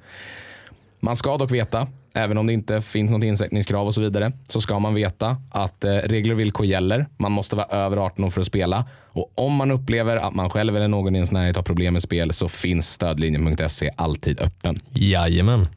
Man 1.04 1.16
ska 1.16 1.36
dock 1.36 1.50
veta, 1.50 1.88
även 2.14 2.38
om 2.38 2.46
det 2.46 2.52
inte 2.52 2.80
finns 2.80 3.10
något 3.10 3.24
insättningskrav 3.24 3.86
och 3.86 3.94
så 3.94 4.00
vidare, 4.00 4.32
så 4.48 4.60
ska 4.60 4.78
man 4.78 4.94
veta 4.94 5.36
att 5.50 5.84
eh, 5.84 5.90
regler 5.90 6.34
och 6.34 6.40
villkor 6.40 6.66
gäller. 6.66 7.06
Man 7.16 7.32
måste 7.32 7.56
vara 7.56 7.66
över 7.66 7.96
18 7.96 8.24
år 8.24 8.30
för 8.30 8.40
att 8.40 8.46
spela. 8.46 8.84
Och 9.12 9.32
om 9.34 9.52
man 9.52 9.70
upplever 9.70 10.16
att 10.16 10.34
man 10.34 10.50
själv 10.50 10.76
eller 10.76 10.88
någon 10.88 11.14
i 11.14 11.18
ens 11.18 11.32
närhet 11.32 11.56
har 11.56 11.62
problem 11.62 11.92
med 11.92 12.02
spel 12.02 12.32
så 12.32 12.48
finns 12.48 12.92
stödlinjen.se 12.92 13.90
alltid 13.96 14.40
öppen. 14.40 14.76
Jajamän. 14.94 15.68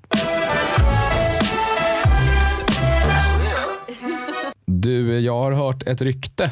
Du, 4.65 5.19
jag 5.19 5.39
har 5.39 5.51
hört 5.51 5.87
ett 5.87 6.01
rykte 6.01 6.51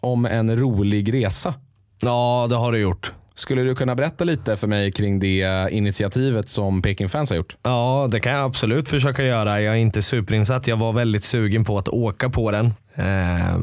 om 0.00 0.26
en 0.26 0.56
rolig 0.56 1.14
resa. 1.14 1.54
Ja, 2.00 2.46
det 2.48 2.56
har 2.56 2.72
du 2.72 2.78
gjort. 2.78 3.12
Skulle 3.34 3.62
du 3.62 3.74
kunna 3.74 3.94
berätta 3.94 4.24
lite 4.24 4.56
för 4.56 4.66
mig 4.66 4.92
kring 4.92 5.18
det 5.18 5.68
initiativet 5.70 6.48
som 6.48 6.82
Peking 6.82 7.08
Fans 7.08 7.30
har 7.30 7.36
gjort? 7.36 7.56
Ja, 7.62 8.08
det 8.12 8.20
kan 8.20 8.32
jag 8.32 8.44
absolut 8.44 8.88
försöka 8.88 9.24
göra. 9.24 9.60
Jag 9.60 9.74
är 9.74 9.78
inte 9.78 10.02
superinsatt. 10.02 10.66
Jag 10.66 10.76
var 10.76 10.92
väldigt 10.92 11.22
sugen 11.22 11.64
på 11.64 11.78
att 11.78 11.88
åka 11.88 12.30
på 12.30 12.50
den. 12.50 12.66
Eh, 12.94 13.58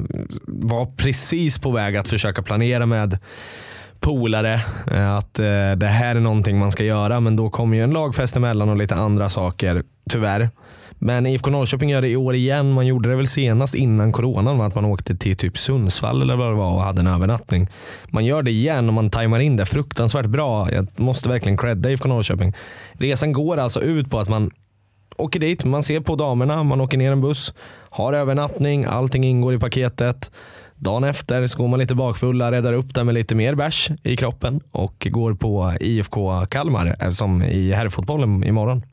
var 0.48 0.86
precis 0.86 1.60
på 1.60 1.72
väg 1.72 1.98
att 1.98 2.08
försöka 2.08 2.42
planera 2.42 2.86
med 2.86 3.18
polare 4.00 4.62
eh, 4.92 5.16
att 5.16 5.40
eh, 5.40 5.72
det 5.78 5.88
här 5.88 6.16
är 6.16 6.20
någonting 6.20 6.60
man 6.60 6.72
ska 6.72 6.84
göra. 6.84 7.20
Men 7.20 7.36
då 7.36 7.50
kom 7.50 7.74
ju 7.74 7.84
en 7.84 7.92
lagfest 7.92 8.36
emellan 8.36 8.70
och 8.70 8.78
lite 8.78 8.96
andra 8.96 9.30
saker, 9.30 9.84
tyvärr. 10.10 10.50
Men 11.00 11.26
IFK 11.26 11.50
Norrköping 11.50 11.90
gör 11.90 12.02
det 12.02 12.10
i 12.10 12.16
år 12.16 12.36
igen. 12.36 12.72
Man 12.72 12.88
gjorde 12.88 13.10
det 13.10 13.16
väl 13.16 13.28
senast 13.28 13.76
innan 13.76 14.12
coronan, 14.12 14.58
va? 14.58 14.66
att 14.66 14.76
man 14.76 14.86
åkte 14.86 15.16
till 15.16 15.38
typ 15.38 15.58
Sundsvall 15.58 16.22
eller 16.22 16.36
vad 16.36 16.50
det 16.50 16.56
var 16.56 16.74
och 16.74 16.82
hade 16.82 17.02
en 17.02 17.08
övernattning. 17.08 17.68
Man 18.10 18.26
gör 18.26 18.44
det 18.44 18.52
igen 18.52 18.88
och 18.88 18.94
man 18.94 19.10
tajmar 19.10 19.40
in 19.40 19.58
det 19.58 19.66
fruktansvärt 19.66 20.26
bra. 20.26 20.72
Jag 20.72 20.88
måste 20.96 21.30
verkligen 21.30 21.58
credda 21.58 21.92
IFK 21.92 22.10
Norrköping. 22.10 22.54
Resan 22.92 23.34
går 23.34 23.58
alltså 23.58 23.82
ut 23.82 24.10
på 24.10 24.20
att 24.20 24.30
man 24.30 24.52
åker 25.18 25.40
dit, 25.40 25.66
man 25.66 25.84
ser 25.84 26.00
på 26.00 26.16
damerna, 26.16 26.64
man 26.64 26.82
åker 26.82 26.98
ner 26.98 27.12
en 27.12 27.22
buss, 27.22 27.54
har 27.90 28.14
övernattning, 28.14 28.86
allting 28.86 29.24
ingår 29.24 29.54
i 29.54 29.60
paketet. 29.60 30.32
Dagen 30.76 31.04
efter 31.04 31.48
så 31.48 31.58
går 31.58 31.68
man 31.68 31.80
lite 31.80 31.96
bakfulla, 31.96 32.52
räddar 32.52 32.74
upp 32.74 32.94
det 32.94 33.04
med 33.04 33.14
lite 33.14 33.36
mer 33.36 33.56
bärs 33.56 33.90
i 34.04 34.18
kroppen 34.18 34.62
och 34.72 35.08
går 35.12 35.34
på 35.34 35.74
IFK 35.80 36.46
Kalmar 36.46 36.96
eh, 37.00 37.10
som 37.10 37.42
i 37.42 37.72
herrfotbollen 37.72 38.44
imorgon. 38.44 38.84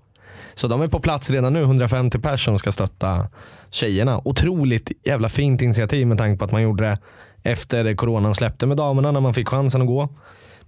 Så 0.58 0.68
de 0.68 0.82
är 0.82 0.88
på 0.88 1.00
plats 1.00 1.30
redan 1.30 1.52
nu, 1.52 1.62
150 1.62 2.18
personer 2.18 2.36
som 2.36 2.58
ska 2.58 2.72
stötta 2.72 3.28
tjejerna. 3.70 4.20
Otroligt 4.24 4.92
jävla 5.04 5.28
fint 5.28 5.62
initiativ 5.62 6.06
med 6.06 6.18
tanke 6.18 6.38
på 6.38 6.44
att 6.44 6.52
man 6.52 6.62
gjorde 6.62 6.84
det 6.84 6.98
efter 7.42 7.94
coronan 7.94 8.34
släppte 8.34 8.66
med 8.66 8.76
damerna 8.76 9.12
när 9.12 9.20
man 9.20 9.34
fick 9.34 9.48
chansen 9.48 9.80
att 9.80 9.86
gå. 9.86 10.08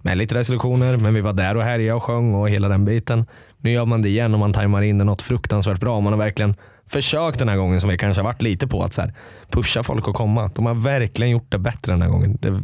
Med 0.01 0.17
lite 0.17 0.35
restriktioner, 0.35 0.97
men 0.97 1.13
vi 1.13 1.21
var 1.21 1.33
där 1.33 1.57
och 1.57 1.63
härjade 1.63 1.93
och 1.93 2.03
sjöng 2.03 2.35
och 2.35 2.49
hela 2.49 2.67
den 2.67 2.85
biten. 2.85 3.25
Nu 3.57 3.71
gör 3.71 3.85
man 3.85 4.01
det 4.01 4.09
igen 4.09 4.33
och 4.33 4.39
man 4.39 4.53
tajmar 4.53 4.81
in 4.81 4.97
det 4.97 5.03
något 5.03 5.21
fruktansvärt 5.21 5.79
bra. 5.79 5.99
Man 5.99 6.13
har 6.13 6.19
verkligen 6.19 6.55
försökt 6.87 7.39
den 7.39 7.49
här 7.49 7.57
gången 7.57 7.81
som 7.81 7.89
vi 7.89 7.97
kanske 7.97 8.21
har 8.21 8.25
varit 8.25 8.41
lite 8.41 8.67
på 8.67 8.83
att 8.83 8.93
så 8.93 9.01
här, 9.01 9.13
pusha 9.49 9.83
folk 9.83 10.07
att 10.07 10.15
komma. 10.15 10.51
De 10.55 10.65
har 10.65 10.73
verkligen 10.73 11.31
gjort 11.31 11.51
det 11.51 11.59
bättre 11.59 11.91
den 11.91 12.01
här 12.01 12.09
gången. 12.09 12.37
Det 12.41 12.61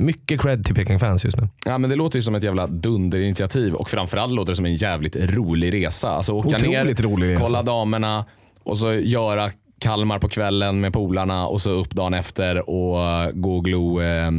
mycket 0.00 0.40
cred 0.40 0.66
till 0.66 0.74
Peking 0.74 0.98
fans 0.98 1.24
just 1.24 1.36
nu. 1.36 1.48
Ja, 1.64 1.78
men 1.78 1.90
det 1.90 1.96
låter 1.96 2.18
ju 2.18 2.22
som 2.22 2.34
ett 2.34 2.44
jävla 2.44 2.66
dunderinitiativ 2.66 3.74
och 3.74 3.90
framförallt 3.90 4.32
låter 4.32 4.52
det 4.52 4.56
som 4.56 4.66
en 4.66 4.74
jävligt 4.74 5.16
rolig 5.16 5.74
resa. 5.74 6.08
Alltså 6.08 6.32
åka 6.32 6.48
Otroligt 6.48 6.98
ner, 6.98 7.02
rolig 7.02 7.28
resa. 7.28 7.44
kolla 7.44 7.62
damerna 7.62 8.24
och 8.62 8.78
så 8.78 8.92
göra 8.92 9.50
Kalmar 9.80 10.18
på 10.18 10.28
kvällen 10.28 10.80
med 10.80 10.92
polarna 10.92 11.46
och 11.46 11.60
så 11.60 11.70
upp 11.70 11.90
dagen 11.90 12.14
efter 12.14 12.70
och 12.70 13.30
gå 13.34 13.56
och 13.56 13.64
glo 13.64 14.00
eh, 14.02 14.30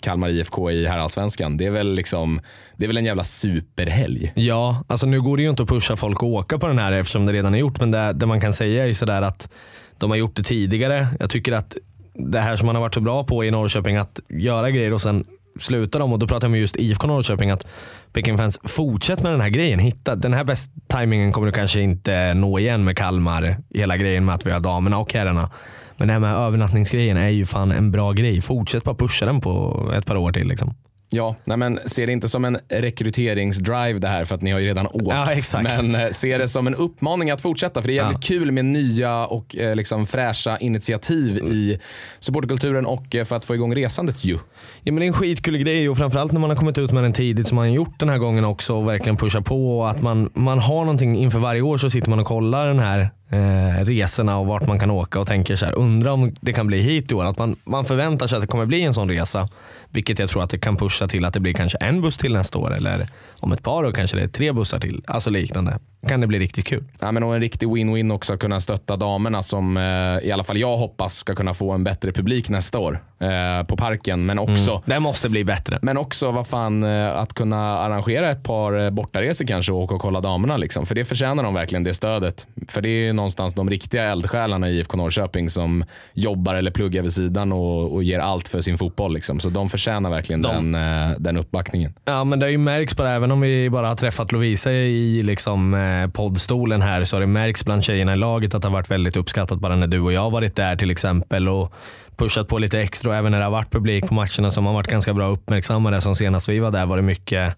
Kalmar 0.00 0.28
IFK 0.28 0.70
i 0.70 0.86
herrallsvenskan. 0.86 1.56
Det 1.56 1.66
är 1.66 1.70
väl 1.70 1.94
liksom, 1.94 2.40
det 2.76 2.84
är 2.84 2.86
väl 2.86 2.96
en 2.96 3.04
jävla 3.04 3.24
superhelg. 3.24 4.32
Ja, 4.34 4.84
alltså 4.86 5.06
nu 5.06 5.20
går 5.22 5.36
det 5.36 5.42
ju 5.42 5.50
inte 5.50 5.62
att 5.62 5.68
pusha 5.68 5.96
folk 5.96 6.16
att 6.16 6.22
åka 6.22 6.58
på 6.58 6.68
den 6.68 6.78
här 6.78 6.92
eftersom 6.92 7.26
det 7.26 7.32
redan 7.32 7.54
är 7.54 7.58
gjort. 7.58 7.80
Men 7.80 7.90
det, 7.90 8.12
det 8.12 8.26
man 8.26 8.40
kan 8.40 8.52
säga 8.52 8.82
är 8.82 8.86
ju 8.86 8.94
sådär 8.94 9.22
att 9.22 9.50
de 9.98 10.10
har 10.10 10.16
gjort 10.16 10.36
det 10.36 10.42
tidigare. 10.42 11.06
Jag 11.20 11.30
tycker 11.30 11.52
att 11.52 11.76
det 12.18 12.40
här 12.40 12.56
som 12.56 12.66
man 12.66 12.74
har 12.74 12.82
varit 12.82 12.94
så 12.94 13.00
bra 13.00 13.24
på 13.24 13.44
i 13.44 13.50
Norrköping, 13.50 13.96
att 13.96 14.20
göra 14.28 14.70
grejer 14.70 14.92
och 14.92 15.00
sen 15.00 15.24
sluta 15.58 15.98
dem. 15.98 16.12
Och 16.12 16.18
då 16.18 16.26
pratar 16.26 16.46
jag 16.46 16.52
om 16.52 16.58
just 16.58 16.76
IFK 16.76 17.06
Norrköping. 17.06 17.50
Att 17.50 17.66
Peking 18.12 18.38
fans 18.38 18.60
fortsätt 18.64 19.22
med 19.22 19.32
den 19.32 19.40
här 19.40 19.48
grejen. 19.48 19.78
Hitta, 19.78 20.16
den 20.16 20.34
här 20.34 20.44
bäst 20.44 20.70
timingen 20.86 21.32
kommer 21.32 21.46
du 21.46 21.52
kanske 21.52 21.80
inte 21.80 22.34
nå 22.34 22.58
igen 22.58 22.84
med 22.84 22.96
Kalmar. 22.96 23.56
Hela 23.74 23.96
grejen 23.96 24.24
med 24.24 24.34
att 24.34 24.46
vi 24.46 24.50
har 24.50 24.60
damerna 24.60 24.98
och 24.98 25.12
herrarna. 25.12 25.50
Men 25.96 26.08
det 26.08 26.12
här 26.12 26.20
med 26.20 26.34
övernattningsgrejen 26.34 27.16
är 27.16 27.28
ju 27.28 27.46
fan 27.46 27.72
en 27.72 27.90
bra 27.90 28.12
grej. 28.12 28.40
Fortsätt 28.40 28.84
bara 28.84 28.94
pusha 28.94 29.26
den 29.26 29.40
på 29.40 29.84
ett 29.96 30.06
par 30.06 30.16
år 30.16 30.32
till. 30.32 30.48
Liksom. 30.48 30.74
Ja, 31.10 31.36
nej 31.44 31.56
men 31.56 31.78
se 31.86 32.06
det 32.06 32.12
inte 32.12 32.28
som 32.28 32.44
en 32.44 32.58
rekryteringsdrive 32.68 33.98
det 33.98 34.08
här 34.08 34.24
för 34.24 34.34
att 34.34 34.42
ni 34.42 34.50
har 34.50 34.58
ju 34.58 34.66
redan 34.66 34.86
åkt. 34.86 35.52
Ja. 35.52 35.60
Men 35.62 35.94
eh, 35.94 36.10
se 36.10 36.38
det 36.38 36.48
som 36.48 36.66
en 36.66 36.74
uppmaning 36.74 37.30
att 37.30 37.40
fortsätta 37.40 37.82
för 37.82 37.88
det 37.88 37.92
är 37.92 38.02
jävligt 38.02 38.24
kul 38.24 38.52
med 38.52 38.64
nya 38.64 39.26
och 39.26 39.56
eh, 39.56 39.76
liksom 39.76 40.06
fräscha 40.06 40.58
initiativ 40.58 41.38
i 41.38 41.78
supporterkulturen 42.18 42.86
och 42.86 43.14
eh, 43.14 43.24
för 43.24 43.36
att 43.36 43.44
få 43.44 43.54
igång 43.54 43.74
resandet 43.74 44.24
ju. 44.24 44.34
Ja, 44.82 44.92
men 44.92 44.96
det 44.96 45.04
är 45.04 45.06
en 45.06 45.12
skitkul 45.12 45.58
grej 45.58 45.88
och 45.88 45.96
framförallt 45.96 46.32
när 46.32 46.40
man 46.40 46.50
har 46.50 46.56
kommit 46.56 46.78
ut 46.78 46.92
med 46.92 47.02
den 47.02 47.12
tidigt 47.12 47.46
som 47.46 47.56
man 47.56 47.68
har 47.68 47.74
gjort 47.74 48.00
den 48.00 48.08
här 48.08 48.18
gången 48.18 48.44
också 48.44 48.74
och 48.74 48.88
verkligen 48.88 49.16
pushar 49.16 49.40
på 49.40 49.78
och 49.78 49.90
att 49.90 50.02
man, 50.02 50.30
man 50.34 50.58
har 50.58 50.80
någonting 50.80 51.16
inför 51.16 51.38
varje 51.38 51.62
år 51.62 51.78
så 51.78 51.90
sitter 51.90 52.10
man 52.10 52.18
och 52.20 52.26
kollar 52.26 52.68
den 52.68 52.78
här 52.78 53.10
eh, 53.30 53.84
resorna 53.84 54.38
och 54.38 54.46
vart 54.46 54.66
man 54.66 54.78
kan 54.78 54.90
åka 54.90 55.20
och 55.20 55.26
tänker 55.26 55.56
så 55.56 55.66
här, 55.66 55.78
undrar 55.78 56.10
om 56.10 56.34
det 56.40 56.52
kan 56.52 56.66
bli 56.66 56.82
hit 56.82 57.12
i 57.12 57.14
år. 57.14 57.24
Att 57.24 57.38
man, 57.38 57.56
man 57.64 57.84
förväntar 57.84 58.26
sig 58.26 58.36
att 58.36 58.42
det 58.42 58.48
kommer 58.48 58.66
bli 58.66 58.82
en 58.82 58.94
sån 58.94 59.08
resa. 59.08 59.48
Vilket 59.90 60.18
jag 60.18 60.28
tror 60.28 60.42
att 60.42 60.50
det 60.50 60.58
kan 60.58 60.76
pusha 60.76 61.08
till 61.08 61.24
att 61.24 61.34
det 61.34 61.40
blir 61.40 61.52
kanske 61.52 61.78
en 61.78 62.00
buss 62.00 62.18
till 62.18 62.32
nästa 62.32 62.58
år 62.58 62.74
eller 62.74 63.08
om 63.40 63.52
ett 63.52 63.62
par 63.62 63.84
år 63.84 63.92
kanske 63.92 64.16
det 64.16 64.22
är 64.22 64.28
tre 64.28 64.52
bussar 64.52 64.80
till. 64.80 65.02
Alltså 65.06 65.30
liknande. 65.30 65.78
Kan 66.08 66.20
det 66.20 66.26
bli 66.26 66.38
riktigt 66.38 66.66
kul. 66.66 66.84
Ja, 67.00 67.12
men 67.12 67.22
och 67.22 67.34
en 67.34 67.40
riktig 67.40 67.68
win-win 67.68 68.12
också 68.14 68.32
att 68.32 68.40
kunna 68.40 68.60
stötta 68.60 68.96
damerna 68.96 69.42
som 69.42 69.76
eh, 69.76 70.28
i 70.28 70.32
alla 70.32 70.44
fall 70.44 70.58
jag 70.58 70.76
hoppas 70.76 71.16
ska 71.16 71.34
kunna 71.34 71.54
få 71.54 71.72
en 71.72 71.84
bättre 71.84 72.12
publik 72.12 72.48
nästa 72.48 72.78
år 72.78 72.98
eh, 73.20 73.66
på 73.66 73.76
parken. 73.76 74.26
Men 74.26 74.38
också 74.38 74.82
Det 74.86 75.00
måste 75.00 75.28
bli 75.28 75.44
bättre. 75.44 75.78
Men 75.82 75.96
också 75.96 76.30
vad 76.30 76.46
fan, 76.46 76.82
eh, 76.84 77.16
att 77.18 77.34
kunna 77.34 77.78
arrangera 77.78 78.30
ett 78.30 78.42
par 78.44 78.84
eh, 78.84 78.90
bortaresor 78.90 79.44
kanske 79.46 79.72
och 79.72 79.78
åka 79.82 79.94
och 79.94 80.00
kolla 80.00 80.20
damerna. 80.20 80.56
Liksom. 80.56 80.86
För 80.86 80.94
det 80.94 81.04
förtjänar 81.04 81.42
de 81.42 81.54
verkligen, 81.54 81.84
det 81.84 81.94
stödet. 81.94 82.46
För 82.68 82.80
det 82.80 82.88
är 82.88 83.06
ju 83.06 83.12
någonstans 83.12 83.54
de 83.54 83.70
riktiga 83.70 84.02
eldsjälarna 84.04 84.68
i 84.70 84.78
IFK 84.78 84.96
Norrköping 84.96 85.50
som 85.50 85.84
jobbar 86.14 86.54
eller 86.54 86.70
pluggar 86.70 87.02
vid 87.02 87.12
sidan 87.12 87.52
och, 87.52 87.94
och 87.94 88.02
ger 88.04 88.18
allt 88.18 88.48
för 88.48 88.60
sin 88.60 88.76
fotboll. 88.78 89.14
Liksom. 89.14 89.40
Så 89.40 89.48
de 89.48 89.68
förtjänar 89.68 90.10
verkligen 90.10 90.42
De- 90.42 90.72
den, 90.72 91.10
eh, 91.10 91.16
den 91.18 91.36
uppbackningen. 91.36 91.94
Ja 92.04 92.24
men 92.24 92.38
det 92.38 92.46
har 92.46 92.50
ju 92.50 92.58
märkts 92.58 92.94
på 92.94 93.02
det, 93.02 93.10
även 93.10 93.30
om 93.30 93.40
vi 93.40 93.70
bara 93.70 93.88
har 93.88 93.96
träffat 93.96 94.32
Lovisa 94.32 94.72
i 94.72 95.22
liksom, 95.22 95.74
eh, 95.86 96.10
poddstolen 96.10 96.82
här 96.82 97.04
så 97.04 97.16
har 97.16 97.20
det 97.20 97.26
märkts 97.26 97.64
bland 97.64 97.84
tjejerna 97.84 98.12
i 98.12 98.16
laget 98.16 98.54
att 98.54 98.62
det 98.62 98.68
har 98.68 98.72
varit 98.72 98.90
väldigt 98.90 99.16
uppskattat 99.16 99.58
bara 99.58 99.76
när 99.76 99.86
du 99.86 100.00
och 100.00 100.12
jag 100.12 100.20
har 100.20 100.30
varit 100.30 100.56
där 100.56 100.76
till 100.76 100.90
exempel 100.90 101.48
och 101.48 101.72
pushat 102.16 102.48
på 102.48 102.58
lite 102.58 102.80
extra 102.80 103.10
och 103.10 103.16
även 103.16 103.32
när 103.32 103.38
det 103.38 103.44
har 103.44 103.50
varit 103.50 103.70
publik 103.70 104.06
på 104.06 104.14
matcherna 104.14 104.50
som 104.50 104.66
har 104.66 104.72
varit 104.72 104.86
ganska 104.86 105.14
bra 105.14 105.28
uppmärksammade. 105.28 106.00
Som 106.00 106.14
senast 106.14 106.48
vi 106.48 106.58
var 106.58 106.70
där 106.70 106.86
var 106.86 106.96
det 106.96 107.02
mycket 107.02 107.56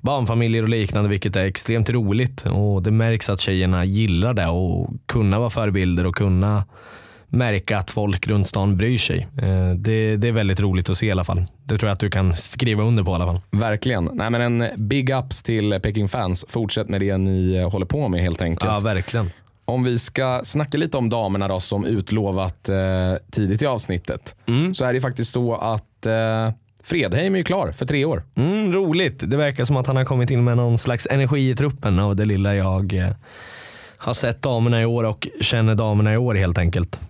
barnfamiljer 0.00 0.62
och 0.62 0.68
liknande 0.68 1.10
vilket 1.10 1.36
är 1.36 1.44
extremt 1.44 1.90
roligt 1.90 2.46
och 2.46 2.82
det 2.82 2.90
märks 2.90 3.30
att 3.30 3.40
tjejerna 3.40 3.84
gillar 3.84 4.34
det 4.34 4.46
och 4.46 4.90
kunna 5.06 5.38
vara 5.38 5.50
förebilder 5.50 6.06
och 6.06 6.14
kunna 6.14 6.64
märka 7.30 7.78
att 7.78 7.90
folk 7.90 8.26
runt 8.26 8.46
stan 8.46 8.76
bryr 8.76 8.98
sig. 8.98 9.28
Eh, 9.42 9.70
Det, 9.76 10.16
det 10.16 10.28
är 10.28 10.32
väldigt 10.32 10.60
roligt 10.60 10.90
att 10.90 10.96
se 10.96 11.06
i 11.06 11.10
alla 11.10 11.24
fall. 11.24 11.44
Det 11.64 11.76
tror 11.78 11.88
jag 11.88 11.92
att 11.94 12.00
du 12.00 12.10
kan 12.10 12.34
skriva 12.34 12.82
under 12.82 13.02
på 13.02 13.10
i 13.10 13.14
alla 13.14 13.26
fall. 13.26 13.40
Verkligen. 13.50 14.10
Nej, 14.12 14.30
men 14.30 14.40
en 14.40 14.88
big 14.88 15.10
ups 15.10 15.42
till 15.42 15.80
Peking 15.82 16.08
fans. 16.08 16.44
Fortsätt 16.48 16.88
med 16.88 17.00
det 17.00 17.16
ni 17.18 17.54
eh, 17.54 17.70
håller 17.70 17.86
på 17.86 18.08
med 18.08 18.20
helt 18.20 18.42
enkelt. 18.42 18.70
Ja, 18.72 18.78
verkligen. 18.80 19.30
Om 19.64 19.84
vi 19.84 19.98
ska 19.98 20.40
snacka 20.44 20.78
lite 20.78 20.96
om 20.96 21.08
damerna 21.08 21.48
då, 21.48 21.60
som 21.60 21.84
utlovat 21.84 22.68
eh, 22.68 22.76
tidigt 23.30 23.62
i 23.62 23.66
avsnittet. 23.66 24.34
Så 24.72 24.84
är 24.84 24.92
det 24.92 25.00
faktiskt 25.00 25.32
så 25.32 25.54
att 25.54 26.06
eh, 26.06 26.50
Fredheim 26.82 27.34
är 27.34 27.38
ju 27.38 27.44
klar 27.44 27.72
för 27.72 27.86
tre 27.86 28.04
år. 28.04 28.22
Mm, 28.34 28.72
roligt. 28.72 29.30
Det 29.30 29.36
verkar 29.36 29.64
som 29.64 29.76
att 29.76 29.86
han 29.86 29.96
har 29.96 30.04
kommit 30.04 30.30
in 30.30 30.44
med 30.44 30.56
någon 30.56 30.78
slags 30.78 31.06
energi 31.10 31.50
i 31.50 31.54
truppen 31.54 31.98
av 31.98 32.16
det 32.16 32.24
lilla 32.24 32.54
jag 32.54 32.92
eh, 32.94 33.08
har 33.98 34.14
sett 34.14 34.42
damerna 34.42 34.82
i 34.82 34.84
år 34.84 35.04
och 35.04 35.28
känner 35.40 35.74
damerna 35.74 36.12
i 36.14 36.16
år 36.16 36.34
helt 36.34 36.58
enkelt. 36.58 37.00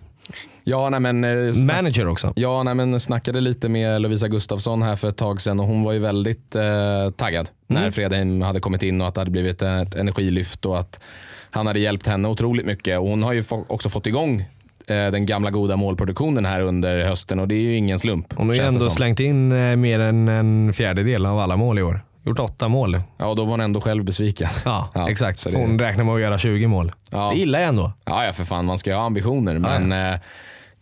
Ja, 0.63 0.89
nej 0.89 0.99
men, 0.99 1.23
eh, 1.23 1.55
Manager 1.67 2.07
också. 2.07 2.33
ja, 2.35 2.63
nej, 2.63 2.75
men 2.75 2.99
snackade 2.99 3.41
lite 3.41 3.69
med 3.69 4.01
Lovisa 4.01 4.27
Gustafsson 4.27 4.81
här 4.81 4.95
för 4.95 5.09
ett 5.09 5.17
tag 5.17 5.41
sedan 5.41 5.59
och 5.59 5.65
hon 5.67 5.83
var 5.83 5.93
ju 5.93 5.99
väldigt 5.99 6.55
eh, 6.55 7.09
taggad 7.15 7.49
när 7.67 7.91
Fredheim 7.91 8.41
hade 8.41 8.59
kommit 8.59 8.83
in 8.83 9.01
och 9.01 9.07
att 9.07 9.15
det 9.15 9.21
hade 9.21 9.31
blivit 9.31 9.61
ett 9.61 9.95
energilyft 9.95 10.65
och 10.65 10.79
att 10.79 10.99
han 11.51 11.67
hade 11.67 11.79
hjälpt 11.79 12.07
henne 12.07 12.27
otroligt 12.27 12.65
mycket. 12.65 12.99
Och 12.99 13.07
hon 13.07 13.23
har 13.23 13.33
ju 13.33 13.43
också 13.67 13.89
fått 13.89 14.07
igång 14.07 14.39
eh, 14.87 15.11
den 15.11 15.25
gamla 15.25 15.51
goda 15.51 15.75
målproduktionen 15.75 16.45
här 16.45 16.61
under 16.61 17.05
hösten 17.05 17.39
och 17.39 17.47
det 17.47 17.55
är 17.55 17.61
ju 17.61 17.75
ingen 17.75 17.99
slump. 17.99 18.33
Hon 18.35 18.47
har 18.47 18.55
ju 18.55 18.61
ändå 18.61 18.89
slängt 18.89 19.19
in 19.19 19.51
eh, 19.51 19.75
mer 19.75 19.99
än 19.99 20.27
en 20.27 20.73
fjärdedel 20.73 21.25
av 21.25 21.39
alla 21.39 21.57
mål 21.57 21.79
i 21.79 21.81
år. 21.81 22.01
Gjort 22.23 22.39
åtta 22.39 22.67
mål. 22.67 23.01
Ja, 23.17 23.33
då 23.33 23.43
var 23.43 23.51
hon 23.51 23.61
ändå 23.61 23.81
själv 23.81 24.03
besviken. 24.03 24.47
Ja, 24.65 24.89
Ja, 24.93 25.09
exakt. 25.09 25.43
det- 25.43 25.57
Hon 25.57 25.79
räknar 25.79 26.03
med 26.03 26.15
att 26.15 26.21
göra 26.21 26.37
20 26.37 26.67
mål. 26.67 26.91
Ja. 27.11 27.29
Det 27.33 27.39
gillar 27.39 27.59
jag 27.59 27.69
ändå. 27.69 27.91
Ja, 28.05 28.25
ja, 28.25 28.33
för 28.33 28.43
fan, 28.43 28.65
man 28.65 28.77
ska 28.77 28.89
ju 28.89 28.95
ha 28.95 29.03
ambitioner. 29.03 29.59
Men 29.59 29.91
eh, 30.13 30.19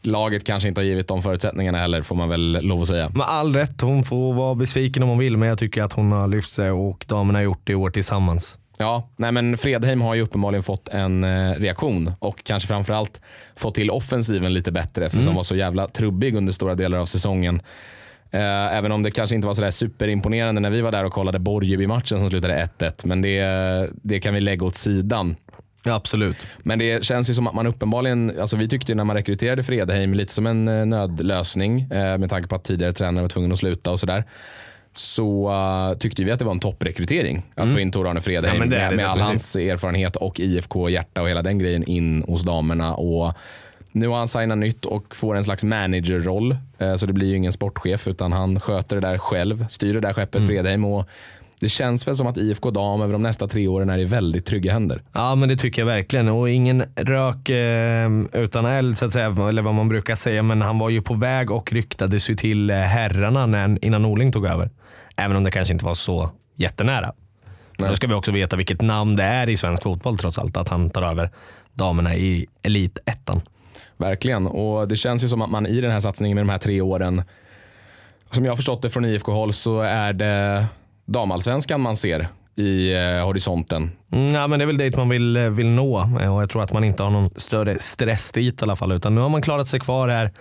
laget 0.02 0.43
kanske 0.43 0.69
inte 0.69 0.82
har 0.82 0.86
givit 0.86 1.08
de 1.08 1.21
förutsättningarna 1.21 1.78
heller, 1.78 2.02
får 2.02 2.15
man 2.15 2.30
väl 2.30 2.52
lov 2.62 2.82
att 2.82 2.88
säga. 2.88 3.10
Med 3.10 3.28
all 3.28 3.56
rätt, 3.56 3.82
hon 3.82 4.04
får 4.04 4.34
vara 4.34 4.56
besviken 4.56 5.04
om 5.04 5.10
hon 5.10 5.17
vill, 5.17 5.38
men 5.38 5.49
jag 5.49 5.58
tycker 5.58 5.84
att 5.84 5.93
hon 5.93 6.12
har 6.12 6.28
lyft 6.28 6.52
sig 6.52 6.71
och 6.71 7.06
damerna 7.08 7.39
har 7.39 7.43
gjort 7.43 7.62
det 7.63 7.71
i 7.71 7.75
år 7.75 7.89
tillsammans. 7.89 8.58
Ja, 8.82 9.10
nej 9.17 9.32
men 9.32 9.58
Fredheim 9.58 10.02
har 10.02 10.15
ju 10.15 10.21
uppenbarligen 10.21 10.63
fått 10.63 10.88
en 10.88 11.23
eh, 11.23 11.54
reaktion 11.54 12.12
och 12.19 12.43
kanske 12.43 12.67
framförallt 12.67 13.21
fått 13.56 13.75
till 13.75 13.91
offensiven 13.91 14.54
lite 14.54 14.71
bättre 14.71 15.06
eftersom 15.06 15.21
Mm. 15.21 15.28
den 15.30 15.36
var 15.36 15.43
så 15.43 15.56
jävla 15.56 15.88
trubbig 15.88 16.36
under 16.36 16.54
stora 16.54 16.75
delar 16.75 16.97
av 16.99 17.06
säsongen. 17.06 17.62
Eh, 18.32 18.78
även 18.78 18.92
om 18.92 19.04
det 19.04 19.12
kanske 19.12 19.36
inte 19.36 19.48
var 19.48 19.54
sådär 19.54 19.72
superimponerande 19.72 20.62
när 20.62 20.70
vi 20.70 20.82
var 20.82 20.92
där 20.92 21.06
och 21.06 21.13
kollade 21.13 21.39
Borgeby-matchen 21.39 22.20
som 22.20 22.30
slutade 22.30 22.70
1-1. 22.80 22.92
Men 23.04 23.22
det, 23.22 23.89
det 23.92 24.20
kan 24.20 24.34
vi 24.34 24.39
lägga 24.39 24.65
åt 24.65 24.76
sidan. 24.76 25.36
Ja, 25.84 25.94
absolut. 25.94 26.38
Men 26.60 26.80
det 26.80 27.06
känns 27.06 27.30
ju 27.30 27.34
som 27.34 27.48
att 27.48 27.54
man 27.54 27.68
uppenbarligen, 27.68 28.39
alltså 28.39 28.58
vi 28.58 28.68
tyckte 28.68 28.96
när 28.96 29.04
man 29.04 29.15
rekryterade 29.15 29.63
Fredheim 29.63 30.13
lite 30.13 30.34
som 30.34 30.48
en 30.48 30.68
eh, 30.68 30.86
nödlösning 30.86 31.82
eh, 31.82 32.18
med 32.18 32.30
tanke 32.30 32.48
på 32.48 32.56
att 32.56 32.63
tidigare 32.63 32.94
tränare 32.94 33.22
var 33.22 33.30
tvungen 33.30 33.52
att 33.52 33.60
sluta 33.60 33.92
och 33.92 34.00
sådär. 34.00 34.24
Så 34.94 35.50
eh, 35.50 35.98
tyckte 35.98 36.24
vi 36.24 36.32
att 36.32 36.39
det 36.39 36.46
var 36.46 36.52
en 36.52 36.60
topprekrytering 36.60 37.44
att 37.56 37.72
få 37.72 37.80
in 37.80 37.92
Tor-Arne 37.92 38.22
Fredheim 38.22 38.56
Mm. 38.56 38.72
Ja, 38.72 38.88
med, 38.88 38.96
med 38.96 39.06
all 39.06 39.20
hans 39.20 39.56
erfarenhet 39.56 40.15
och 40.15 40.39
IFK-hjärta 40.39 41.22
och 41.22 41.30
hela 41.30 41.42
den 41.42 41.60
grejen 41.60 41.84
in 41.84 42.24
hos 42.28 42.44
damerna. 42.44 42.96
Och 42.96 43.34
nu 43.91 44.08
har 44.08 44.17
han 44.17 44.28
signat 44.28 44.58
nytt 44.58 44.86
och 44.86 45.15
får 45.15 45.36
en 45.36 45.43
slags 45.43 45.63
managerroll. 45.63 46.58
Eh, 46.78 46.95
så 46.95 47.06
det 47.06 47.13
blir 47.13 47.28
ju 47.28 47.36
ingen 47.36 47.54
sportchef 47.54 48.08
utan 48.08 48.34
han 48.34 48.60
sköter 48.60 48.95
det 48.95 49.08
där 49.08 49.17
själv, 49.17 49.65
styr 49.69 49.93
det 49.93 49.99
där 49.99 50.13
skeppet 50.13 50.36
Mm. 50.36 50.47
Fredheim. 50.47 50.86
Och 50.86 51.10
det 51.60 51.69
känns 51.69 52.08
väl 52.08 52.15
som 52.15 52.28
att 52.28 52.38
IFK 52.38 52.71
Dam 52.71 53.02
över 53.02 53.13
de 53.13 53.23
nästa 53.23 53.47
tre 53.47 53.67
åren 53.67 53.89
är 53.89 53.97
i 53.97 54.06
väldigt 54.06 54.45
trygga 54.45 54.73
händer. 54.73 55.02
Ja 55.13 55.36
men 55.36 55.49
det 55.49 55.56
tycker 55.56 55.82
jag 55.82 55.88
verkligen 55.88 56.28
och 56.28 56.49
ingen 56.49 56.84
rök 56.95 57.49
eh, 57.49 58.10
utan 58.34 58.65
eld 58.65 58.97
så 58.97 59.06
att 59.06 59.12
säga, 59.12 59.25
eller 59.49 59.62
vad 59.62 59.73
man 59.73 59.89
brukar 59.89 60.15
säga. 60.15 60.43
Men 60.43 60.62
han 60.62 60.80
var 60.80 60.89
ju 60.89 61.02
på 61.02 61.13
väg 61.13 61.52
och 61.52 61.73
ryktades 61.73 62.30
ju 62.30 62.36
till 62.36 62.69
eh, 62.69 62.75
herrarna 62.78 63.45
när, 63.45 63.86
innan 63.86 64.02
Norling 64.02 64.32
tog 64.32 64.45
över. 64.45 64.69
Även 65.15 65.38
om 65.38 65.43
det 65.43 65.52
kanske 65.52 65.73
inte 65.73 65.86
var 65.86 65.93
så 65.93 66.30
jättenära. 66.56 67.13
Då 67.78 67.95
ska 67.95 68.08
vi 68.08 68.13
också 68.13 68.32
veta 68.32 68.56
vilket 68.56 68.82
namn 68.82 69.15
det 69.15 69.23
är 69.23 69.49
i 69.49 69.58
svensk 69.58 69.84
fotboll 69.84 70.17
trots 70.17 70.39
allt. 70.39 70.58
Att 70.58 70.69
han 70.69 70.89
tar 70.89 71.04
över 71.04 71.30
damerna 71.73 72.15
i 72.15 72.45
elitettan. 72.63 73.41
Verkligen. 73.99 74.47
Och 74.47 74.88
det 74.88 74.95
känns 74.95 75.23
ju 75.23 75.27
som 75.27 75.41
att 75.41 75.49
man 75.49 75.65
i 75.65 75.81
den 75.81 75.91
här 75.91 75.99
satsningen 75.99 76.35
med 76.35 76.45
de 76.45 76.49
här 76.49 76.57
tre 76.57 76.81
åren, 76.81 77.23
som 78.31 78.45
jag 78.45 78.51
har 78.51 78.55
förstått 78.55 78.81
det 78.81 78.89
från 78.89 79.05
IFK-håll 79.05 79.53
så 79.53 79.81
är 79.81 80.13
det 80.13 80.65
damallsvenskan 81.05 81.81
man 81.81 81.95
ser 81.95 82.27
i 82.55 82.93
eh, 82.93 83.25
horisonten. 83.25 83.91
Mm, 84.12 84.35
ja, 84.35 84.47
men 84.47 84.59
det 84.59 84.65
är 84.65 84.67
väl 84.67 84.77
dit 84.77 84.97
man 84.97 85.09
vill, 85.09 85.38
eh, 85.38 85.49
vill 85.49 85.67
nå 85.69 85.99
eh, 85.99 86.35
och 86.35 86.41
jag 86.41 86.49
tror 86.49 86.63
att 86.63 86.73
man 86.73 86.83
inte 86.83 87.03
har 87.03 87.09
någon 87.09 87.29
större 87.35 87.79
stress 87.79 88.31
dit 88.31 88.62
i 88.62 88.63
alla 88.63 88.75
fall. 88.75 88.91
Utan 88.91 89.15
nu 89.15 89.21
har 89.21 89.29
man 89.29 89.41
klarat 89.41 89.67
sig 89.67 89.79
kvar 89.79 90.07
här. 90.07 90.31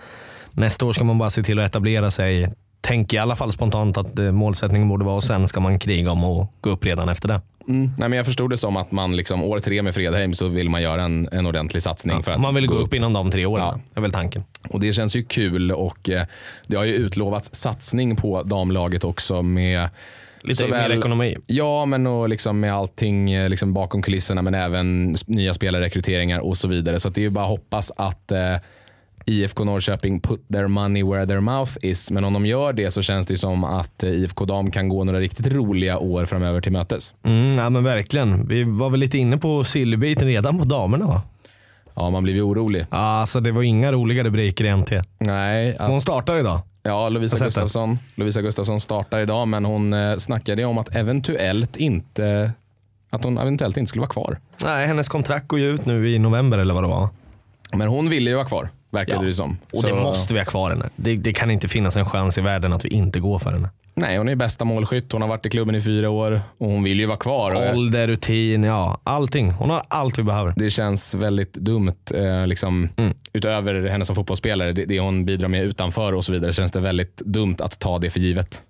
Nästa 0.51 0.85
år 0.85 0.93
ska 0.93 1.03
man 1.03 1.17
bara 1.17 1.29
se 1.29 1.43
till 1.43 1.59
att 1.59 1.69
etablera 1.69 2.11
sig. 2.11 2.53
Tänker 2.81 3.17
i 3.17 3.19
alla 3.19 3.35
fall 3.35 3.51
spontant 3.51 3.97
att 3.97 4.19
eh, 4.19 4.31
målsättningen 4.31 4.89
borde 4.89 5.05
vara 5.05 5.15
och 5.15 5.23
sen 5.23 5.47
ska 5.47 5.59
man 5.59 5.79
kriga 5.79 6.11
om 6.11 6.23
att 6.23 6.51
gå 6.61 6.69
upp 6.69 6.85
redan 6.85 7.09
efter 7.09 7.27
det. 7.27 7.41
Mm. 7.69 7.91
Nej, 7.97 8.09
men 8.09 8.17
jag 8.17 8.25
förstod 8.25 8.49
det 8.49 8.57
som 8.57 8.77
att 8.77 8.91
man 8.91 9.15
liksom, 9.15 9.43
år 9.43 9.59
tre 9.59 9.81
med 9.81 9.93
Fredheim 9.93 10.33
så 10.33 10.47
vill 10.47 10.69
man 10.69 10.81
göra 10.81 11.01
en, 11.01 11.29
en 11.31 11.45
ordentlig 11.45 11.83
satsning. 11.83 12.23
för 12.23 12.31
att 12.31 12.41
man 12.41 12.55
vill 12.55 12.67
gå 12.67 12.75
upp 12.75 12.93
inom 12.93 13.13
de 13.13 13.31
tre 13.31 13.45
åren. 13.45 13.65
Ja. 13.65 13.79
Det 13.93 13.99
är 13.99 14.01
väl 14.01 14.11
tanken. 14.11 14.43
Och 14.69 14.79
Det 14.79 14.93
känns 14.93 15.15
ju 15.15 15.23
kul 15.23 15.71
och 15.71 16.09
eh, 16.09 16.25
det 16.67 16.77
har 16.77 16.83
ju 16.85 16.93
utlovats 16.93 17.49
satsning 17.53 18.15
på 18.15 18.43
damlaget 18.43 19.03
också 19.03 19.41
med 19.41 19.89
Lite 20.41 20.67
mer 20.67 20.89
ekonomi. 20.89 21.37
Ja, 21.45 21.85
men 21.85 22.07
och 22.07 22.29
liksom 22.29 22.59
med 22.59 22.73
allting 22.73 23.31
eh, 23.31 23.49
liksom 23.49 23.73
bakom 23.73 24.01
kulisserna 24.01 24.41
men 24.41 24.53
även 24.53 25.15
nya 25.25 25.53
spelarrekryteringar 25.53 26.39
och 26.39 26.57
så 26.57 26.67
vidare. 26.67 26.99
Så 26.99 27.09
det 27.09 27.21
är 27.21 27.23
ju 27.23 27.29
bara 27.29 27.45
att 27.45 27.49
hoppas 27.49 27.91
att 27.95 28.31
eh, 28.31 28.55
IFK 29.29 29.63
Norrköping 29.63 30.21
put 30.21 30.47
their 30.53 30.67
money 30.67 31.03
where 31.03 31.25
their 31.25 31.39
mouth 31.39 31.71
is. 31.81 32.11
Men 32.11 32.23
om 32.23 32.33
de 32.33 32.45
gör 32.45 32.73
det 32.73 32.91
så 32.91 33.01
känns 33.01 33.27
det 33.27 33.33
ju 33.33 33.37
som 33.37 33.63
att 33.63 34.03
eh, 34.03 34.09
IFK 34.09 34.45
Dam 34.45 34.71
kan 34.71 34.89
gå 34.89 35.03
några 35.03 35.19
riktigt 35.19 35.47
roliga 35.53 35.97
år 35.97 36.25
framöver 36.25 36.61
till 36.61 36.71
mötes. 36.71 37.13
Mm, 37.23 37.57
ja, 37.57 37.69
men 37.69 37.83
verkligen. 37.83 38.47
Vi 38.47 38.63
var 38.63 38.89
väl 38.89 38.99
lite 38.99 39.17
inne 39.17 39.37
på 39.37 39.63
sillbiten 39.63 40.27
redan 40.27 40.59
på 40.59 40.65
damerna 40.65 41.07
va? 41.07 41.21
Ja, 41.95 42.09
man 42.09 42.23
blir 42.23 42.33
ju 42.33 42.41
orolig. 42.41 42.85
Ja, 42.91 42.97
alltså 42.97 43.39
det 43.39 43.51
var 43.51 43.63
inga 43.63 43.91
roliga 43.91 44.23
rubriker 44.23 44.65
i 44.65 44.75
NT. 44.77 44.91
Nej, 45.19 45.77
att, 45.77 45.89
Hon 45.89 46.01
startar 46.01 46.37
idag. 46.37 46.61
ja, 46.83 47.09
Lovisa 47.09 47.45
Gustafsson, 47.45 47.99
Lovisa 48.15 48.41
Gustafsson 48.41 48.79
startar 48.79 49.19
idag 49.19 49.47
men 49.47 49.65
hon 49.65 49.93
eh, 49.93 50.15
snackade 50.17 50.65
om 50.65 50.77
att 50.77 50.95
eventuellt 50.95 51.75
inte 51.75 52.51
att 53.09 53.23
hon 53.23 53.37
eventuellt 53.37 53.77
inte 53.77 53.89
skulle 53.89 54.01
vara 54.01 54.09
kvar. 54.09 54.39
Nej, 54.63 54.87
hennes 54.87 55.07
kontrakt 55.07 55.47
går 55.47 55.59
ju 55.59 55.69
ut 55.69 55.85
nu 55.85 56.09
i 56.09 56.19
november 56.19 56.57
eller 56.57 56.73
vad 56.73 56.83
det 56.83 56.87
var. 56.87 57.09
Men 57.73 57.87
hon 57.87 58.09
ville 58.09 58.29
ju 58.29 58.35
vara 58.35 58.47
kvar, 58.47 58.69
verkade 58.91 59.21
Ja. 59.21 59.27
det 59.27 59.33
som. 59.33 59.57
Och 59.71 59.79
Så- 59.79 59.87
det 59.87 59.93
måste 59.93 60.33
vi 60.33 60.39
ha 60.39 60.45
kvar 60.45 60.69
henne. 60.69 60.89
Det, 60.95 61.15
det 61.15 61.33
kan 61.33 61.51
inte 61.51 61.67
finnas 61.67 61.97
en 61.97 62.05
chans 62.05 62.37
i 62.37 62.41
världen 62.41 62.73
att 62.73 62.85
vi 62.85 62.89
inte 62.89 63.19
går 63.19 63.39
för 63.39 63.51
henne. 63.53 63.69
Nej, 63.95 64.17
hon 64.17 64.29
är 64.29 64.35
bästa 64.35 64.65
målskytt. 64.65 65.11
Hon 65.11 65.21
har 65.21 65.29
varit 65.29 65.45
i 65.45 65.49
klubben 65.49 65.75
i 65.75 65.81
fyra 65.81 66.09
år 66.09 66.41
och 66.57 66.67
hon 66.67 66.83
vill 66.83 66.99
ju 66.99 67.05
vara 67.05 67.17
kvar. 67.17 67.73
Ålder, 67.75 68.07
rutin, 68.07 68.63
ja 68.63 68.99
allting. 69.03 69.51
Hon 69.51 69.69
har 69.69 69.81
allt 69.87 70.19
vi 70.19 70.23
behöver. 70.23 70.53
Det 70.55 70.69
känns 70.69 71.15
väldigt 71.15 71.53
dumt, 71.53 71.93
eh, 72.13 72.47
liksom, 72.47 72.89
Mm. 72.97 73.13
utöver 73.33 73.87
henne 73.89 74.05
som 74.05 74.15
fotbollsspelare, 74.15 74.71
det, 74.71 74.85
det 74.85 74.99
hon 74.99 75.25
bidrar 75.25 75.47
med 75.47 75.63
utanför 75.63 76.13
och 76.13 76.25
så 76.25 76.31
vidare, 76.31 76.53
känns 76.53 76.71
det 76.71 76.79
väldigt 76.79 77.17
dumt 77.17 77.55
att 77.59 77.79
ta 77.79 77.99
det 77.99 78.09
för 78.09 78.19
givet. 78.19 78.63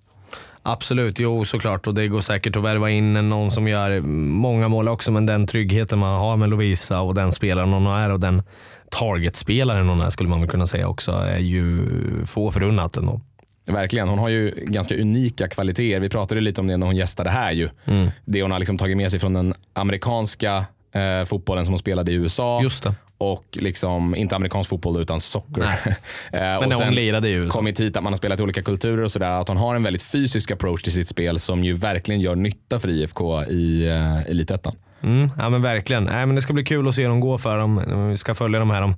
Absolut, 0.64 1.20
jo 1.20 1.46
såklart. 1.46 1.88
Och 1.88 1.94
det 1.94 2.08
går 2.08 2.22
säkert 2.22 2.56
att 2.56 2.64
värva 2.64 2.90
in 2.90 3.14
någon 3.30 3.52
som 3.52 3.68
gör 3.68 4.00
många 4.02 4.68
mål 4.68 4.88
också. 4.88 5.12
Men 5.12 5.26
den 5.26 5.48
tryggheten 5.48 6.00
man 6.00 6.20
har 6.20 6.38
med 6.38 6.50
Lovisa 6.50 7.02
och 7.02 7.14
den 7.16 7.32
spelaren 7.32 7.74
hon 7.74 7.88
är 7.88 8.10
och 8.12 8.20
den 8.20 8.44
targetspelaren 8.91 9.89
hon 9.89 10.02
är 10.02 10.10
skulle 10.10 10.30
man 10.30 10.39
väl 10.39 10.49
kunna 10.49 10.67
säga 10.67 10.88
också 10.88 11.12
är 11.12 11.38
ju 11.38 11.88
få 12.25 12.52
förunnat 12.52 12.97
ändå. 12.97 13.21
Verkligen. 13.67 14.08
Hon 14.08 14.19
har 14.19 14.30
ju 14.30 14.54
ganska 14.67 14.95
unika 14.95 15.47
kvaliteter. 15.47 15.99
Vi 15.99 16.10
pratade 16.10 16.41
lite 16.41 16.62
om 16.62 16.67
det 16.67 16.78
när 16.78 16.86
hon 16.86 16.95
gästade 16.95 17.30
här. 17.30 17.52
ju. 17.52 17.69
Mm. 17.86 18.10
Det 18.25 18.41
hon 18.41 18.52
har 18.52 18.60
liksom 18.60 18.78
tagit 18.78 18.97
med 18.97 19.12
sig 19.12 19.19
från 19.19 19.34
den 19.34 19.54
amerikanska 19.73 20.65
eh, 20.91 21.25
fotbollen 21.25 21.65
som 21.65 21.73
hon 21.73 21.80
spelade 21.80 22.12
i 22.12 22.15
USA. 22.15 22.62
Just 22.63 22.84
det. 22.84 22.93
Och 23.17 23.45
liksom, 23.52 24.15
inte 24.15 24.36
amerikansk 24.36 24.69
fotboll 24.69 25.02
utan 25.02 25.19
socker. 25.19 25.63
Eh, 26.32 26.39
Men 26.39 26.58
och 26.58 26.69
när 26.69 26.86
hon 26.86 26.95
lirade 26.95 27.30
i 27.30 27.34
USA. 27.34 27.52
kommit 27.52 27.80
hit, 27.80 27.97
att 27.97 28.04
man 28.04 28.13
har 28.13 28.17
spelat 28.17 28.39
i 28.39 28.43
olika 28.43 28.62
kulturer 28.62 29.04
och 29.04 29.12
sådär. 29.12 29.30
Att 29.41 29.47
hon 29.47 29.58
har 29.58 29.75
en 29.75 29.84
väldigt 29.84 30.04
fysisk 30.04 30.52
approach 30.52 30.82
till 30.82 30.93
sitt 30.93 31.08
spel 31.08 31.39
som 31.39 31.63
ju 31.63 31.73
verkligen 31.73 32.21
gör 32.21 32.36
nytta 32.36 32.80
för 32.80 32.89
IFK 32.89 33.43
i 33.43 33.88
uh, 33.88 34.30
Elitettan. 34.30 34.73
Mm, 35.04 35.30
ja 35.38 35.50
men 35.50 35.62
verkligen. 35.62 36.04
Nej, 36.04 36.26
men 36.26 36.36
det 36.36 36.42
ska 36.42 36.54
bli 36.54 36.64
kul 36.64 36.88
att 36.88 36.96
se 36.96 37.02
hur 37.02 37.10
de 37.10 37.20
går 37.20 37.38
för 37.38 37.58
dem. 37.58 38.08
Vi 38.10 38.18
ska 38.18 38.36
följa 38.36 38.60
dem 38.60 38.70
här 38.70 38.82
om 38.82 38.96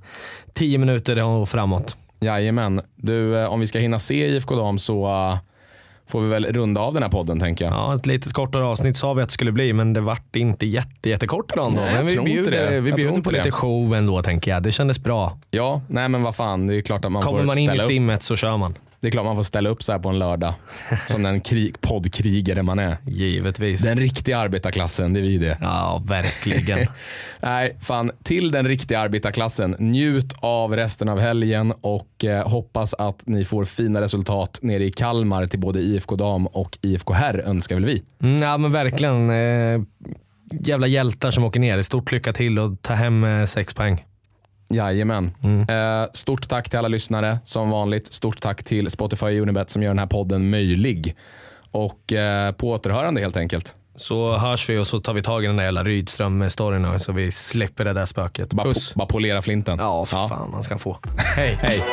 tio 0.54 0.78
minuter 0.78 1.24
och 1.24 1.50
framåt. 1.50 1.96
Jajamän. 2.20 2.82
Du, 2.96 3.38
eh, 3.42 3.46
om 3.50 3.60
vi 3.60 3.68
ska 3.68 3.80
hinna 3.80 4.00
se 4.00 4.28
IFK 4.28 4.56
Dam 4.56 4.80
så 4.80 5.06
eh, 5.08 5.38
får 6.10 6.22
vi 6.22 6.30
väl 6.30 6.46
runda 6.46 6.82
av 6.82 6.94
den 6.94 7.04
här 7.04 7.10
podden 7.10 7.40
tänker 7.40 7.66
jag. 7.66 7.74
Ja, 7.74 7.96
ett 7.96 8.06
litet 8.06 8.34
kortare 8.34 8.66
avsnitt 8.66 8.98
sa 8.98 9.14
vi 9.14 9.22
att 9.22 9.30
det 9.30 9.34
skulle 9.34 9.52
bli, 9.52 9.74
men 9.74 9.94
det 9.94 10.02
vart 10.02 10.36
inte 10.36 10.66
jätte, 10.66 11.10
jättekort 11.10 11.52
idag 11.54 11.66
ändå. 11.66 11.82
Nej, 11.82 11.94
Men 11.96 12.08
vi 12.08 12.18
bjuder, 12.18 12.82
vi 12.82 12.94
bjuder 12.94 13.22
på 13.22 13.32
det. 13.32 13.38
lite 13.38 13.52
show 13.52 13.96
ändå 13.96 14.22
tänker 14.24 14.52
jag. 14.52 14.64
Det 14.64 14.72
kändes 14.72 15.00
bra. 15.00 15.38
Ja, 15.52 15.82
nej 15.88 16.10
men 16.10 16.24
vad 16.24 16.36
fan, 16.36 16.68
det 16.68 16.76
är 16.76 16.82
klart 16.82 17.06
att 17.06 17.12
man 17.12 17.24
Kommer 17.24 17.40
får 17.40 17.46
man 17.46 17.58
in 17.58 17.64
i 17.64 17.68
ställa 17.68 17.84
upp. 17.84 17.88
stimmet 17.88 18.24
så 18.24 18.36
kör 18.36 18.58
man. 18.58 18.76
Det 19.02 19.08
är 19.08 19.12
klart 19.12 19.26
man 19.26 19.36
får 19.36 19.44
ställa 19.44 19.70
upp 19.70 19.84
så 19.84 19.92
här 19.92 20.00
på 20.00 20.10
en 20.10 20.20
lördag. 20.20 20.54
som 21.08 21.24
den 21.24 21.42
krig, 21.42 21.82
poddkrigare 21.82 22.64
man 22.64 22.80
är. 22.80 22.98
Givetvis. 23.06 23.82
Den 23.82 24.00
riktiga 24.00 24.38
arbetarklassen, 24.38 25.14
det 25.14 25.20
är 25.20 25.22
vi 25.22 25.38
det. 25.38 25.58
Ja, 25.62 26.02
verkligen. 26.06 26.88
Nej, 27.40 27.78
fan. 27.82 28.12
Till 28.24 28.52
den 28.52 28.68
riktiga 28.68 29.00
arbetarklassen. 29.00 29.76
Njut 29.80 30.34
av 30.40 30.76
resten 30.76 31.10
av 31.10 31.20
helgen 31.20 31.74
och 31.82 32.26
eh, 32.26 32.48
hoppas 32.48 32.94
att 32.94 33.24
ni 33.28 33.46
får 33.46 33.66
fina 33.66 34.02
resultat 34.02 34.60
nere 34.62 34.86
i 34.86 34.92
Kalmar 34.92 35.48
till 35.48 35.60
både 35.60 35.80
IFK 35.80 36.16
Dam 36.16 36.48
och 36.48 36.78
IFK 36.82 37.14
Herr 37.14 37.40
önskar 37.40 37.76
väl 37.76 37.86
vi. 37.86 38.04
Mm, 38.24 38.42
ja, 38.42 38.58
men 38.58 38.72
verkligen. 38.72 39.30
Eh, 39.30 39.82
jävla 40.52 40.88
hjältar 40.88 41.32
som 41.32 41.44
åker 41.44 41.60
ner. 41.60 41.82
Stort 41.82 42.12
lycka 42.12 42.34
till 42.34 42.60
och 42.60 42.82
ta 42.82 42.94
hem 42.94 43.24
eh, 43.24 43.46
sex 43.46 43.74
poäng. 43.74 44.06
Jajamän. 44.74 45.32
Eh, 45.70 46.12
stort 46.14 46.50
tack 46.50 46.70
till 46.70 46.80
alla 46.80 46.88
lyssnare 46.88 47.38
som 47.44 47.70
vanligt. 47.70 48.14
Stort 48.14 48.42
tack 48.42 48.64
till 48.64 48.90
Spotify 48.92 49.26
och 49.26 49.32
Unibet 49.42 49.70
som 49.70 49.84
gör 49.84 49.90
den 49.90 50.00
här 50.00 50.06
podden 50.08 50.50
möjlig. 50.50 51.16
Och 51.72 52.14
eh, 52.14 52.52
på 52.52 52.70
återhörande 52.72 53.22
helt 53.22 53.38
enkelt. 53.38 53.76
Så 53.96 54.38
hörs 54.38 54.70
vi 54.70 54.78
och 54.78 54.88
så 54.88 55.00
tar 55.00 55.14
vi 55.14 55.22
tag 55.22 55.44
i 55.44 55.48
den 55.48 55.56
där 55.56 55.64
jävla 55.64 55.84
Rydström-storyn 55.84 57.00
så 57.00 57.12
vi 57.12 57.32
släpper 57.32 57.86
det 57.86 57.94
där 57.94 58.06
spöket. 58.06 58.54
Bara, 58.54 58.68
po- 58.68 58.98
bara 58.98 59.08
polera 59.08 59.42
flinten. 59.42 59.78
Ja, 59.80 60.06
för 60.06 60.28
fan 60.28 60.52
man 60.52 60.64
ska 60.64 60.78
få. 60.78 60.98
Hej. 61.18 61.58
Hej. 61.62 61.84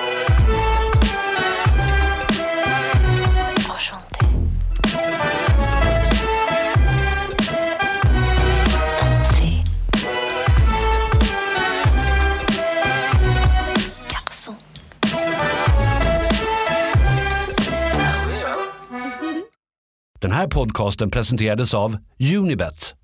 Den 20.20 20.32
här 20.32 20.46
podcasten 20.46 21.10
presenterades 21.10 21.74
av 21.74 21.96
Unibet, 22.36 22.94